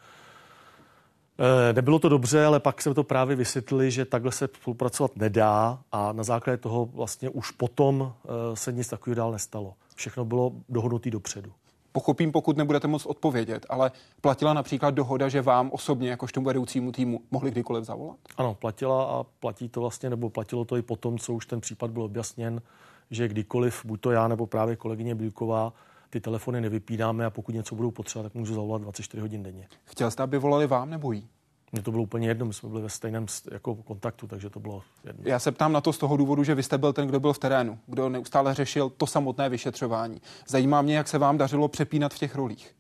Eh, 1.38 1.72
nebylo 1.72 1.98
to 1.98 2.08
dobře, 2.08 2.44
ale 2.44 2.60
pak 2.60 2.82
se 2.82 2.94
to 2.94 3.04
právě 3.04 3.36
vysvětlili, 3.36 3.90
že 3.90 4.04
takhle 4.04 4.32
se 4.32 4.48
spolupracovat 4.60 5.16
nedá 5.16 5.78
a 5.92 6.12
na 6.12 6.24
základě 6.24 6.56
toho 6.56 6.86
vlastně 6.86 7.30
už 7.30 7.50
potom 7.50 8.12
eh, 8.24 8.56
se 8.56 8.72
nic 8.72 8.88
takového 8.88 9.14
dál 9.14 9.32
nestalo. 9.32 9.74
Všechno 9.94 10.24
bylo 10.24 10.52
dohodnuté 10.68 11.10
dopředu. 11.10 11.52
Pochopím, 11.92 12.32
pokud 12.32 12.56
nebudete 12.56 12.88
moc 12.88 13.06
odpovědět, 13.06 13.66
ale 13.68 13.90
platila 14.20 14.54
například 14.54 14.90
dohoda, 14.90 15.28
že 15.28 15.42
vám 15.42 15.70
osobně, 15.72 16.10
jakožto 16.10 16.40
vedoucímu 16.40 16.92
týmu, 16.92 17.20
mohli 17.30 17.50
kdykoliv 17.50 17.84
zavolat? 17.84 18.16
Ano, 18.36 18.54
platila 18.54 19.04
a 19.04 19.24
platí 19.40 19.68
to 19.68 19.80
vlastně, 19.80 20.10
nebo 20.10 20.30
platilo 20.30 20.64
to 20.64 20.76
i 20.76 20.82
potom, 20.82 21.18
co 21.18 21.34
už 21.34 21.46
ten 21.46 21.60
případ 21.60 21.90
byl 21.90 22.02
objasněn, 22.02 22.62
že 23.10 23.28
kdykoliv, 23.28 23.84
buď 23.84 24.00
to 24.00 24.10
já 24.10 24.28
nebo 24.28 24.46
právě 24.46 24.76
kolegyně 24.76 25.14
Bílková, 25.14 25.72
ty 26.10 26.20
telefony 26.20 26.60
nevypínáme 26.60 27.26
a 27.26 27.30
pokud 27.30 27.54
něco 27.54 27.74
budou 27.74 27.90
potřebovat, 27.90 28.28
tak 28.28 28.34
můžu 28.34 28.54
zavolat 28.54 28.82
24 28.82 29.20
hodin 29.20 29.42
denně. 29.42 29.68
Chtěl 29.84 30.10
jste, 30.10 30.22
aby 30.22 30.38
volali 30.38 30.66
vám 30.66 30.90
nebo 30.90 31.12
jí? 31.12 31.28
Mně 31.72 31.82
to 31.82 31.90
bylo 31.90 32.02
úplně 32.02 32.28
jedno, 32.28 32.46
my 32.46 32.54
jsme 32.54 32.68
byli 32.68 32.82
ve 32.82 32.88
stejném 32.88 33.26
jako 33.52 33.74
kontaktu, 33.74 34.26
takže 34.26 34.50
to 34.50 34.60
bylo 34.60 34.82
jedno. 35.04 35.22
Já 35.26 35.38
se 35.38 35.52
ptám 35.52 35.72
na 35.72 35.80
to 35.80 35.92
z 35.92 35.98
toho 35.98 36.16
důvodu, 36.16 36.44
že 36.44 36.54
vy 36.54 36.62
jste 36.62 36.78
byl 36.78 36.92
ten, 36.92 37.08
kdo 37.08 37.20
byl 37.20 37.32
v 37.32 37.38
terénu, 37.38 37.78
kdo 37.86 38.08
neustále 38.08 38.54
řešil 38.54 38.90
to 38.90 39.06
samotné 39.06 39.48
vyšetřování. 39.48 40.20
Zajímá 40.48 40.82
mě, 40.82 40.96
jak 40.96 41.08
se 41.08 41.18
vám 41.18 41.38
dařilo 41.38 41.68
přepínat 41.68 42.14
v 42.14 42.18
těch 42.18 42.34
rolích. 42.34 42.76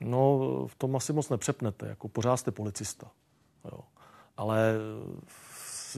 No, 0.00 0.38
v 0.66 0.74
tom 0.74 0.96
asi 0.96 1.12
moc 1.12 1.28
nepřepnete, 1.28 1.88
jako 1.88 2.08
pořád 2.08 2.36
jste 2.36 2.50
policista. 2.50 3.10
Jo. 3.72 3.80
Ale 4.36 4.74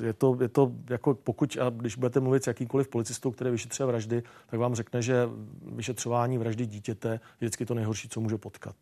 je 0.02 0.12
to, 0.12 0.36
je 0.40 0.48
to 0.48 0.72
jako 0.90 1.14
pokud, 1.14 1.56
a 1.60 1.70
když 1.70 1.96
budete 1.96 2.20
mluvit 2.20 2.44
s 2.44 2.46
jakýmkoliv 2.46 2.88
policistou, 2.88 3.30
který 3.30 3.50
vyšetřuje 3.50 3.86
vraždy, 3.86 4.22
tak 4.50 4.60
vám 4.60 4.74
řekne, 4.74 5.02
že 5.02 5.28
vyšetřování 5.72 6.38
vraždy 6.38 6.66
dítěte 6.66 7.08
je 7.10 7.20
vždycky 7.40 7.66
to 7.66 7.74
nejhorší, 7.74 8.08
co 8.08 8.20
může 8.20 8.38
potkat. 8.38 8.76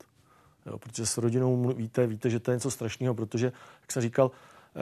Jo, 0.67 0.79
protože 0.79 1.07
s 1.07 1.19
rodinou 1.19 1.75
víte, 1.77 2.07
víte, 2.07 2.31
že 2.31 2.41
to 2.41 2.51
je 2.51 2.57
něco 2.57 2.71
strašného, 2.71 3.15
protože, 3.15 3.53
jak 3.81 3.93
jsem 3.93 4.03
říkal, 4.03 4.31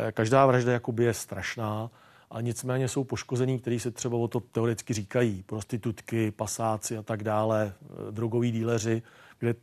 eh, 0.09 0.13
každá 0.13 0.47
vražda 0.47 0.73
jakoby 0.73 1.05
je 1.05 1.15
strašná, 1.15 1.91
a 2.31 2.41
nicméně 2.41 2.89
jsou 2.89 3.05
poškození, 3.05 3.59
kteří 3.59 3.81
se 3.81 3.91
třeba 3.91 4.19
o 4.19 4.29
to 4.29 4.41
teoreticky 4.41 4.95
říkají, 4.95 5.43
prostitutky, 5.43 6.31
pasáci 6.31 6.97
a 6.97 7.03
tak 7.03 7.23
dále, 7.25 7.73
eh, 7.83 8.13
drogoví 8.13 8.51
díleři, 8.51 9.03
kde 9.39 9.55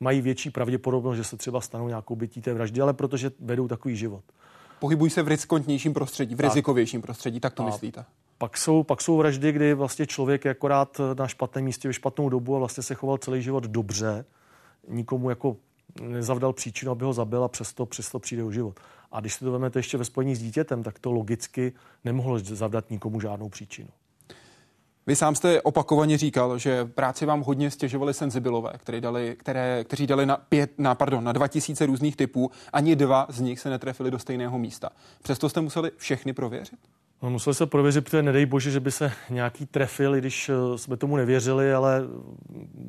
mají 0.00 0.20
větší 0.20 0.50
pravděpodobnost, 0.50 1.16
že 1.16 1.24
se 1.24 1.36
třeba 1.36 1.60
stanou 1.60 1.88
nějakou 1.88 2.16
bytí 2.16 2.40
té 2.40 2.54
vraždy, 2.54 2.80
ale 2.80 2.94
protože 2.94 3.30
vedou 3.40 3.68
takový 3.68 3.96
život. 3.96 4.24
Pohybují 4.80 5.10
se 5.10 5.22
v 5.22 5.28
riskantnějším 5.28 5.94
prostředí, 5.94 6.34
v 6.34 6.38
tak. 6.38 6.44
rizikovějším 6.44 7.02
prostředí, 7.02 7.40
tak 7.40 7.54
to 7.54 7.62
a 7.62 7.66
myslíte? 7.66 8.04
Pak 8.38 8.56
jsou, 8.56 8.82
pak 8.82 9.00
jsou 9.00 9.16
vraždy, 9.16 9.52
kdy 9.52 9.74
vlastně 9.74 10.06
člověk 10.06 10.44
je 10.44 10.50
akorát 10.50 11.00
na 11.18 11.28
špatném 11.28 11.64
místě 11.64 11.88
ve 11.88 11.94
špatnou 11.94 12.28
dobu 12.28 12.56
a 12.56 12.58
vlastně 12.58 12.82
se 12.82 12.94
choval 12.94 13.18
celý 13.18 13.42
život 13.42 13.64
dobře, 13.64 14.24
nikomu 14.88 15.30
jako 15.30 15.56
nezavdal 16.02 16.52
příčinu, 16.52 16.92
aby 16.92 17.04
ho 17.04 17.12
zabil 17.12 17.44
a 17.44 17.48
přesto, 17.48 17.86
přesto 17.86 18.18
přijde 18.18 18.44
o 18.44 18.50
život. 18.50 18.80
A 19.12 19.20
když 19.20 19.34
si 19.34 19.44
to 19.44 19.52
vezmete 19.52 19.78
ještě 19.78 19.98
ve 19.98 20.04
spojení 20.04 20.34
s 20.34 20.38
dítětem, 20.38 20.82
tak 20.82 20.98
to 20.98 21.12
logicky 21.12 21.72
nemohlo 22.04 22.38
zavdat 22.38 22.90
nikomu 22.90 23.20
žádnou 23.20 23.48
příčinu. 23.48 23.88
Vy 25.08 25.16
sám 25.16 25.34
jste 25.34 25.62
opakovaně 25.62 26.18
říkal, 26.18 26.58
že 26.58 26.84
práci 26.84 27.26
vám 27.26 27.40
hodně 27.40 27.70
stěžovali 27.70 28.14
senzibilové, 28.14 28.72
které 28.78 29.00
dali, 29.00 29.36
které, 29.38 29.84
kteří 29.84 30.06
dali 30.06 30.26
na, 30.26 30.36
pět, 30.36 30.78
na, 30.78 30.94
pardon, 30.94 31.24
na 31.24 31.32
2000 31.32 31.86
různých 31.86 32.16
typů. 32.16 32.50
Ani 32.72 32.96
dva 32.96 33.26
z 33.28 33.40
nich 33.40 33.60
se 33.60 33.70
netrefili 33.70 34.10
do 34.10 34.18
stejného 34.18 34.58
místa. 34.58 34.90
Přesto 35.22 35.48
jste 35.48 35.60
museli 35.60 35.90
všechny 35.96 36.32
prověřit? 36.32 36.78
No, 37.22 37.30
museli 37.30 37.54
se 37.54 37.66
prověřit, 37.66 38.04
protože 38.04 38.22
nedej 38.22 38.46
bože, 38.46 38.70
že 38.70 38.80
by 38.80 38.92
se 38.92 39.12
nějaký 39.30 39.66
trefil, 39.66 40.16
když 40.16 40.48
eh, 40.48 40.78
jsme 40.78 40.96
tomu 40.96 41.16
nevěřili, 41.16 41.74
ale 41.74 42.02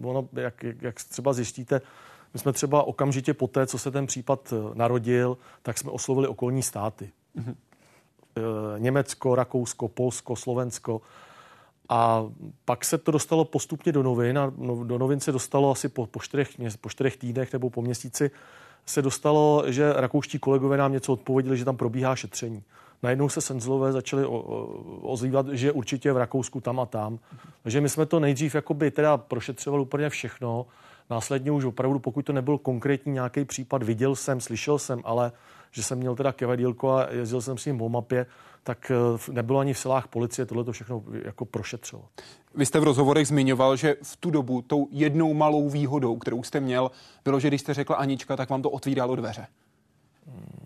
ono, 0.04 0.30
jak, 0.34 0.64
jak 0.82 0.96
třeba 0.96 1.34
zjistíte, 1.34 1.82
my 2.34 2.40
jsme 2.40 2.54
třeba 2.54 2.84
okamžitě 2.84 3.34
po 3.34 3.48
té, 3.48 3.68
co 3.68 3.78
se 3.78 3.92
ten 3.92 4.08
případ 4.08 4.54
eh, 4.54 4.72
narodil, 4.74 5.38
tak 5.64 5.78
jsme 5.78 5.92
oslovili 5.92 6.28
okolní 6.28 6.64
státy. 6.64 7.12
Mm-hmm. 7.38 7.56
Německo, 8.78 9.36
Rakousko, 9.36 9.88
Polsko, 9.88 10.36
Slovensko. 10.36 11.02
A 11.90 12.26
pak 12.66 12.86
se 12.86 12.98
to 12.98 13.12
dostalo 13.12 13.46
postupně 13.46 13.92
do 13.92 14.04
novin 14.04 14.40
a 14.40 14.54
no, 14.58 14.84
do 14.84 14.98
novin 14.98 15.20
se 15.20 15.32
dostalo 15.32 15.72
asi 15.72 15.90
po, 15.90 16.08
po, 16.08 16.20
čtyřech, 16.20 16.50
po 16.82 16.90
čtyřech 16.90 17.18
týdnech 17.18 17.54
nebo 17.54 17.70
po 17.70 17.82
měsíci 17.82 18.32
se 18.86 19.02
dostalo, 19.02 19.64
že 19.68 19.94
rakouští 19.94 20.40
kolegové 20.40 20.78
nám 20.78 20.92
něco 20.92 21.14
odpověděli, 21.14 21.58
že 21.58 21.66
tam 21.66 21.78
probíhá 21.78 22.16
šetření. 22.16 22.64
Najednou 23.04 23.30
se 23.30 23.42
senzlové 23.42 23.92
začali 23.92 24.26
ozývat, 25.02 25.48
že 25.48 25.72
určitě 25.72 26.14
v 26.14 26.18
Rakousku 26.18 26.62
tam 26.62 26.80
a 26.80 26.86
tam. 26.86 27.20
Takže 27.64 27.82
my 27.82 27.90
jsme 27.90 28.06
to 28.06 28.20
nejdřív 28.20 28.56
jakoby 28.56 28.92
teda 28.92 29.18
prošetřovali 29.18 29.82
úplně 29.82 30.10
všechno. 30.10 30.66
Následně 31.10 31.52
už 31.52 31.66
opravdu, 31.66 32.00
pokud 32.00 32.26
to 32.26 32.34
nebyl 32.34 32.58
konkrétní 32.58 33.14
nějaký 33.14 33.46
případ, 33.46 33.84
viděl 33.84 34.16
jsem, 34.16 34.42
slyšel 34.42 34.80
jsem, 34.80 35.02
ale 35.04 35.32
že 35.72 35.84
jsem 35.84 35.98
měl 35.98 36.16
teda 36.16 36.32
kevadílko 36.32 36.92
a 36.92 37.08
jezdil 37.12 37.42
jsem 37.42 37.58
s 37.58 37.66
ním 37.66 37.78
po 37.78 37.90
mapě, 37.90 38.26
tak 38.64 38.92
eh, 38.92 39.32
nebylo 39.32 39.60
ani 39.60 39.74
v 39.74 39.80
silách 39.80 40.08
policie 40.08 40.46
tohle 40.46 40.64
to 40.64 40.72
všechno 40.72 41.04
jako 41.24 41.46
prošetřovat. 41.46 42.10
Vy 42.56 42.66
jste 42.66 42.80
v 42.80 42.84
rozhovorech 42.84 43.28
zmiňoval, 43.28 43.76
že 43.76 43.96
v 44.04 44.18
tu 44.18 44.32
dobu 44.32 44.62
tou 44.62 44.88
jednou 44.92 45.34
malou 45.34 45.70
výhodou, 45.70 46.18
kterou 46.18 46.44
jste 46.44 46.60
měl, 46.60 46.92
bylo, 47.24 47.40
že 47.40 47.48
když 47.48 47.62
jste 47.62 47.74
řekla 47.74 47.96
Anička, 47.96 48.36
tak 48.36 48.50
vám 48.50 48.62
to 48.62 48.70
otvíralo 48.70 49.16
dveře. 49.16 49.48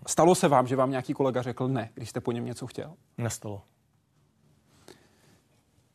Stalo 0.06 0.34
se 0.34 0.48
vám, 0.48 0.66
že 0.66 0.76
vám 0.76 0.90
nějaký 0.90 1.14
kolega 1.14 1.42
řekl 1.42 1.68
ne, 1.68 1.90
když 1.94 2.08
jste 2.08 2.20
po 2.20 2.32
něm 2.32 2.44
něco 2.44 2.66
chtěl? 2.66 2.92
Nestalo. 3.18 3.62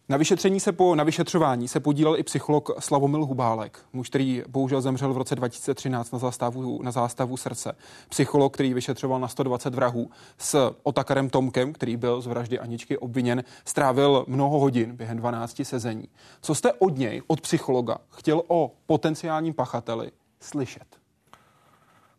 Na 0.10 0.18
vyšetření 0.18 0.60
se 0.60 0.72
po, 0.72 0.96
na 0.96 1.04
vyšetřování 1.04 1.68
se 1.68 1.80
podílel 1.80 2.18
i 2.18 2.24
psycholog 2.24 2.70
Slavomil 2.80 3.26
Hubálek, 3.26 3.80
muž, 3.94 4.10
který 4.10 4.44
bohužel 4.48 4.82
zemřel 4.82 5.14
v 5.14 5.18
roce 5.18 5.36
2013 5.36 6.12
na 6.12 6.20
zástavu, 6.20 6.84
na 6.84 6.92
zástavu 6.92 7.38
srdce. 7.38 7.76
Psycholog, 8.10 8.54
který 8.54 8.74
vyšetřoval 8.74 9.20
na 9.20 9.28
120 9.28 9.76
vrahů 9.76 10.10
s 10.38 10.76
Otakarem 10.84 11.30
Tomkem, 11.30 11.74
který 11.74 11.98
byl 11.98 12.22
z 12.22 12.28
vraždy 12.28 12.60
Aničky 12.60 12.98
obviněn, 12.98 13.44
strávil 13.66 14.26
mnoho 14.28 14.60
hodin 14.60 14.96
během 14.96 15.18
12 15.18 15.62
sezení. 15.64 16.08
Co 16.42 16.56
jste 16.56 16.74
od 16.74 16.98
něj, 16.98 17.22
od 17.28 17.42
psychologa, 17.42 17.98
chtěl 18.10 18.44
o 18.48 18.72
potenciálním 18.86 19.54
pachateli 19.54 20.12
slyšet? 20.40 20.88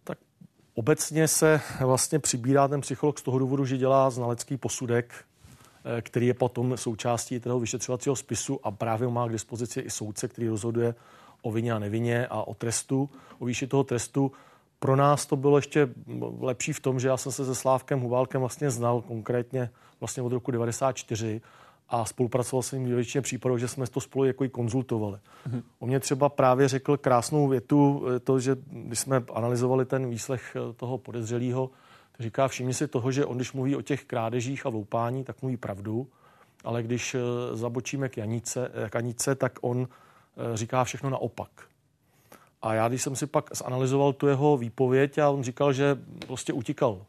Tak 0.05 0.19
obecně 0.75 1.29
se 1.29 1.61
vlastně 1.81 2.19
přibírá 2.19 2.69
ten 2.69 2.81
psycholog 2.81 3.19
z 3.19 3.23
toho 3.23 3.39
důvodu, 3.39 3.65
že 3.65 3.77
dělá 3.77 4.11
znalecký 4.11 4.57
posudek 4.57 5.30
který 6.01 6.27
je 6.27 6.35
potom 6.35 6.77
součástí 6.77 7.41
toho 7.41 7.61
vyšetřovacího 7.61 8.17
spisu 8.17 8.61
a 8.63 8.71
právě 8.71 9.09
má 9.09 9.29
k 9.29 9.33
dispozici 9.33 9.81
i 9.81 9.91
soudce, 9.91 10.29
který 10.29 10.49
rozhoduje 10.49 10.95
o 11.43 11.53
vině 11.53 11.73
a 11.73 11.79
nevině 11.79 12.27
a 12.27 12.43
o 12.43 12.55
trestu, 12.55 13.11
o 13.39 13.45
výši 13.45 13.67
toho 13.67 13.85
trestu. 13.85 14.33
Pro 14.79 14.97
nás 14.97 15.27
to 15.27 15.37
bylo 15.37 15.59
ještě 15.59 15.89
lepší 16.41 16.73
v 16.73 16.81
tom, 16.81 17.01
že 17.01 17.09
já 17.09 17.17
jsem 17.17 17.33
se 17.33 17.45
se 17.45 17.55
Slávkem 17.55 18.01
Huválkem 18.01 18.41
vlastně 18.41 18.71
znal 18.71 19.01
konkrétně 19.01 19.71
vlastně 20.01 20.23
od 20.23 20.33
roku 20.33 20.51
94 20.51 21.41
a 21.89 22.05
spolupracoval 22.05 22.63
jsem 22.63 22.85
v 22.85 22.95
většině 22.95 23.23
případů, 23.23 23.59
že 23.59 23.69
jsme 23.69 23.87
to 23.87 24.01
spolu 24.01 24.25
jako 24.25 24.45
i 24.45 24.49
konzultovali. 24.49 25.19
Mm-hmm. 25.49 25.63
On 25.79 25.89
mě 25.89 26.01
třeba 26.01 26.29
právě 26.29 26.69
řekl 26.69 26.97
krásnou 26.97 27.49
větu, 27.49 28.07
eh, 28.17 28.21
to, 28.21 28.41
že 28.41 28.57
když 28.67 28.99
jsme 28.99 29.25
analyzovali 29.35 29.85
ten 29.85 30.11
výslech 30.11 30.57
eh, 30.57 30.73
toho 30.73 30.99
podezřelého, 30.99 31.71
říká, 32.21 32.49
všimni 32.49 32.75
si 32.75 32.89
toho, 32.89 33.13
že 33.13 33.27
on, 33.27 33.37
když 33.37 33.53
mluví 33.53 33.77
o 33.77 33.83
těch 33.83 34.05
krádežích 34.05 34.67
a 34.67 34.69
loupání, 34.69 35.25
tak 35.25 35.43
mluví 35.43 35.57
pravdu, 35.57 36.07
ale 36.65 36.83
když 36.83 37.15
eh, 37.15 37.21
zabočíme 37.57 38.09
k 38.09 38.17
Janice, 38.17 38.71
eh, 38.75 38.91
k 38.91 38.97
Anice, 38.97 39.35
tak 39.35 39.53
on 39.61 39.89
eh, 39.89 40.57
říká 40.57 40.85
všechno 40.85 41.11
naopak. 41.11 41.51
A 42.63 42.75
já, 42.75 42.89
když 42.89 43.03
jsem 43.03 43.17
si 43.17 43.27
pak 43.27 43.57
zanalizoval 43.57 44.13
tu 44.13 44.27
jeho 44.27 44.57
výpověď 44.57 45.19
a 45.19 45.31
on 45.31 45.43
říkal, 45.43 45.73
že 45.73 45.99
prostě 46.27 46.53
utíkal 46.53 47.03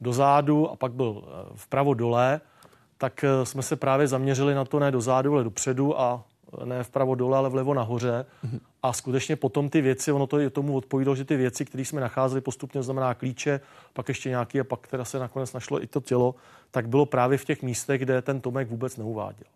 do 0.00 0.12
zádu 0.12 0.70
a 0.70 0.76
pak 0.76 0.92
byl 0.92 1.24
vpravo 1.54 1.94
dole, 1.94 2.40
tak 2.98 3.24
jsme 3.44 3.62
se 3.62 3.76
právě 3.76 4.06
zaměřili 4.06 4.54
na 4.54 4.64
to 4.64 4.78
ne 4.78 4.90
do 4.90 5.00
zádu, 5.00 5.34
ale 5.34 5.44
dopředu 5.44 6.00
a 6.00 6.24
ne 6.64 6.84
vpravo 6.84 7.14
dole, 7.14 7.38
ale 7.38 7.48
vlevo 7.48 7.74
nahoře. 7.74 8.26
Mm-hmm. 8.44 8.60
A 8.82 8.92
skutečně 8.92 9.36
potom 9.36 9.68
ty 9.70 9.80
věci, 9.80 10.12
ono 10.12 10.26
to 10.26 10.38
je 10.38 10.50
tomu 10.50 10.76
odpovídalo, 10.76 11.16
že 11.16 11.24
ty 11.24 11.36
věci, 11.36 11.64
které 11.64 11.84
jsme 11.84 12.00
nacházeli 12.00 12.40
postupně, 12.40 12.82
znamená 12.82 13.14
klíče, 13.14 13.60
pak 13.92 14.08
ještě 14.08 14.28
nějaký 14.28 14.60
a 14.60 14.64
pak 14.64 14.86
teda 14.86 15.04
se 15.04 15.18
nakonec 15.18 15.52
našlo 15.52 15.82
i 15.82 15.86
to 15.86 16.00
tělo, 16.00 16.34
tak 16.70 16.88
bylo 16.88 17.06
právě 17.06 17.38
v 17.38 17.44
těch 17.44 17.62
místech, 17.62 18.00
kde 18.00 18.22
ten 18.22 18.40
Tomek 18.40 18.68
vůbec 18.68 18.96
neuváděl. 18.96 19.46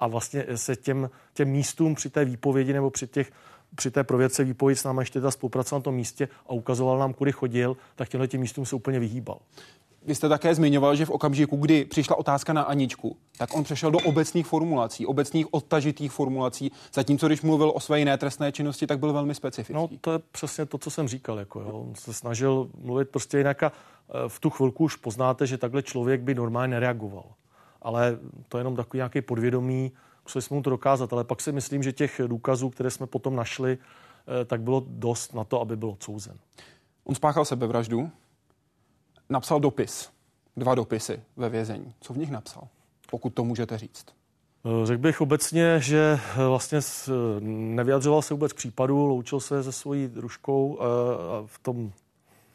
a 0.00 0.06
vlastně 0.06 0.44
se 0.54 0.76
těm, 0.76 1.10
těm 1.34 1.48
místům 1.48 1.94
při 1.94 2.10
té 2.10 2.24
výpovědi 2.24 2.72
nebo 2.72 2.90
při 2.90 3.06
těch 3.06 3.32
při 3.74 3.90
té 3.90 4.04
provědce 4.04 4.44
výpověď 4.44 4.78
s 4.78 4.84
námi 4.84 5.00
ještě 5.00 5.20
teda 5.20 5.30
spolupracoval 5.30 5.80
na 5.80 5.84
tom 5.84 5.94
místě 5.94 6.28
a 6.46 6.52
ukazoval 6.52 6.98
nám, 6.98 7.14
kudy 7.14 7.32
chodil, 7.32 7.76
tak 7.96 8.08
těmhle 8.08 8.28
těm 8.28 8.40
místům 8.40 8.66
se 8.66 8.76
úplně 8.76 9.00
vyhýbal. 9.00 9.38
Vy 10.08 10.14
jste 10.14 10.28
také 10.28 10.54
zmiňoval, 10.54 10.96
že 10.96 11.06
v 11.06 11.10
okamžiku, 11.10 11.56
kdy 11.56 11.84
přišla 11.84 12.16
otázka 12.16 12.52
na 12.52 12.62
Aničku, 12.62 13.16
tak 13.38 13.54
on 13.54 13.64
přešel 13.64 13.90
do 13.90 13.98
obecných 13.98 14.46
formulací, 14.46 15.06
obecných 15.06 15.54
odtažitých 15.54 16.12
formulací, 16.12 16.72
zatímco 16.94 17.26
když 17.26 17.42
mluvil 17.42 17.72
o 17.74 17.80
své 17.80 17.98
jiné 17.98 18.18
trestné 18.18 18.52
činnosti, 18.52 18.86
tak 18.86 18.98
byl 18.98 19.12
velmi 19.12 19.34
specifický. 19.34 19.74
No, 19.74 19.88
to 20.00 20.12
je 20.12 20.18
přesně 20.32 20.66
to, 20.66 20.78
co 20.78 20.90
jsem 20.90 21.08
říkal. 21.08 21.38
Jako, 21.38 21.60
jo. 21.60 21.86
On 21.88 21.94
se 21.94 22.14
snažil 22.14 22.68
mluvit 22.82 23.08
prostě 23.08 23.38
jinak 23.38 23.62
a 23.62 23.66
e, 23.66 24.28
v 24.28 24.40
tu 24.40 24.50
chvilku 24.50 24.84
už 24.84 24.96
poznáte, 24.96 25.46
že 25.46 25.58
takhle 25.58 25.82
člověk 25.82 26.20
by 26.20 26.34
normálně 26.34 26.70
nereagoval. 26.70 27.24
Ale 27.82 28.18
to 28.48 28.58
je 28.58 28.60
jenom 28.60 28.76
takový 28.76 28.98
nějaký 28.98 29.20
podvědomí, 29.20 29.92
museli 30.28 30.42
jsme 30.42 30.56
mu 30.56 30.62
to 30.62 30.70
dokázat, 30.70 31.12
ale 31.12 31.24
pak 31.24 31.40
si 31.40 31.52
myslím, 31.52 31.82
že 31.82 31.92
těch 31.92 32.20
důkazů, 32.26 32.70
které 32.70 32.90
jsme 32.90 33.06
potom 33.06 33.36
našli, 33.36 33.78
e, 34.42 34.44
tak 34.44 34.60
bylo 34.60 34.82
dost 34.86 35.34
na 35.34 35.44
to, 35.44 35.60
aby 35.60 35.76
byl 35.76 35.90
odsouzen. 35.90 36.38
On 37.04 37.14
spáchal 37.14 37.44
sebevraždu, 37.44 38.10
napsal 39.28 39.60
dopis, 39.60 40.10
dva 40.56 40.74
dopisy 40.74 41.20
ve 41.36 41.48
vězení. 41.48 41.94
Co 42.00 42.12
v 42.12 42.18
nich 42.18 42.30
napsal, 42.30 42.68
pokud 43.10 43.34
to 43.34 43.44
můžete 43.44 43.78
říct? 43.78 44.06
Eh, 44.64 44.86
řekl 44.86 45.02
bych 45.02 45.20
obecně, 45.20 45.80
že 45.80 46.20
eh, 46.36 46.46
vlastně 46.46 46.80
nevyjadřoval 47.40 48.22
se 48.22 48.34
vůbec 48.34 48.52
případu, 48.52 49.06
loučil 49.06 49.40
se 49.40 49.62
se 49.62 49.72
svojí 49.72 50.08
družkou 50.08 50.78
eh, 50.80 50.84
v 51.46 51.58
tom, 51.58 51.92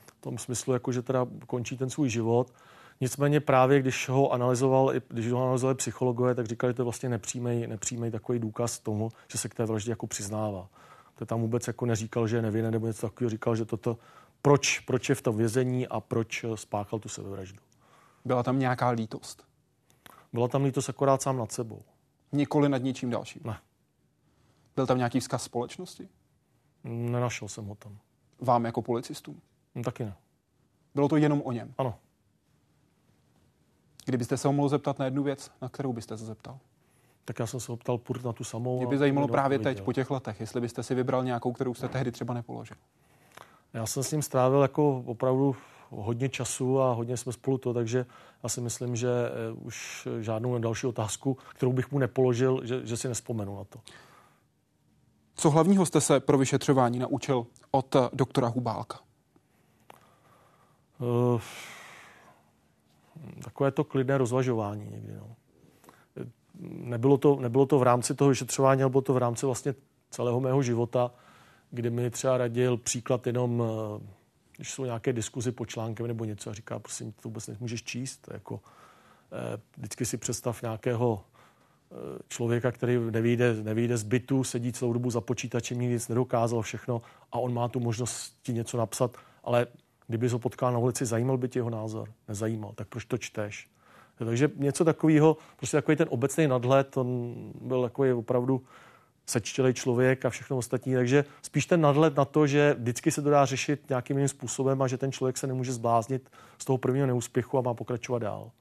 v 0.05 0.21
tom 0.21 0.38
smyslu, 0.38 0.74
jako 0.74 0.91
že 0.91 1.01
teda 1.01 1.28
končí 1.47 1.78
ten 1.78 1.89
svůj 1.89 2.09
život. 2.09 2.53
Nicméně 3.01 3.39
právě, 3.39 3.79
když 3.79 4.09
ho 4.09 4.31
analyzoval, 4.31 4.93
když 5.07 5.31
ho 5.31 5.43
analyzovali 5.43 5.75
psychologové, 5.75 6.35
tak 6.35 6.45
říkali, 6.45 6.71
že 6.71 6.77
to 6.77 6.83
vlastně 6.83 7.09
nepřímej, 7.09 7.67
nepřímej 7.67 8.11
takový 8.11 8.39
důkaz 8.39 8.79
tomu, 8.79 9.09
že 9.31 9.37
se 9.37 9.49
k 9.49 9.53
té 9.53 9.65
vraždě 9.65 9.91
jako 9.91 10.07
přiznává. 10.07 10.69
To 11.15 11.25
tam 11.25 11.41
vůbec 11.41 11.67
jako 11.67 11.85
neříkal, 11.85 12.27
že 12.27 12.35
je 12.35 12.41
nevinný 12.41 12.71
nebo 12.71 12.87
něco 12.87 13.07
takového, 13.07 13.29
říkal, 13.29 13.55
že 13.55 13.65
toto 13.65 13.97
proč, 14.41 14.79
proč 14.79 15.09
je 15.09 15.15
v 15.15 15.21
tom 15.21 15.37
vězení 15.37 15.87
a 15.87 15.99
proč 15.99 16.43
eh, 16.43 16.57
spáchal 16.57 16.99
tu 16.99 17.09
sebevraždu. 17.09 17.59
Byla 18.25 18.43
tam 18.43 18.59
nějaká 18.59 18.89
lítost? 18.89 19.43
Byla 20.33 20.47
tam 20.47 20.63
lítost 20.63 20.89
akorát 20.89 21.21
sám 21.21 21.37
nad 21.37 21.51
sebou. 21.51 21.81
Nikoli 22.31 22.69
nad 22.69 22.77
ničím 22.77 23.09
dalším? 23.09 23.41
Ne. 23.45 23.59
Byl 24.75 24.87
tam 24.87 24.97
nějaký 24.97 25.19
vzkaz 25.19 25.43
společnosti? 25.43 26.09
Nenašel 26.83 27.47
jsem 27.47 27.65
ho 27.65 27.75
tam. 27.75 27.97
Vám 28.39 28.65
jako 28.65 28.81
policistům? 28.81 29.41
No, 29.75 29.83
taky 29.83 30.03
ne. 30.03 30.15
Bylo 30.95 31.09
to 31.09 31.17
jenom 31.17 31.41
o 31.45 31.51
něm? 31.51 31.73
Ano. 31.77 31.95
Kdybyste 34.05 34.37
se 34.37 34.47
ho 34.47 34.53
mohl 34.53 34.69
zeptat 34.69 34.99
na 34.99 35.05
jednu 35.05 35.23
věc, 35.23 35.51
na 35.61 35.69
kterou 35.69 35.93
byste 35.93 36.17
se 36.17 36.25
zeptal? 36.25 36.59
Tak 37.25 37.39
já 37.39 37.47
jsem 37.47 37.59
se 37.59 37.71
optal 37.71 37.97
půr 37.97 38.25
na 38.25 38.33
tu 38.33 38.43
samou. 38.43 38.77
Mě 38.77 38.87
by 38.87 38.97
zajímalo 38.97 39.27
právě 39.27 39.59
teď, 39.59 39.81
po 39.81 39.93
těch 39.93 40.11
letech, 40.11 40.39
jestli 40.39 40.61
byste 40.61 40.83
si 40.83 40.95
vybral 40.95 41.23
nějakou, 41.23 41.51
kterou 41.51 41.73
jste 41.73 41.87
tehdy 41.87 42.11
třeba 42.11 42.33
nepoložil. 42.33 42.77
Já 43.73 43.85
jsem 43.85 44.03
s 44.03 44.11
ním 44.11 44.21
strávil 44.21 44.61
jako 44.61 45.03
opravdu 45.05 45.55
hodně 45.89 46.29
času 46.29 46.81
a 46.81 46.93
hodně 46.93 47.17
jsme 47.17 47.33
spolu 47.33 47.57
to, 47.57 47.73
takže 47.73 48.05
já 48.43 48.49
si 48.49 48.61
myslím, 48.61 48.95
že 48.95 49.09
eh, 49.09 49.51
už 49.51 50.07
žádnou 50.19 50.59
další 50.59 50.87
otázku, 50.87 51.37
kterou 51.55 51.73
bych 51.73 51.91
mu 51.91 51.99
nepoložil, 51.99 52.61
že, 52.63 52.85
že 52.85 52.97
si 52.97 53.07
nespomenu 53.07 53.57
na 53.57 53.63
to. 53.63 53.79
Co 55.35 55.49
hlavního 55.49 55.85
jste 55.85 56.01
se 56.01 56.19
pro 56.19 56.37
vyšetřování 56.37 56.99
naučil 56.99 57.45
od 57.71 57.95
eh, 57.95 57.99
doktora 58.13 58.47
Hubálka? 58.47 58.99
Uh, 60.99 61.41
takové 63.53 63.71
to 63.71 63.83
klidné 63.83 64.17
rozvažování 64.17 64.89
někdy. 64.91 65.13
No. 65.13 65.35
Nebylo, 66.69 67.17
to, 67.17 67.39
nebylo 67.39 67.65
to 67.65 67.79
v 67.79 67.83
rámci 67.83 68.15
toho 68.15 68.29
vyšetřování, 68.29 68.83
ale 68.83 68.89
bylo 68.89 69.01
to 69.01 69.13
v 69.13 69.17
rámci 69.17 69.45
vlastně 69.45 69.75
celého 70.09 70.39
mého 70.39 70.63
života 70.63 71.11
kdy 71.73 71.89
mi 71.89 72.09
třeba 72.09 72.37
radil 72.37 72.77
příklad 72.77 73.27
jenom, 73.27 73.63
eh, 73.63 74.07
když 74.55 74.71
jsou 74.71 74.85
nějaké 74.85 75.13
diskuzi 75.13 75.51
po 75.51 75.65
článkem 75.65 76.07
nebo 76.07 76.25
něco 76.25 76.49
a 76.49 76.53
říká, 76.53 76.79
prosím, 76.79 77.11
to 77.11 77.29
vůbec 77.29 77.47
nemůžeš 77.47 77.83
číst. 77.83 78.29
Jako, 78.33 78.59
eh, 79.31 79.61
vždycky 79.77 80.05
si 80.05 80.17
představ 80.17 80.61
nějakého 80.61 81.23
eh, 81.91 81.95
člověka, 82.27 82.71
který 82.71 82.99
nevyjde, 83.11 83.63
nevyjde 83.63 83.97
z 83.97 84.03
bytu, 84.03 84.43
sedí 84.43 84.73
celou 84.73 84.93
dobu 84.93 85.09
za 85.09 85.21
počítačem, 85.21 85.79
nic 85.79 86.07
nedokázal 86.07 86.61
všechno 86.61 87.01
a 87.31 87.39
on 87.39 87.53
má 87.53 87.67
tu 87.67 87.79
možnost 87.79 88.37
ti 88.43 88.53
něco 88.53 88.77
napsat, 88.77 89.17
ale 89.43 89.67
kdyby 90.07 90.29
ho 90.29 90.39
potkal 90.39 90.73
na 90.73 90.79
ulici, 90.79 91.05
zajímal 91.05 91.37
by 91.37 91.49
tě 91.49 91.59
jeho 91.59 91.69
názor? 91.69 92.09
Nezajímal, 92.27 92.71
tak 92.75 92.87
proč 92.87 93.05
to 93.05 93.17
čteš? 93.17 93.69
Takže 94.17 94.51
něco 94.55 94.85
takového, 94.85 95.37
prostě 95.57 95.77
takový 95.77 95.97
ten 95.97 96.07
obecný 96.09 96.47
nadhled, 96.47 96.97
on 96.97 97.35
byl 97.61 97.81
takový 97.81 98.11
opravdu 98.11 98.61
sečtělej 99.25 99.73
člověk 99.73 100.25
a 100.25 100.29
všechno 100.29 100.57
ostatní. 100.57 100.93
Takže 100.93 101.25
spíš 101.41 101.65
ten 101.65 101.81
nadhled 101.81 102.15
na 102.15 102.25
to, 102.25 102.47
že 102.47 102.75
vždycky 102.79 103.11
se 103.11 103.21
to 103.21 103.29
dá 103.29 103.45
řešit 103.45 103.89
nějakým 103.89 104.17
jiným 104.17 104.27
způsobem 104.27 104.81
a 104.81 104.87
že 104.87 104.97
ten 104.97 105.11
člověk 105.11 105.37
se 105.37 105.47
nemůže 105.47 105.73
zbláznit 105.73 106.29
z 106.57 106.65
toho 106.65 106.77
prvního 106.77 107.07
neúspěchu 107.07 107.57
a 107.57 107.61
má 107.61 107.73
pokračovat 107.73 108.19
dál. 108.19 108.51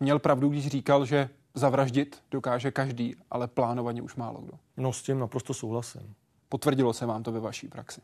Měl 0.00 0.18
pravdu, 0.18 0.48
když 0.48 0.66
říkal, 0.66 1.04
že 1.04 1.28
zavraždit 1.54 2.22
dokáže 2.30 2.70
každý, 2.70 3.16
ale 3.30 3.48
plánovaně 3.48 4.02
už 4.02 4.16
málo 4.16 4.40
kdo. 4.40 4.52
No 4.76 4.92
s 4.92 5.02
tím 5.02 5.18
naprosto 5.18 5.54
souhlasím. 5.54 6.14
Potvrdilo 6.48 6.92
se 6.92 7.06
vám 7.06 7.22
to 7.22 7.32
ve 7.32 7.40
vaší 7.40 7.68
praxi? 7.68 8.00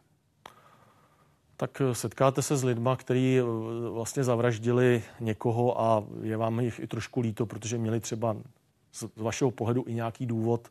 Tak 1.57 1.81
eh, 1.81 1.95
setkáte 1.95 2.43
se 2.43 2.57
s 2.57 2.65
lidma, 2.65 2.97
kteří 2.97 3.39
eh, 3.39 3.43
vlastně 3.91 4.25
zavraždili 4.25 5.03
někoho 5.21 5.81
a 5.81 6.05
je 6.23 6.37
vám 6.37 6.61
jich 6.61 6.81
i 6.81 6.87
trošku 6.87 7.21
líto, 7.21 7.47
protože 7.47 7.79
měli 7.79 8.01
třeba 8.01 8.37
z 8.93 9.05
vašeho 9.17 9.51
pohledu 9.51 9.85
i 9.87 9.95
nějaký 9.95 10.27
důvod, 10.27 10.69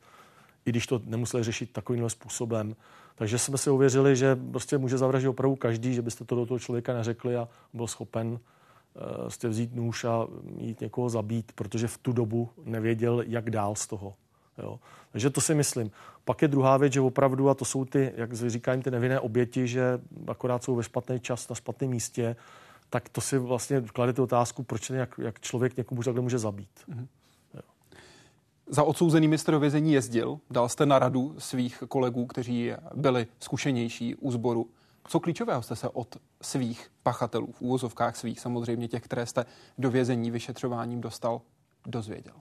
i 0.66 0.70
když 0.70 0.88
to 0.88 1.02
nemuseli 1.06 1.44
řešit 1.44 1.72
takovým 1.72 2.10
způsobem. 2.10 2.76
Takže 3.16 3.40
jsme 3.40 3.58
si 3.58 3.70
uvěřili, 3.70 4.16
že 4.16 4.36
prostě 4.36 4.78
může 4.78 4.98
zavraždit 4.98 5.30
opravdu 5.30 5.56
každý, 5.56 5.94
že 5.94 6.02
byste 6.02 6.26
to 6.26 6.36
do 6.36 6.46
toho 6.46 6.60
člověka 6.60 6.94
neřekli 6.94 7.36
a 7.36 7.48
byl 7.74 7.88
schopen 7.88 8.40
jste 9.28 9.50
vzít 9.50 9.76
nůž 9.76 10.04
a 10.04 10.28
jít 10.58 10.82
někoho 10.82 11.10
zabít, 11.10 11.52
protože 11.52 11.88
v 11.88 11.98
tu 11.98 12.14
dobu 12.14 12.50
nevěděl, 12.64 13.24
jak 13.28 13.50
dál 13.50 13.76
z 13.76 13.88
toho. 13.88 14.14
Jo. 14.58 14.80
Takže 15.12 15.30
to 15.30 15.42
si 15.42 15.56
myslím. 15.56 15.92
Pak 16.26 16.42
je 16.42 16.48
druhá 16.48 16.78
věc, 16.78 16.94
že 16.94 17.02
opravdu, 17.02 17.50
a 17.50 17.54
to 17.54 17.66
jsou 17.66 17.86
ty, 17.86 18.14
jak 18.16 18.34
říkám, 18.34 18.82
ty 18.82 18.92
nevinné 18.92 19.20
oběti, 19.20 19.68
že 19.68 20.00
akorát 20.28 20.64
jsou 20.64 20.76
ve 20.76 20.84
špatný 20.84 21.20
čas 21.20 21.50
na 21.50 21.56
špatném 21.56 21.90
místě, 21.90 22.36
tak 22.90 23.10
to 23.10 23.22
si 23.22 23.38
vlastně 23.38 23.82
kladete 23.82 24.22
otázku, 24.22 24.64
proč 24.64 24.90
jak, 24.90 25.20
jak 25.24 25.40
člověk 25.40 25.78
někomu 25.78 26.04
takhle 26.04 26.22
může 26.22 26.40
zabít. 26.40 26.70
Mm-hmm. 26.90 27.08
Za 28.68 28.84
odsouzenými 28.84 29.38
jste 29.38 29.52
do 29.52 29.60
vězení 29.60 29.94
jezdil, 29.94 30.40
dal 30.50 30.70
jste 30.70 30.86
na 30.86 31.00
radu 31.00 31.36
svých 31.38 31.84
kolegů, 31.88 32.26
kteří 32.26 32.72
byli 32.96 33.28
zkušenější 33.40 34.16
u 34.16 34.32
sboru. 34.32 34.70
Co 35.08 35.20
klíčového 35.20 35.62
jste 35.62 35.76
se 35.76 35.90
od 35.90 36.18
svých 36.42 36.92
pachatelů, 37.04 37.52
v 37.52 37.62
úvozovkách 37.62 38.16
svých 38.16 38.40
samozřejmě 38.40 38.88
těch, 38.88 39.04
které 39.04 39.26
jste 39.26 39.46
do 39.78 39.92
vězení 39.92 40.32
vyšetřováním 40.32 41.02
dostal, 41.02 41.42
dozvěděl? 41.86 42.34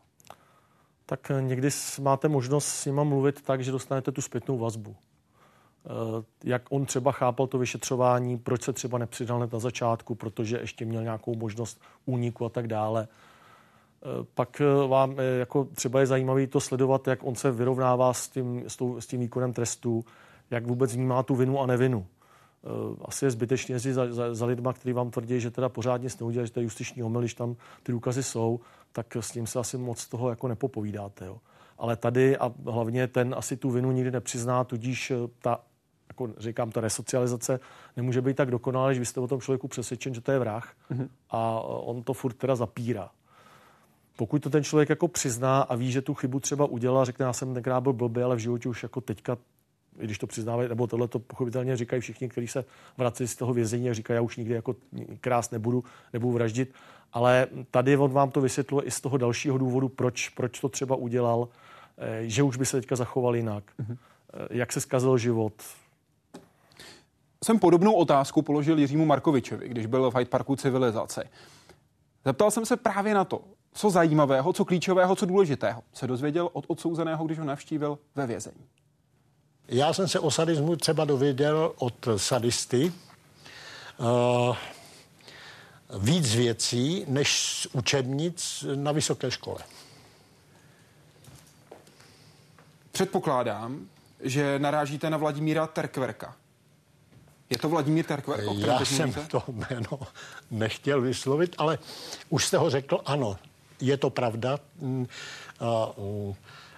Tak 1.06 1.30
eh, 1.30 1.42
někdy 1.42 1.68
máte 2.00 2.28
možnost 2.28 2.66
s 2.66 2.86
nima 2.86 3.04
mluvit 3.04 3.42
tak, 3.42 3.64
že 3.64 3.72
dostanete 3.72 4.12
tu 4.12 4.22
zpětnou 4.22 4.58
vazbu. 4.58 4.96
Eh, 4.96 5.88
jak 6.44 6.62
on 6.70 6.86
třeba 6.86 7.12
chápal 7.12 7.46
to 7.46 7.58
vyšetřování, 7.58 8.38
proč 8.38 8.62
se 8.62 8.72
třeba 8.72 8.98
nepřidal 8.98 9.36
hned 9.36 9.52
na 9.52 9.58
začátku, 9.58 10.14
protože 10.14 10.58
ještě 10.58 10.84
měl 10.84 11.02
nějakou 11.02 11.34
možnost 11.34 11.80
úniku 12.06 12.44
a 12.44 12.48
tak 12.48 12.68
dále. 12.68 13.08
Pak 14.34 14.60
eh, 14.60 14.88
vám 14.88 15.14
eh, 15.18 15.38
jako 15.38 15.64
třeba 15.64 16.00
je 16.00 16.06
zajímavé 16.06 16.46
to 16.46 16.60
sledovat, 16.60 17.08
jak 17.08 17.24
on 17.24 17.34
se 17.34 17.50
vyrovnává 17.50 18.12
s 18.12 18.28
tím, 18.28 18.64
s, 18.66 18.78
s 18.98 19.06
tím 19.06 19.20
výkonem 19.20 19.52
trestu, 19.52 20.04
jak 20.50 20.66
vůbec 20.66 20.94
vnímá 20.94 21.22
tu 21.22 21.34
vinu 21.34 21.60
a 21.60 21.66
nevinu. 21.66 22.06
Eh, 22.64 22.96
asi 23.04 23.24
je 23.24 23.30
zbytečně 23.30 23.74
jezdit 23.74 23.92
za, 23.92 24.12
za, 24.12 24.34
za 24.34 24.46
lidma, 24.46 24.72
kteří 24.72 24.92
vám 24.92 25.10
tvrdí, 25.10 25.40
že 25.40 25.50
teda 25.50 25.68
pořádně 25.68 26.04
nic 26.04 26.18
neudělali, 26.18 26.46
že 26.46 26.52
to 26.52 26.60
je 26.60 26.64
justiční 26.64 27.02
omyl, 27.02 27.20
když 27.20 27.34
tam 27.34 27.56
ty 27.82 27.92
důkazy 27.92 28.22
jsou, 28.22 28.60
tak 28.92 29.16
s 29.16 29.30
tím 29.30 29.46
se 29.46 29.58
asi 29.58 29.78
moc 29.78 30.06
toho 30.06 30.30
jako 30.30 30.48
nepopovídáte. 30.48 31.26
Jo. 31.26 31.38
Ale 31.78 31.96
tady 31.96 32.38
a 32.38 32.52
hlavně 32.64 33.06
ten 33.08 33.34
asi 33.38 33.56
tu 33.56 33.70
vinu 33.70 33.92
nikdy 33.92 34.10
nepřizná, 34.10 34.64
tudíž 34.64 35.12
ta 35.38 35.60
jako 36.08 36.28
říkám, 36.38 36.70
ta 36.70 36.80
resocializace 36.80 37.60
nemůže 37.96 38.22
být 38.22 38.36
tak 38.36 38.50
dokonalá, 38.50 38.92
že 38.92 39.00
vy 39.00 39.06
jste 39.06 39.20
o 39.20 39.28
tom 39.28 39.40
člověku 39.40 39.68
přesvědčen, 39.68 40.14
že 40.14 40.20
to 40.20 40.32
je 40.32 40.38
vrah 40.38 40.74
mm-hmm. 40.90 41.08
a 41.30 41.60
on 41.60 42.02
to 42.02 42.12
furt 42.12 42.32
teda 42.32 42.56
zapírá. 42.56 43.10
Pokud 44.16 44.42
to 44.42 44.50
ten 44.50 44.64
člověk 44.64 44.88
jako 44.88 45.08
přizná 45.08 45.62
a 45.62 45.74
ví, 45.74 45.92
že 45.92 46.02
tu 46.02 46.14
chybu 46.14 46.40
třeba 46.40 46.66
udělal, 46.66 47.04
řekne, 47.04 47.26
já 47.26 47.32
jsem 47.32 47.54
tenkrát 47.54 47.80
byl 47.80 47.92
blbý, 47.92 48.22
ale 48.22 48.36
v 48.36 48.38
životě 48.38 48.68
už 48.68 48.82
jako 48.82 49.00
teďka 49.00 49.36
i 49.98 50.04
když 50.04 50.18
to 50.18 50.26
přiznávají, 50.26 50.68
nebo 50.68 50.86
tohle 50.86 51.08
to 51.08 51.18
pochopitelně 51.18 51.76
říkají 51.76 52.02
všichni, 52.02 52.28
kteří 52.28 52.48
se 52.48 52.64
vrací 52.98 53.28
z 53.28 53.36
toho 53.36 53.54
vězení 53.54 53.90
a 53.90 53.94
říkají, 53.94 54.16
já 54.16 54.20
už 54.20 54.36
nikdy 54.36 54.54
jako 54.54 54.76
krás 55.20 55.50
nebudu, 55.50 55.84
nebudu 56.12 56.32
vraždit. 56.32 56.74
Ale 57.12 57.46
tady 57.70 57.96
on 57.96 58.10
vám 58.10 58.30
to 58.30 58.40
vysvětluje 58.40 58.84
i 58.84 58.90
z 58.90 59.00
toho 59.00 59.16
dalšího 59.16 59.58
důvodu, 59.58 59.88
proč, 59.88 60.28
proč 60.28 60.60
to 60.60 60.68
třeba 60.68 60.96
udělal, 60.96 61.48
eh, 61.98 62.28
že 62.28 62.42
už 62.42 62.56
by 62.56 62.66
se 62.66 62.76
teďka 62.76 62.96
zachoval 62.96 63.36
jinak, 63.36 63.64
mm-hmm. 63.80 63.96
jak 64.50 64.72
se 64.72 64.80
zkazil 64.80 65.18
život. 65.18 65.52
Jsem 67.44 67.58
podobnou 67.58 67.92
otázku 67.92 68.42
položil 68.42 68.78
Jiřímu 68.78 69.04
Markovičovi, 69.04 69.68
když 69.68 69.86
byl 69.86 70.10
v 70.10 70.14
Hyde 70.14 70.30
Parku 70.30 70.56
civilizace. 70.56 71.28
Zeptal 72.24 72.50
jsem 72.50 72.66
se 72.66 72.76
právě 72.76 73.14
na 73.14 73.24
to, 73.24 73.40
Co 73.76 73.90
zajímavého, 73.90 74.52
co 74.52 74.64
klíčového, 74.64 75.16
co 75.16 75.26
důležitého 75.26 75.82
se 75.92 76.06
dozvěděl 76.06 76.50
od 76.52 76.64
odsouzeného, 76.68 77.24
když 77.24 77.38
ho 77.38 77.44
navštívil 77.44 77.98
ve 78.14 78.26
vězení? 78.26 78.66
Já 79.68 79.92
jsem 79.92 80.08
se 80.08 80.20
o 80.20 80.30
sadismu 80.30 80.76
třeba 80.76 81.04
dověděl 81.04 81.72
od 81.76 82.08
sadisty 82.16 82.92
uh, 83.98 84.56
víc 85.98 86.34
věcí 86.34 87.04
než 87.08 87.38
z 87.42 87.66
učebnic 87.72 88.64
na 88.74 88.92
vysoké 88.92 89.30
škole. 89.30 89.58
Předpokládám, 92.92 93.88
že 94.20 94.58
narážíte 94.58 95.10
na 95.10 95.16
Vladimíra 95.16 95.66
Terkverka. 95.66 96.36
Je 97.50 97.58
to 97.58 97.68
Vladimír 97.68 98.04
Terkverk? 98.04 98.44
Já 98.56 98.84
jsem 98.84 99.12
to 99.12 99.42
jméno 99.48 100.00
nechtěl 100.50 101.00
vyslovit, 101.00 101.54
ale 101.58 101.78
už 102.28 102.46
jste 102.46 102.58
ho 102.58 102.70
řekl, 102.70 103.00
ano, 103.04 103.36
je 103.80 103.96
to 103.96 104.10
pravda. 104.10 104.58
Mm, 104.80 105.06
mm, 105.98 106.34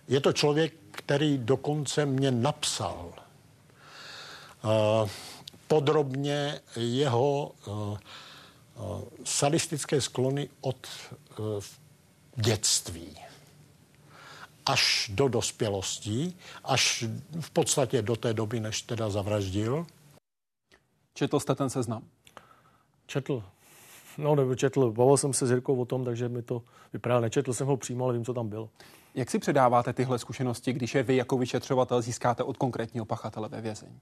je 0.09 0.21
to 0.21 0.33
člověk, 0.33 0.75
který 0.91 1.39
dokonce 1.39 2.07
mě 2.07 2.31
napsal 2.31 3.13
podrobně 5.69 6.61
jeho 6.77 7.53
sadistické 9.25 10.01
sklony 10.01 10.49
od 10.61 10.87
dětství 12.37 13.17
až 14.67 15.11
do 15.15 15.29
dospělosti, 15.29 16.35
až 16.65 17.05
v 17.41 17.51
podstatě 17.51 18.03
do 18.03 18.17
té 18.17 18.35
doby, 18.35 18.61
než 18.61 18.83
teda 18.83 19.11
zavraždil. 19.11 19.87
Četl 21.15 21.41
jste 21.41 21.55
ten 21.55 21.71
seznam? 21.71 22.03
Četl. 23.07 23.43
No, 24.19 24.35
nebo 24.35 24.55
četl. 24.55 24.91
Bavil 24.91 25.17
jsem 25.17 25.33
se 25.33 25.47
s 25.47 25.51
Jirkou 25.51 25.81
o 25.81 25.85
tom, 25.85 26.05
takže 26.05 26.29
mi 26.29 26.43
to 26.43 26.63
vypadalo. 26.93 27.21
Nečetl 27.21 27.53
jsem 27.53 27.67
ho 27.67 27.77
přímo, 27.77 28.05
ale 28.05 28.15
vím, 28.15 28.25
co 28.25 28.35
tam 28.35 28.49
bylo. 28.49 28.69
Jak 29.17 29.31
si 29.31 29.39
předáváte 29.39 29.93
tyhle 29.93 30.19
zkušenosti, 30.19 30.73
když 30.73 30.95
je 30.95 31.03
vy 31.03 31.17
jako 31.17 31.39
vyšetřovatel 31.39 32.03
získáte 32.03 32.43
od 32.43 32.57
konkrétního 32.57 33.07
pachatele 33.07 33.49
ve 33.49 33.61
vězení? 33.61 34.01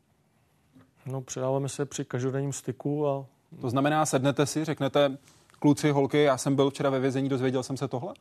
No, 1.07 1.21
předáváme 1.21 1.69
se 1.69 1.85
při 1.85 2.05
každodenním 2.05 2.53
styku 2.53 3.09
a... 3.09 3.27
To 3.61 3.71
znamená, 3.71 4.07
sednete 4.07 4.47
si, 4.47 4.65
řeknete, 4.65 5.17
kluci, 5.59 5.91
holky, 5.91 6.23
já 6.23 6.39
jsem 6.39 6.57
byl 6.57 6.71
včera 6.71 6.91
ve 6.91 7.01
vězení, 7.01 7.29
dozvěděl 7.29 7.63
jsem 7.63 7.77
se 7.77 7.89
tohle? 7.89 8.15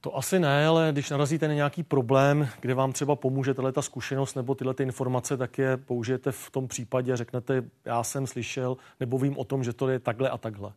To 0.00 0.16
asi 0.16 0.38
ne, 0.38 0.66
ale 0.66 0.88
když 0.92 1.10
narazíte 1.10 1.48
na 1.48 1.54
nějaký 1.54 1.82
problém, 1.82 2.48
kde 2.60 2.74
vám 2.74 2.92
třeba 2.92 3.16
pomůže 3.16 3.54
tato 3.54 3.82
zkušenost 3.82 4.34
nebo 4.34 4.54
tyhle 4.54 4.74
ty 4.74 4.82
informace, 4.82 5.36
tak 5.36 5.58
je 5.58 5.76
použijete 5.76 6.32
v 6.32 6.50
tom 6.50 6.68
případě, 6.68 7.16
řeknete, 7.16 7.62
já 7.84 8.02
jsem 8.02 8.26
slyšel, 8.26 8.76
nebo 9.00 9.18
vím 9.18 9.38
o 9.38 9.44
tom, 9.44 9.64
že 9.64 9.72
to 9.72 9.88
je 9.88 9.98
takhle 9.98 10.30
a 10.30 10.38
takhle. 10.38 10.72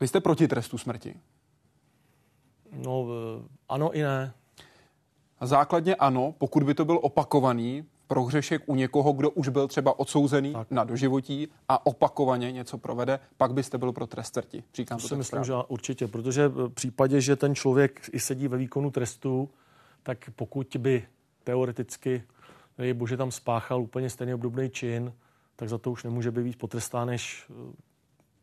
Vy 0.00 0.08
jste 0.08 0.20
proti 0.20 0.48
trestu 0.48 0.78
smrti? 0.78 1.14
No, 2.72 3.06
ano 3.68 3.92
i 3.92 4.02
ne. 4.02 4.32
A 5.38 5.46
základně 5.46 5.94
ano, 5.94 6.34
pokud 6.38 6.62
by 6.62 6.74
to 6.74 6.84
byl 6.84 6.98
opakovaný 7.02 7.84
prohřešek 8.06 8.62
u 8.66 8.74
někoho, 8.74 9.12
kdo 9.12 9.30
už 9.30 9.48
byl 9.48 9.68
třeba 9.68 9.98
odsouzený 9.98 10.52
tak. 10.52 10.70
na 10.70 10.84
doživotí 10.84 11.48
a 11.68 11.86
opakovaně 11.86 12.52
něco 12.52 12.78
provede, 12.78 13.20
pak 13.36 13.52
byste 13.52 13.78
byl 13.78 13.92
pro 13.92 14.06
trest 14.06 14.32
smrti. 14.32 14.64
Říkám 14.74 14.98
to, 14.98 15.02
to 15.02 15.08
si 15.08 15.16
myslím, 15.16 15.44
správně. 15.44 15.62
že 15.62 15.68
určitě, 15.68 16.08
protože 16.08 16.48
v 16.48 16.68
případě, 16.68 17.20
že 17.20 17.36
ten 17.36 17.54
člověk 17.54 18.00
i 18.12 18.20
sedí 18.20 18.48
ve 18.48 18.56
výkonu 18.56 18.90
trestu, 18.90 19.50
tak 20.02 20.18
pokud 20.36 20.76
by 20.78 21.06
teoreticky, 21.44 22.22
bože, 22.92 23.16
tam 23.16 23.30
spáchal 23.30 23.82
úplně 23.82 24.10
stejný 24.10 24.34
obdobný 24.34 24.70
čin, 24.70 25.12
tak 25.56 25.68
za 25.68 25.78
to 25.78 25.90
už 25.90 26.04
nemůže 26.04 26.30
být 26.30 26.42
víc 26.42 26.56
potrestán 26.56 27.06
než 27.06 27.46
eh, 27.50 27.54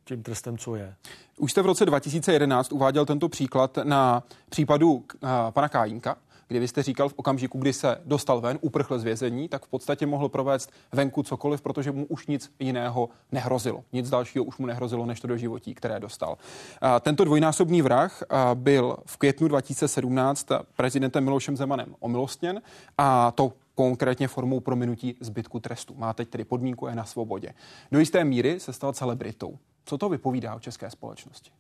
tím 0.06 0.24
trestem, 0.24 0.58
co 0.58 0.76
je. 0.76 0.96
Už 1.38 1.52
jste 1.52 1.62
v 1.62 1.66
roce 1.66 1.86
2011 1.86 2.72
uváděl 2.72 3.06
tento 3.06 3.30
příklad 3.30 3.78
na 3.84 4.24
případu 4.50 4.94
uh, 4.94 5.04
pana 5.50 5.70
Kájínka, 5.70 6.18
kdy 6.48 6.60
vy 6.60 6.68
jste 6.68 6.84
říkal 6.84 7.10
v 7.10 7.14
okamžiku, 7.16 7.58
kdy 7.58 7.74
se 7.74 7.98
dostal 8.06 8.42
ven, 8.42 8.58
uprchl 8.62 9.00
z 9.00 9.04
vězení, 9.04 9.50
tak 9.50 9.66
v 9.66 9.68
podstatě 9.68 10.06
mohl 10.06 10.30
provést 10.30 10.72
venku 10.92 11.24
cokoliv, 11.24 11.62
protože 11.62 11.92
mu 11.92 12.06
už 12.06 12.28
nic 12.28 12.52
jiného 12.60 13.10
nehrozilo. 13.32 13.84
Nic 13.94 14.10
dalšího 14.10 14.44
už 14.44 14.58
mu 14.58 14.66
nehrozilo, 14.66 15.06
než 15.06 15.20
to 15.20 15.28
do 15.28 15.38
životí, 15.38 15.76
které 15.76 16.00
dostal. 16.00 16.38
A 16.82 17.00
tento 17.00 17.24
dvojnásobný 17.24 17.82
vrah 17.82 18.24
byl 18.54 18.98
v 19.06 19.18
květnu 19.18 19.48
2017 19.48 20.48
prezidentem 20.76 21.24
Milošem 21.24 21.58
Zemanem 21.58 21.96
omilostněn 22.00 22.62
a 22.98 23.32
to 23.32 23.54
konkrétně 23.76 24.28
formou 24.28 24.60
prominutí 24.60 25.16
zbytku 25.20 25.60
trestu. 25.60 25.96
Má 25.98 26.14
teď 26.14 26.30
tedy 26.30 26.44
podmínku, 26.44 26.88
je 26.88 26.96
na 26.96 27.06
svobodě. 27.06 27.54
Do 27.92 28.00
jisté 28.00 28.24
míry 28.24 28.60
se 28.60 28.74
stal 28.74 28.94
celebritou. 28.94 29.58
Co 29.86 29.98
to 29.98 30.10
vypovídá 30.10 30.56
o 30.56 30.60
české 30.60 30.90
společnosti? 30.90 31.52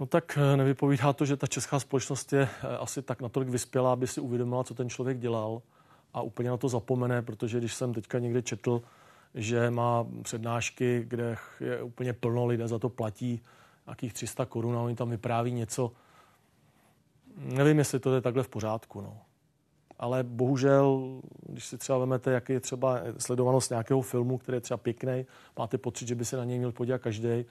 No 0.00 0.06
tak 0.06 0.38
eh, 0.42 0.56
nevypovídá 0.56 1.12
to, 1.12 1.24
že 1.24 1.36
ta 1.36 1.46
česká 1.46 1.80
společnost 1.80 2.32
je 2.32 2.42
eh, 2.42 2.76
asi 2.76 3.02
tak 3.02 3.22
natolik 3.22 3.48
vyspělá, 3.48 3.92
aby 3.92 4.06
si 4.06 4.20
uvědomila, 4.20 4.64
co 4.64 4.74
ten 4.74 4.90
člověk 4.90 5.18
dělal 5.18 5.62
a 6.14 6.22
úplně 6.22 6.50
na 6.50 6.56
to 6.56 6.68
zapomene, 6.68 7.22
protože 7.22 7.58
když 7.58 7.74
jsem 7.74 7.94
teďka 7.94 8.18
někde 8.18 8.42
četl, 8.42 8.82
že 9.34 9.70
má 9.70 10.06
přednášky, 10.22 11.04
kde 11.08 11.36
je 11.60 11.82
úplně 11.82 12.12
plno, 12.12 12.46
lidé 12.46 12.68
za 12.68 12.78
to 12.78 12.88
platí 12.88 13.42
nějakých 13.86 14.12
300 14.12 14.46
korun 14.46 14.76
a 14.76 14.80
oni 14.80 14.96
tam 14.96 15.10
vypráví 15.10 15.52
něco. 15.52 15.92
Nevím, 17.36 17.78
jestli 17.78 18.00
to 18.00 18.14
je 18.14 18.20
takhle 18.20 18.42
v 18.42 18.48
pořádku. 18.48 19.00
No. 19.00 19.18
Ale 20.00 20.22
bohužel, 20.22 21.20
když 21.46 21.66
si 21.66 21.78
třeba 21.78 21.98
vezmete, 21.98 22.30
jak 22.30 22.48
je 22.48 22.60
třeba 22.60 23.00
sledovanost 23.18 23.70
nějakého 23.70 24.02
filmu, 24.02 24.38
který 24.38 24.56
je 24.56 24.60
třeba 24.60 24.78
pěkný, 24.78 25.26
máte 25.58 25.78
pocit, 25.78 26.08
že 26.08 26.14
by 26.14 26.24
se 26.24 26.36
na 26.36 26.44
něj 26.44 26.58
měl 26.58 26.72
podívat 26.72 26.98
každý, 26.98 27.44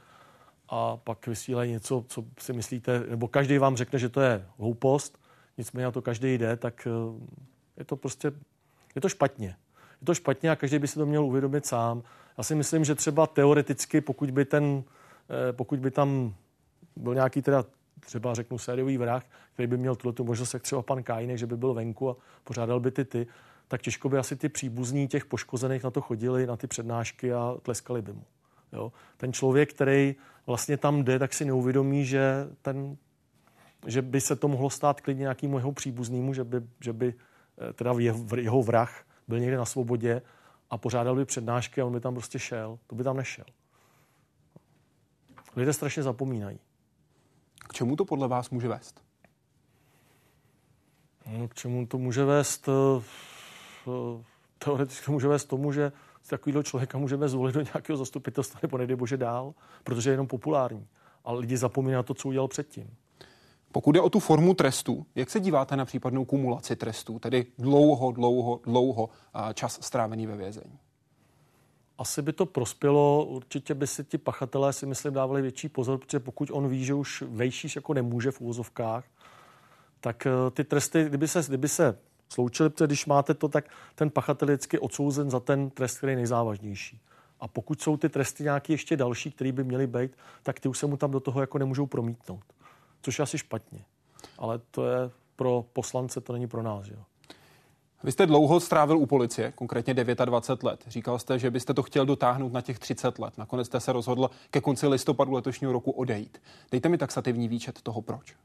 a 0.70 0.98
pak 0.98 1.28
vysílají 1.28 1.72
něco, 1.72 2.06
co 2.08 2.24
si 2.40 2.54
myslíte, 2.54 3.00
nebo 3.00 3.28
každý 3.28 3.58
vám 3.58 3.78
řekne, 3.78 4.00
že 4.00 4.10
to 4.10 4.22
je 4.22 4.46
hloupost, 4.58 5.20
nicméně 5.58 5.86
na 5.86 5.92
to 5.92 6.02
každý 6.02 6.38
jde, 6.38 6.58
tak 6.58 6.88
eh, 6.88 7.22
je 7.78 7.86
to 7.86 7.96
prostě, 7.96 8.32
je 8.96 9.02
to 9.02 9.10
špatně. 9.10 9.56
Je 10.02 10.06
to 10.06 10.14
špatně 10.14 10.52
a 10.52 10.56
každý 10.56 10.80
by 10.80 10.88
si 10.88 10.96
to 10.96 11.06
měl 11.06 11.26
uvědomit 11.26 11.66
sám. 11.66 12.04
Já 12.38 12.44
si 12.44 12.56
myslím, 12.56 12.86
že 12.86 12.96
třeba 12.96 13.28
teoreticky, 13.28 14.02
pokud 14.02 14.32
by 14.32 14.46
ten, 14.46 14.84
eh, 15.30 15.54
pokud 15.54 15.80
by 15.80 15.92
tam 15.92 16.36
byl 16.96 17.14
nějaký 17.14 17.42
teda 17.42 17.66
třeba 18.00 18.34
řeknu 18.34 18.58
sériový 18.58 18.98
vrah, 18.98 19.24
který 19.54 19.68
by 19.68 19.78
měl 19.78 19.96
tuto 19.96 20.24
možnost, 20.24 20.54
jak 20.54 20.64
třeba 20.64 20.82
pan 20.82 21.04
Kájinek, 21.04 21.38
že 21.38 21.48
by 21.48 21.58
byl 21.58 21.74
venku 21.74 22.10
a 22.10 22.16
pořádal 22.44 22.80
by 22.80 22.92
ty 22.92 23.06
ty, 23.06 23.28
tak 23.68 23.82
těžko 23.82 24.10
by 24.10 24.18
asi 24.18 24.36
ty 24.36 24.50
příbuzní 24.50 25.08
těch 25.08 25.26
poškozených 25.26 25.84
na 25.84 25.92
to 25.92 26.02
chodili, 26.02 26.48
na 26.48 26.58
ty 26.58 26.68
přednášky 26.68 27.34
a 27.34 27.56
tleskali 27.62 28.02
by 28.02 28.14
mu. 28.14 28.24
Jo? 28.74 28.92
Ten 29.18 29.34
člověk, 29.34 29.74
který 29.74 30.16
vlastně 30.46 30.78
tam 30.78 31.04
jde, 31.04 31.20
tak 31.20 31.34
si 31.34 31.46
neuvědomí, 31.46 32.06
že, 32.06 32.48
ten, 32.62 32.98
že 33.88 34.02
by 34.02 34.22
se 34.22 34.36
to 34.36 34.48
mohlo 34.48 34.70
stát 34.70 35.02
klidně 35.02 35.22
nějakému 35.22 35.58
jeho 35.58 35.72
příbuznému, 35.72 36.34
že 36.34 36.44
by, 36.44 36.62
že 36.80 36.94
by 36.94 37.14
eh, 37.70 37.74
teda 37.74 37.94
jeho 38.36 38.64
vrah 38.64 39.04
byl 39.28 39.40
někde 39.40 39.58
na 39.58 39.66
svobodě 39.66 40.22
a 40.70 40.78
pořádal 40.78 41.16
by 41.16 41.26
přednášky 41.26 41.82
a 41.82 41.86
on 41.86 41.94
by 41.94 42.00
tam 42.00 42.14
prostě 42.14 42.40
šel. 42.40 42.80
To 42.88 42.96
by 42.96 43.04
tam 43.04 43.18
nešel. 43.18 43.46
Lidé 45.56 45.74
strašně 45.74 46.04
zapomínají. 46.04 46.60
K 47.70 47.74
čemu 47.74 47.96
to 47.96 48.06
podle 48.06 48.28
vás 48.28 48.50
může 48.50 48.68
vést? 48.68 49.02
No, 51.26 51.48
k 51.48 51.54
čemu 51.54 51.88
to 51.88 51.98
může 51.98 52.26
vést? 52.26 52.70
Eh, 52.70 53.04
eh, 53.88 54.24
teoreticky 54.58 55.06
to 55.06 55.12
může 55.12 55.28
vést 55.28 55.46
tomu, 55.46 55.72
že 55.72 55.92
takového 56.28 56.64
člověka 56.64 56.98
můžeme 56.98 57.30
zvolit 57.30 57.56
do 57.56 57.62
nějakého 57.62 57.98
zastupitelstva 57.98 58.60
nebo 58.64 58.78
nejde 58.78 58.96
bože 58.96 59.18
dál, 59.18 59.54
protože 59.84 60.10
je 60.10 60.14
jenom 60.14 60.28
populární. 60.28 60.88
Ale 61.24 61.40
lidi 61.40 61.58
zapomínají 61.58 61.96
na 61.96 62.04
to, 62.04 62.14
co 62.14 62.28
udělal 62.28 62.48
předtím. 62.48 62.96
Pokud 63.72 63.96
je 63.96 64.02
o 64.02 64.10
tu 64.10 64.20
formu 64.20 64.54
trestu, 64.54 65.06
jak 65.16 65.30
se 65.30 65.40
díváte 65.40 65.76
na 65.76 65.86
případnou 65.86 66.26
kumulaci 66.26 66.76
trestů, 66.76 67.20
tedy 67.20 67.46
dlouho, 67.58 68.12
dlouho, 68.12 68.60
dlouho 68.64 69.10
čas 69.54 69.80
strávený 69.82 70.28
ve 70.28 70.38
vězení? 70.38 70.80
Asi 72.00 72.22
by 72.22 72.34
to 72.34 72.46
prospělo, 72.46 73.26
určitě 73.26 73.74
by 73.74 73.88
si 73.88 74.04
ti 74.04 74.18
pachatelé 74.18 74.74
si 74.74 74.86
myslím 74.86 75.14
dávali 75.14 75.42
větší 75.42 75.70
pozor, 75.70 75.98
protože 75.98 76.20
pokud 76.20 76.50
on 76.52 76.68
ví, 76.68 76.86
že 76.86 76.94
už 76.94 77.24
vejšíš 77.28 77.76
jako 77.76 77.94
nemůže 77.94 78.32
v 78.32 78.42
úvozovkách, 78.42 79.04
tak 80.00 80.26
eh, 80.26 80.52
ty 80.52 80.64
tresty, 80.64 81.06
kdyby 81.06 81.28
se, 81.28 81.44
kdyby 81.48 81.68
se 81.68 81.98
sloučili, 82.30 82.70
protože 82.70 82.88
když 82.88 83.06
máte 83.06 83.34
to, 83.34 83.48
tak 83.48 83.66
ten 83.96 84.10
pachatel 84.10 84.50
je 84.50 84.56
vždycky 84.56 84.80
odsouzen 84.80 85.30
za 85.30 85.40
ten 85.40 85.70
trest, 85.70 85.98
který 85.98 86.12
je 86.12 86.16
nejzávažnější. 86.16 87.02
A 87.40 87.48
pokud 87.48 87.82
jsou 87.82 87.98
ty 87.98 88.10
tresty 88.10 88.44
nějaké 88.44 88.74
ještě 88.74 88.98
další, 88.98 89.32
které 89.32 89.52
by 89.52 89.64
měly 89.64 89.88
být, 89.88 90.12
tak 90.44 90.60
ty 90.60 90.70
už 90.70 90.78
se 90.78 90.88
mu 90.88 90.98
tam 90.98 91.12
do 91.12 91.20
toho 91.20 91.42
jako 91.42 91.58
nemůžou 91.58 91.86
promítnout. 91.86 92.44
Což 93.02 93.20
je 93.20 93.24
asi 93.24 93.38
špatně. 93.38 93.86
Ale 94.38 94.60
to 94.72 94.88
je 94.88 95.12
pro 95.36 95.66
poslance, 95.74 96.22
to 96.22 96.34
není 96.34 96.48
pro 96.48 96.64
nás. 96.64 96.88
Jo. 96.88 97.04
Vy 98.04 98.12
jste 98.12 98.26
dlouho 98.26 98.60
strávil 98.60 98.98
u 98.98 99.06
policie, 99.06 99.52
konkrétně 99.56 99.94
29 99.94 100.64
let. 100.64 100.84
Říkal 100.88 101.20
jste, 101.20 101.40
že 101.40 101.52
byste 101.52 101.74
to 101.74 101.84
chtěl 101.84 102.06
dotáhnout 102.06 102.54
na 102.54 102.62
těch 102.62 102.80
30 102.80 103.20
let. 103.20 103.38
Nakonec 103.38 103.68
jste 103.68 103.80
se 103.80 103.94
rozhodl 103.94 104.30
ke 104.52 104.62
konci 104.62 104.88
listopadu 104.88 105.32
letošního 105.32 105.74
roku 105.74 105.92
odejít. 105.92 106.42
Dejte 106.72 106.90
mi 106.90 106.98
taxativní 106.98 107.48
výčet 107.48 107.82
toho, 107.82 108.02
proč 108.02 108.36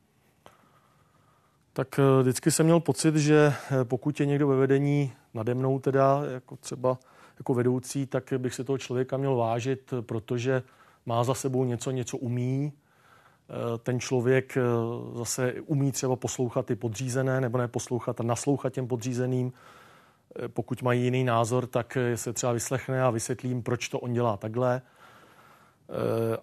tak 1.75 1.99
eh, 1.99 2.23
vždycky 2.23 2.51
jsem 2.51 2.67
měl 2.67 2.81
pocit, 2.81 3.17
že 3.17 3.55
eh, 3.71 3.85
pokud 3.85 4.21
je 4.21 4.27
někdo 4.27 4.49
ve 4.49 4.57
vedení 4.57 5.13
nade 5.35 5.55
mnou, 5.55 5.79
teda 5.79 6.23
jako 6.31 6.57
třeba 6.57 6.99
jako 7.39 7.55
vedoucí, 7.55 8.07
tak 8.07 8.33
bych 8.39 8.55
si 8.55 8.65
toho 8.65 8.79
člověka 8.79 9.17
měl 9.17 9.37
vážit, 9.37 9.95
protože 10.01 10.63
má 11.07 11.25
za 11.25 11.35
sebou 11.35 11.65
něco, 11.65 11.91
něco 11.91 12.17
umí, 12.17 12.73
ten 13.83 14.01
člověk 14.01 14.59
zase 15.15 15.55
umí 15.67 15.93
třeba 15.93 16.17
poslouchat 16.17 16.67
ty 16.67 16.77
podřízené, 16.77 17.41
nebo 17.41 17.59
ne 17.59 17.69
poslouchat 17.69 18.21
a 18.21 18.23
naslouchat 18.23 18.73
těm 18.73 18.89
podřízeným. 18.89 19.53
Pokud 20.49 20.83
mají 20.83 21.05
jiný 21.05 21.25
názor, 21.25 21.67
tak 21.67 21.99
se 22.15 22.33
třeba 22.33 22.53
vyslechne 22.53 23.03
a 23.03 23.11
vysvětlím, 23.11 23.63
proč 23.63 23.89
to 23.89 23.99
on 23.99 24.13
dělá 24.13 24.37
takhle. 24.37 24.83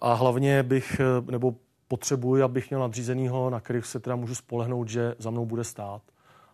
A 0.00 0.14
hlavně 0.14 0.62
bych, 0.62 1.00
nebo 1.30 1.54
potřebuji, 1.88 2.42
abych 2.42 2.70
měl 2.70 2.80
nadřízenýho, 2.80 3.50
na 3.50 3.60
kterých 3.60 3.86
se 3.86 4.00
teda 4.00 4.16
můžu 4.16 4.34
spolehnout, 4.34 4.88
že 4.88 5.14
za 5.18 5.30
mnou 5.30 5.46
bude 5.46 5.64
stát. 5.64 6.02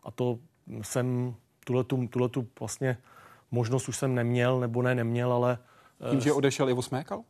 A 0.04 0.10
to 0.10 0.38
jsem 0.82 1.34
tuhletu, 1.64 2.06
tuhletu 2.06 2.46
vlastně 2.60 2.98
možnost 3.50 3.88
už 3.88 3.96
jsem 3.96 4.14
neměl, 4.14 4.60
nebo 4.60 4.82
ne 4.82 4.94
neměl, 4.94 5.32
ale... 5.32 5.58
Tím, 6.10 6.20
že 6.20 6.32
odešel 6.32 6.70
Ivo 6.70 6.82
Smékal? 6.82 7.22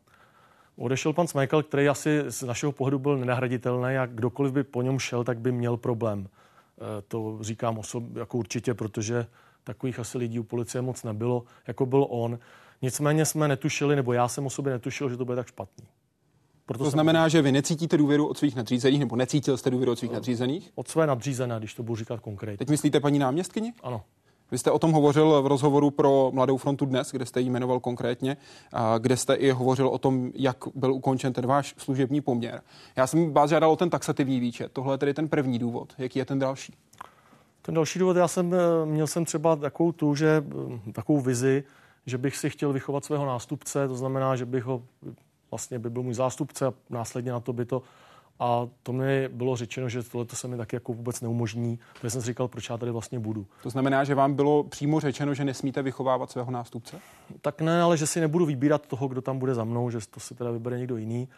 Odešel 0.79 1.12
pan 1.12 1.26
Smajkal, 1.26 1.62
který 1.62 1.89
asi 1.89 2.24
z 2.29 2.43
našeho 2.43 2.72
pohledu 2.72 2.99
byl 2.99 3.18
nenahraditelný 3.18 3.97
a 3.97 4.07
kdokoliv 4.07 4.53
by 4.53 4.64
po 4.64 4.83
něm 4.83 4.99
šel, 4.99 5.24
tak 5.24 5.39
by 5.39 5.53
měl 5.53 5.76
problém. 5.76 6.29
Eh, 6.29 7.03
to 7.09 7.39
říkám 7.41 7.79
osob, 7.79 8.16
jako 8.16 8.39
určitě, 8.39 8.74
protože 8.74 9.26
takových 9.64 9.99
asi 9.99 10.18
lidí 10.18 10.41
u 10.41 10.43
policie 10.43 10.83
moc 10.83 11.05
nebylo, 11.05 11.45
jako 11.66 11.87
byl 11.87 12.07
on. 12.11 12.39
Nicméně 12.83 13.24
jsme 13.24 13.49
netušili, 13.49 13.97
nebo 13.97 14.12
já 14.12 14.29
jsem 14.29 14.47
o 14.47 14.51
sobě 14.51 14.72
netušil, 14.72 15.11
že 15.11 15.16
to 15.16 15.24
bude 15.24 15.37
tak 15.37 15.47
špatný. 15.47 15.85
Proto 16.66 16.85
to 16.85 16.91
znamená, 16.91 17.22
jsem... 17.24 17.31
že 17.31 17.43
vy 17.43 17.53
necítíte 17.53 17.97
důvěru 17.97 18.29
od 18.29 18.39
svých 18.39 18.57
nadřízených, 18.57 19.01
nebo 19.01 19.16
necítil 19.16 19.57
jste 19.57 19.70
důvěru 19.70 19.93
od 19.93 19.99
svých 19.99 20.12
nadřízených? 20.12 20.70
Od 20.74 20.89
své 20.89 21.07
nadřízené, 21.07 21.59
když 21.59 21.74
to 21.74 21.83
budu 21.83 21.97
říkat 21.97 22.20
konkrétně. 22.20 22.59
Teď 22.59 22.70
myslíte 22.70 23.01
paní 23.01 23.18
náměstkyni? 23.18 23.72
Ano. 23.83 24.03
Vy 24.51 24.59
jste 24.59 24.70
o 24.70 24.78
tom 24.78 24.92
hovořil 24.92 25.42
v 25.42 25.46
rozhovoru 25.46 25.90
pro 25.90 26.30
Mladou 26.34 26.57
frontu 26.57 26.84
dnes, 26.84 27.11
kde 27.12 27.26
jste 27.26 27.40
jí 27.40 27.51
jmenoval 27.51 27.80
konkrétně, 27.80 28.36
kde 28.99 29.16
jste 29.16 29.34
i 29.34 29.51
hovořil 29.51 29.88
o 29.88 29.99
tom, 29.99 30.30
jak 30.34 30.57
byl 30.74 30.92
ukončen 30.92 31.32
ten 31.32 31.46
váš 31.46 31.74
služební 31.78 32.20
poměr. 32.20 32.62
Já 32.96 33.07
jsem 33.07 33.32
vás 33.32 33.51
žádal 33.51 33.70
o 33.70 33.76
ten 33.76 33.90
taxativní 33.90 34.40
výčet. 34.40 34.72
Tohle 34.72 34.94
je 34.94 34.99
tedy 34.99 35.14
ten 35.14 35.28
první 35.28 35.59
důvod. 35.59 35.92
Jaký 35.99 36.18
je 36.18 36.24
ten 36.24 36.38
další? 36.38 36.74
Ten 37.62 37.74
další 37.74 37.99
důvod, 37.99 38.16
já 38.16 38.28
jsem 38.28 38.55
eh, 38.55 38.86
měl 38.86 39.07
jsem 39.07 39.24
třeba 39.24 39.57
takovou 39.57 39.92
tu, 39.92 40.14
že 40.14 40.44
eh, 40.88 40.92
takovou 40.92 41.20
vizi, 41.20 41.64
že 42.07 42.18
bych 42.18 42.36
si 42.36 42.51
chtěl 42.51 42.72
vychovat 42.72 43.05
svého 43.05 43.26
nástupce, 43.26 43.88
to 43.88 43.94
znamená, 43.94 44.36
že 44.36 44.46
bych 44.46 44.64
ho 44.64 44.82
vlastně 45.51 45.78
by 45.78 45.90
byl 45.90 46.03
můj 46.03 46.14
zástupce 46.14 46.66
a 46.66 46.72
následně 46.90 47.32
na 47.32 47.40
to 47.40 47.53
by 47.53 47.64
to 47.64 47.82
a 48.41 48.68
to 48.82 48.93
mi 48.93 49.28
bylo 49.28 49.57
řečeno, 49.57 49.89
že 49.89 50.03
tohle 50.03 50.26
se 50.32 50.49
mi 50.49 50.57
taky 50.57 50.76
jako 50.76 50.93
vůbec 50.93 51.20
neumožní, 51.20 51.78
protože 51.95 52.11
jsem 52.11 52.20
si 52.20 52.26
říkal, 52.26 52.49
proč 52.49 52.70
já 52.70 52.78
tady 52.78 52.93
vlastně 52.93 53.18
budu. 53.18 53.47
To 53.62 53.70
znamená, 53.70 54.05
že 54.05 54.14
vám 54.14 54.34
bylo 54.34 54.64
přímo 54.64 55.01
řečeno, 55.01 55.34
že 55.34 55.45
nesmíte 55.45 55.82
vychovávat 55.82 56.30
svého 56.30 56.51
nástupce? 56.51 56.97
Tak 57.41 57.61
ne, 57.61 57.82
ale 57.82 57.97
že 57.97 58.07
si 58.07 58.20
nebudu 58.20 58.47
vybírat 58.47 58.86
toho, 58.86 59.09
kdo 59.09 59.22
tam 59.22 59.39
bude 59.39 59.55
za 59.55 59.64
mnou, 59.64 59.91
že 59.91 59.99
to 60.11 60.20
si 60.20 60.34
teda 60.34 60.51
vybere 60.51 60.78
někdo 60.78 60.97
jiný. 60.97 61.28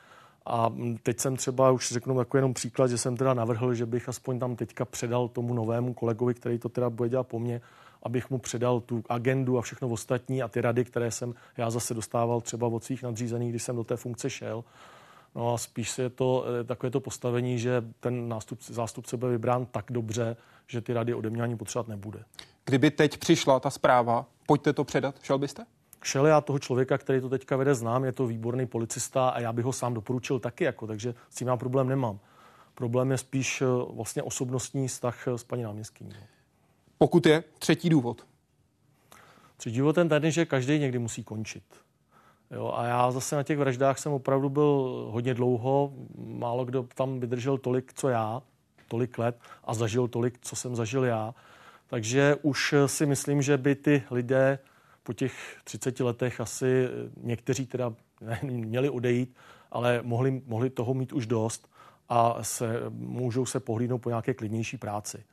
A 0.46 0.72
teď 1.03 1.20
jsem 1.20 1.36
třeba, 1.36 1.70
už 1.70 1.92
řeknu 1.92 2.18
jako 2.18 2.36
jenom 2.38 2.55
příklad, 2.55 2.90
že 2.90 2.98
jsem 2.98 3.16
teda 3.16 3.34
navrhl, 3.34 3.74
že 3.74 3.86
bych 3.86 4.09
aspoň 4.09 4.38
tam 4.38 4.57
teďka 4.57 4.84
předal 4.84 5.28
tomu 5.28 5.55
novému 5.55 5.94
kolegovi, 5.94 6.34
který 6.34 6.59
to 6.59 6.68
teda 6.68 6.90
bude 6.90 7.09
dělat 7.09 7.26
po 7.26 7.38
mně, 7.38 7.61
abych 8.03 8.30
mu 8.30 8.38
předal 8.38 8.80
tu 8.80 9.03
agendu 9.09 9.59
a 9.59 9.62
všechno 9.62 9.88
ostatní 9.88 10.42
a 10.42 10.48
ty 10.48 10.61
rady, 10.61 10.84
které 10.84 11.11
jsem 11.11 11.34
já 11.57 11.70
zase 11.70 11.94
dostával 11.94 12.40
třeba 12.40 12.66
od 12.66 12.84
svých 12.84 13.03
nadřízených, 13.03 13.51
když 13.51 13.62
jsem 13.62 13.76
do 13.76 13.84
té 13.84 13.96
funkce 13.96 14.30
šel. 14.30 14.64
No 15.34 15.54
a 15.54 15.58
spíš 15.58 15.98
je 15.98 16.10
to 16.10 16.44
eh, 16.60 16.64
takové 16.64 16.90
to 16.90 17.00
postavení, 17.00 17.58
že 17.58 17.82
ten 18.00 18.28
nástupce, 18.28 18.74
zástupce 18.74 19.16
bude 19.16 19.32
vybrán 19.32 19.66
tak 19.66 19.84
dobře, 19.90 20.36
že 20.66 20.80
ty 20.80 20.92
rady 20.92 21.14
ode 21.14 21.30
mě 21.30 21.42
ani 21.42 21.56
potřebovat 21.56 21.88
nebude. 21.88 22.24
Kdyby 22.64 22.90
teď 22.90 23.16
přišla 23.16 23.60
ta 23.60 23.70
zpráva, 23.70 24.26
pojďte 24.46 24.72
to 24.72 24.84
předat, 24.84 25.22
šel 25.22 25.38
byste? 25.38 25.66
Šel 26.04 26.26
já 26.26 26.40
toho 26.40 26.58
člověka, 26.58 26.98
který 26.98 27.20
to 27.20 27.28
teďka 27.28 27.56
vede, 27.56 27.74
znám, 27.74 28.04
je 28.04 28.12
to 28.12 28.26
výborný 28.26 28.66
policista 28.66 29.28
a 29.28 29.40
já 29.40 29.52
bych 29.52 29.64
ho 29.64 29.72
sám 29.72 29.94
doporučil 29.94 30.38
taky, 30.38 30.64
jako, 30.64 30.86
takže 30.86 31.14
s 31.30 31.34
tím 31.34 31.48
já 31.48 31.56
problém 31.56 31.88
nemám. 31.88 32.18
Problém 32.74 33.10
je 33.10 33.18
spíš 33.18 33.62
eh, 33.62 33.66
vlastně 33.90 34.22
osobnostní 34.22 34.88
vztah 34.88 35.28
eh, 35.28 35.38
s 35.38 35.44
paní 35.44 35.62
náměstkyní. 35.62 36.10
No. 36.20 36.26
Pokud 36.98 37.26
je 37.26 37.44
třetí 37.58 37.88
důvod? 37.88 38.26
Třetí 39.56 39.78
důvod 39.78 39.92
ten 39.92 40.08
tady, 40.08 40.30
že 40.30 40.46
každý 40.46 40.78
někdy 40.78 40.98
musí 40.98 41.24
končit. 41.24 41.64
Jo, 42.51 42.72
a 42.74 42.84
já 42.84 43.11
zase 43.11 43.36
na 43.36 43.42
těch 43.42 43.59
vraždách 43.59 43.98
jsem 43.98 44.12
opravdu 44.12 44.48
byl 44.48 45.07
hodně 45.11 45.34
dlouho, 45.34 45.92
málo 46.18 46.64
kdo 46.64 46.86
tam 46.94 47.20
vydržel 47.20 47.59
tolik, 47.59 47.92
co 47.94 48.09
já, 48.09 48.42
tolik 48.88 49.18
let 49.18 49.38
a 49.64 49.74
zažil 49.74 50.09
tolik, 50.09 50.38
co 50.40 50.57
jsem 50.57 50.76
zažil 50.76 51.05
já. 51.05 51.34
Takže 51.86 52.36
už 52.42 52.74
si 52.86 53.07
myslím, 53.07 53.42
že 53.42 53.57
by 53.57 53.74
ty 53.74 54.03
lidé 54.11 54.59
po 55.03 55.12
těch 55.12 55.57
30 55.64 56.01
letech 56.01 56.40
asi 56.40 56.88
někteří 57.22 57.66
teda 57.66 57.94
měli 58.42 58.90
odejít, 58.90 59.36
ale 59.70 60.01
mohli, 60.03 60.42
mohli 60.46 60.70
toho 60.70 60.94
mít 60.94 61.12
už 61.12 61.26
dost 61.26 61.70
a 62.09 62.42
se, 62.42 62.80
můžou 62.90 63.46
se 63.46 63.61
pohlídnout 63.61 64.03
po 64.03 64.09
nějaké 64.09 64.34
klidnější 64.34 64.76
práci. 64.76 65.24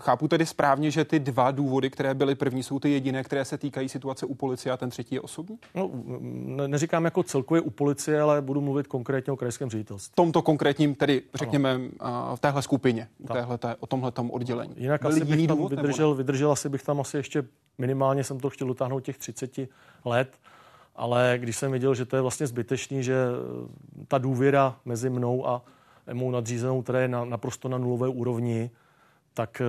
Chápu 0.00 0.28
tedy 0.28 0.46
správně, 0.46 0.90
že 0.90 1.04
ty 1.04 1.18
dva 1.18 1.50
důvody, 1.50 1.90
které 1.90 2.14
byly 2.14 2.34
první, 2.34 2.62
jsou 2.62 2.78
ty 2.78 2.90
jediné, 2.90 3.24
které 3.24 3.44
se 3.44 3.58
týkají 3.58 3.88
situace 3.88 4.26
u 4.26 4.34
policie 4.34 4.72
a 4.72 4.76
ten 4.76 4.90
třetí 4.90 5.14
je 5.14 5.20
osobní? 5.20 5.58
No, 5.74 5.90
ne, 6.22 6.68
neříkám 6.68 7.04
jako 7.04 7.22
celkově 7.22 7.60
u 7.60 7.70
policie, 7.70 8.20
ale 8.20 8.42
budu 8.42 8.60
mluvit 8.60 8.86
konkrétně 8.86 9.32
o 9.32 9.36
krajském 9.36 9.70
ředitelství. 9.70 10.12
V 10.12 10.16
tomto 10.16 10.42
konkrétním, 10.42 10.94
tedy 10.94 11.22
řekněme 11.34 11.80
ano. 12.00 12.36
v 12.36 12.40
téhle 12.40 12.62
skupině, 12.62 13.08
téhleté, 13.32 13.76
o 13.80 13.86
tomhle 13.86 14.12
oddělení. 14.30 14.74
Jinak 14.76 15.00
Byl 15.00 15.10
asi 15.10 15.24
bych 15.24 15.46
tam 15.46 15.56
důvod, 15.56 15.72
vydržel, 15.72 16.14
vydržel 16.14 16.52
asi 16.52 16.68
bych 16.68 16.82
tam 16.82 17.00
asi 17.00 17.16
ještě 17.16 17.44
minimálně 17.78 18.24
jsem 18.24 18.40
to 18.40 18.50
chtěl 18.50 18.68
dotáhnout 18.68 19.00
těch 19.00 19.18
30 19.18 19.58
let, 20.04 20.38
ale 20.96 21.34
když 21.38 21.56
jsem 21.56 21.72
viděl, 21.72 21.94
že 21.94 22.04
to 22.04 22.16
je 22.16 22.22
vlastně 22.22 22.46
zbytečný, 22.46 23.02
že 23.02 23.16
ta 24.08 24.18
důvěra 24.18 24.76
mezi 24.84 25.10
mnou 25.10 25.48
a 25.48 25.62
mou 26.12 26.30
nadřízenou, 26.30 26.82
která 26.82 27.00
je 27.00 27.08
na, 27.08 27.24
naprosto 27.24 27.68
na 27.68 27.78
nulové 27.78 28.08
úrovni, 28.08 28.70
tak 29.36 29.60
eh, 29.60 29.66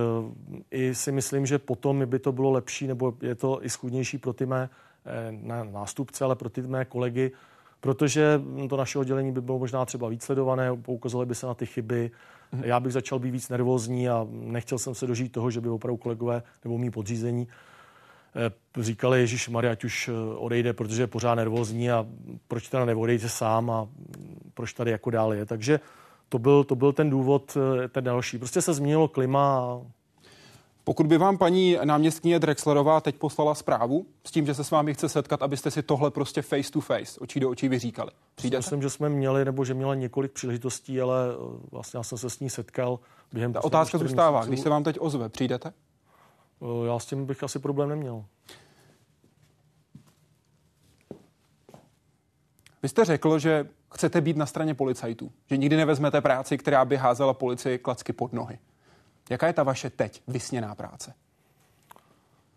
i 0.70 0.94
si 0.94 1.12
myslím, 1.12 1.46
že 1.46 1.58
potom 1.58 2.06
by 2.06 2.18
to 2.18 2.32
bylo 2.32 2.50
lepší, 2.50 2.86
nebo 2.86 3.14
je 3.22 3.34
to 3.34 3.64
i 3.64 3.70
schudnější 3.70 4.18
pro 4.18 4.32
ty 4.32 4.46
mé 4.46 4.68
eh, 5.06 5.64
nástupce, 5.72 6.24
ale 6.24 6.36
pro 6.36 6.48
ty 6.48 6.62
mé 6.62 6.84
kolegy, 6.84 7.32
protože 7.80 8.40
to 8.68 8.76
naše 8.76 8.98
oddělení 8.98 9.32
by 9.32 9.40
bylo 9.40 9.58
možná 9.58 9.84
třeba 9.84 10.08
víc 10.08 10.24
sledované, 10.24 10.76
poukazovali 10.76 11.26
by 11.26 11.34
se 11.34 11.46
na 11.46 11.54
ty 11.54 11.66
chyby. 11.66 12.10
Mm-hmm. 12.10 12.64
Já 12.64 12.80
bych 12.80 12.92
začal 12.92 13.18
být 13.18 13.30
víc 13.30 13.48
nervózní 13.48 14.08
a 14.08 14.26
nechtěl 14.30 14.78
jsem 14.78 14.94
se 14.94 15.06
dožít 15.06 15.32
toho, 15.32 15.50
že 15.50 15.60
by 15.60 15.68
opravdu 15.68 15.96
kolegové 15.96 16.42
nebo 16.64 16.78
mý 16.78 16.90
podřízení 16.90 17.48
eh, 18.36 18.82
říkali, 18.82 19.20
Ježíš 19.20 19.48
Maria, 19.48 19.72
ať 19.72 19.84
už 19.84 20.10
odejde, 20.36 20.72
protože 20.72 21.02
je 21.02 21.06
pořád 21.06 21.34
nervózní 21.34 21.90
a 21.90 22.06
proč 22.48 22.68
teda 22.68 22.84
neodejde 22.84 23.28
sám 23.28 23.70
a 23.70 23.88
proč 24.54 24.72
tady 24.72 24.90
jako 24.90 25.10
dál 25.10 25.34
je. 25.34 25.46
Takže 25.46 25.80
to 26.28 26.38
byl, 26.38 26.64
to 26.64 26.74
byl 26.74 26.92
ten 26.92 27.10
důvod, 27.10 27.56
eh, 27.84 27.88
ten 27.88 28.04
další. 28.04 28.38
Prostě 28.38 28.62
se 28.62 28.74
změnilo 28.74 29.08
klima 29.08 29.58
a 29.58 29.80
pokud 30.88 31.06
by 31.06 31.18
vám 31.18 31.38
paní 31.38 31.78
náměstkyně 31.84 32.38
Drexlerová 32.38 33.00
teď 33.00 33.16
poslala 33.16 33.54
zprávu 33.54 34.06
s 34.26 34.30
tím, 34.30 34.46
že 34.46 34.54
se 34.54 34.64
s 34.64 34.70
vámi 34.70 34.94
chce 34.94 35.08
setkat, 35.08 35.42
abyste 35.42 35.70
si 35.70 35.82
tohle 35.82 36.10
prostě 36.10 36.42
face 36.42 36.72
to 36.72 36.80
face, 36.80 37.20
očí 37.20 37.40
do 37.40 37.50
očí 37.50 37.68
vyříkali. 37.68 38.10
Přijdete? 38.34 38.58
Myslím, 38.58 38.82
že 38.82 38.90
jsme 38.90 39.08
měli, 39.08 39.44
nebo 39.44 39.64
že 39.64 39.74
měla 39.74 39.94
několik 39.94 40.32
příležitostí, 40.32 41.00
ale 41.00 41.18
eh, 41.32 41.66
vlastně 41.70 41.98
já 41.98 42.02
jsem 42.02 42.18
se 42.18 42.30
s 42.30 42.40
ní 42.40 42.50
setkal 42.50 42.98
během 43.32 43.52
Ta 43.52 43.64
otázka 43.64 43.98
zůstává, 43.98 44.44
když 44.44 44.60
se 44.60 44.68
vám 44.68 44.84
teď 44.84 44.96
ozve, 45.00 45.28
přijdete? 45.28 45.72
Eh, 46.62 46.86
já 46.86 46.98
s 46.98 47.06
tím 47.06 47.26
bych 47.26 47.42
asi 47.42 47.58
problém 47.58 47.88
neměl. 47.88 48.24
Vy 52.82 52.88
jste 52.88 53.04
řekl, 53.04 53.38
že 53.38 53.68
chcete 53.94 54.20
být 54.20 54.36
na 54.36 54.46
straně 54.46 54.74
policajtů, 54.74 55.32
že 55.46 55.56
nikdy 55.56 55.76
nevezmete 55.76 56.20
práci, 56.20 56.58
která 56.58 56.84
by 56.84 56.96
házela 56.96 57.34
policii 57.34 57.78
klacky 57.78 58.12
pod 58.12 58.32
nohy. 58.32 58.58
Jaká 59.30 59.46
je 59.46 59.52
ta 59.52 59.62
vaše 59.62 59.90
teď 59.90 60.22
vysněná 60.26 60.74
práce? 60.74 61.14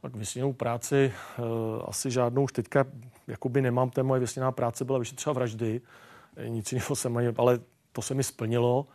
Tak 0.02 0.16
vysněnou 0.16 0.54
práci 0.54 1.14
uh, 1.40 1.46
asi 1.88 2.12
žádnou 2.12 2.44
už 2.44 2.52
teďka 2.52 2.86
jakoby 3.28 3.62
nemám. 3.62 3.90
Té 3.90 4.04
moje 4.04 4.20
vysněná 4.20 4.52
práce 4.52 4.86
byla 4.86 5.00
vyšetřovat 5.00 5.36
vraždy, 5.36 5.82
eh, 6.36 6.50
nic 6.50 6.72
jiného 6.72 6.96
jsem 6.96 7.18
ani, 7.18 7.28
ale 7.38 7.60
to 7.92 8.02
se 8.02 8.14
mi 8.14 8.24
splnilo. 8.24 8.88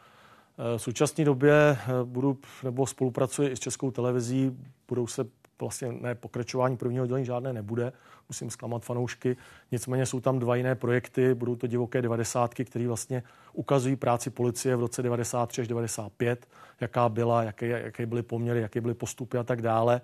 Eh, 0.59 0.79
v 0.79 0.83
současné 0.83 1.25
době 1.25 1.79
budu 2.05 2.39
nebo 2.63 2.87
spolupracuji 2.87 3.51
i 3.51 3.57
s 3.57 3.61
Českou 3.61 3.91
televizí, 3.91 4.59
budou 4.89 5.07
se 5.07 5.25
vlastně 5.61 5.93
ne 5.93 6.15
pokračování 6.15 6.77
prvního 6.77 7.07
dělení 7.07 7.27
žádné 7.27 7.53
nebude, 7.53 7.93
musím 8.29 8.51
zklamat 8.51 8.85
fanoušky. 8.85 9.37
Nicméně 9.73 10.07
jsou 10.07 10.21
tam 10.21 10.39
dva 10.39 10.57
jiné 10.57 10.75
projekty, 10.75 11.35
budou 11.35 11.57
to 11.57 11.67
divoké 11.67 12.03
devadesátky, 12.03 12.65
které 12.65 12.89
vlastně 12.89 13.23
ukazují 13.53 13.97
práci 13.97 14.31
policie 14.31 14.77
v 14.77 14.81
roce 14.81 15.03
93 15.03 15.61
až 15.61 15.69
95, 15.69 16.49
jaká 16.81 17.09
byla, 17.09 17.43
jaké, 17.43 17.67
jaké 17.67 18.07
byly 18.07 18.23
poměry, 18.23 18.61
jaké 18.61 18.81
byly 18.81 18.95
postupy 18.95 19.39
a 19.39 19.43
tak 19.43 19.63
dále. 19.63 20.01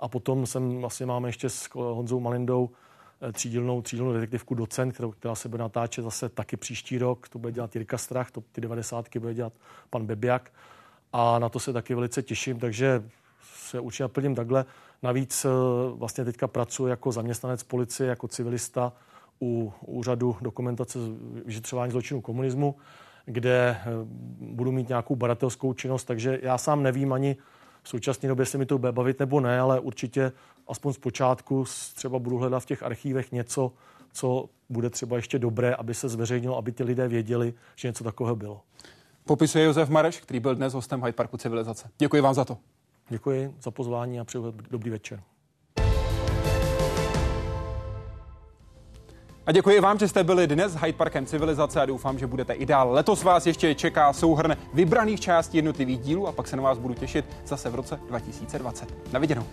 A 0.00 0.08
potom 0.08 0.46
jsem 0.46 0.80
vlastně 0.80 1.06
máme 1.06 1.28
ještě 1.28 1.48
s 1.48 1.68
Honzou 1.74 2.20
Malindou 2.20 2.70
eh, 3.28 3.32
třídilnou, 3.32 3.82
třídilnou 3.82 4.12
detektivku 4.12 4.54
Docent, 4.54 4.92
kterou, 4.92 5.10
která 5.10 5.34
se 5.34 5.48
bude 5.48 5.62
natáčet 5.62 6.04
zase 6.04 6.28
taky 6.28 6.56
příští 6.56 6.98
rok. 6.98 7.28
To 7.28 7.38
bude 7.38 7.52
dělat 7.52 7.76
Jirka 7.76 7.98
Strach, 7.98 8.30
to, 8.30 8.42
ty 8.52 8.60
devadesátky 8.60 9.18
bude 9.18 9.34
dělat 9.34 9.52
pan 9.90 10.06
Bebiak. 10.06 10.52
A 11.12 11.38
na 11.38 11.48
to 11.48 11.60
se 11.60 11.72
taky 11.72 11.94
velice 11.94 12.22
těším, 12.22 12.58
takže 12.58 13.04
se 13.54 13.80
určitě 13.80 14.04
naplním 14.04 14.34
takhle. 14.34 14.64
Navíc 15.04 15.44
eh, 15.44 15.48
vlastně 15.94 16.24
teďka 16.24 16.48
pracuji 16.48 16.86
jako 16.86 17.12
zaměstnanec 17.12 17.62
policie, 17.62 18.08
jako 18.08 18.28
civilista 18.28 18.92
u 19.42 19.72
úřadu 19.86 20.36
dokumentace 20.40 20.98
vyšetřování 21.44 21.92
zločinu 21.92 22.20
komunismu. 22.20 22.76
kde 23.26 23.76
eh, 23.80 23.84
budu 24.40 24.72
mít 24.72 24.88
nějakou 24.88 25.16
baratelskou 25.16 25.74
činnost, 25.74 26.04
takže 26.04 26.38
já 26.42 26.58
sám 26.58 26.82
nevím 26.82 27.12
ani 27.12 27.36
v 27.82 27.88
současné 27.88 28.28
době 28.28 28.46
se 28.46 28.58
mi 28.58 28.66
to 28.66 28.78
bude 28.78 28.92
bavit 28.92 29.18
nebo 29.18 29.40
ne, 29.40 29.60
ale 29.60 29.80
určitě 29.80 30.32
aspoň 30.68 30.92
z 30.92 30.98
počátku 30.98 31.64
třeba 31.94 32.18
budu 32.18 32.38
hledat 32.38 32.60
v 32.60 32.66
těch 32.66 32.82
archívech 32.82 33.32
něco, 33.32 33.72
co 34.12 34.48
bude 34.68 34.90
třeba 34.90 35.16
ještě 35.16 35.38
dobré, 35.38 35.74
aby 35.74 35.94
se 35.94 36.08
zveřejnilo, 36.08 36.56
aby 36.56 36.72
ty 36.72 36.84
lidé 36.84 37.08
věděli, 37.08 37.54
že 37.76 37.88
něco 37.88 38.04
takového 38.04 38.36
bylo. 38.36 38.60
Popisuje 39.24 39.64
Josef 39.64 39.88
Mareš, 39.88 40.20
který 40.20 40.40
byl 40.40 40.54
dnes 40.54 40.74
hostem 40.74 41.00
Hyde 41.00 41.12
Parku 41.12 41.36
Civilizace. 41.36 41.88
Děkuji 41.98 42.22
vám 42.22 42.34
za 42.34 42.44
to. 42.44 42.58
Děkuji 43.08 43.54
za 43.62 43.70
pozvání 43.70 44.20
a 44.20 44.24
přeju 44.24 44.54
dobrý 44.70 44.90
večer. 44.90 45.22
A 49.46 49.52
děkuji 49.52 49.80
vám, 49.80 49.98
že 49.98 50.08
jste 50.08 50.24
byli 50.24 50.46
dnes 50.46 50.74
Hyde 50.74 50.92
Parkem 50.98 51.26
Civilizace 51.26 51.80
a 51.80 51.86
doufám, 51.86 52.18
že 52.18 52.26
budete 52.26 52.52
i 52.52 52.66
dál. 52.66 52.92
Letos 52.92 53.22
vás 53.22 53.46
ještě 53.46 53.74
čeká 53.74 54.12
souhrn 54.12 54.56
vybraných 54.74 55.20
částí 55.20 55.58
jednotlivých 55.58 55.98
dílů 55.98 56.28
a 56.28 56.32
pak 56.32 56.48
se 56.48 56.56
na 56.56 56.62
vás 56.62 56.78
budu 56.78 56.94
těšit 56.94 57.24
zase 57.46 57.70
v 57.70 57.74
roce 57.74 58.00
2020. 58.08 59.12
Na 59.12 59.20
viděnou. 59.20 59.46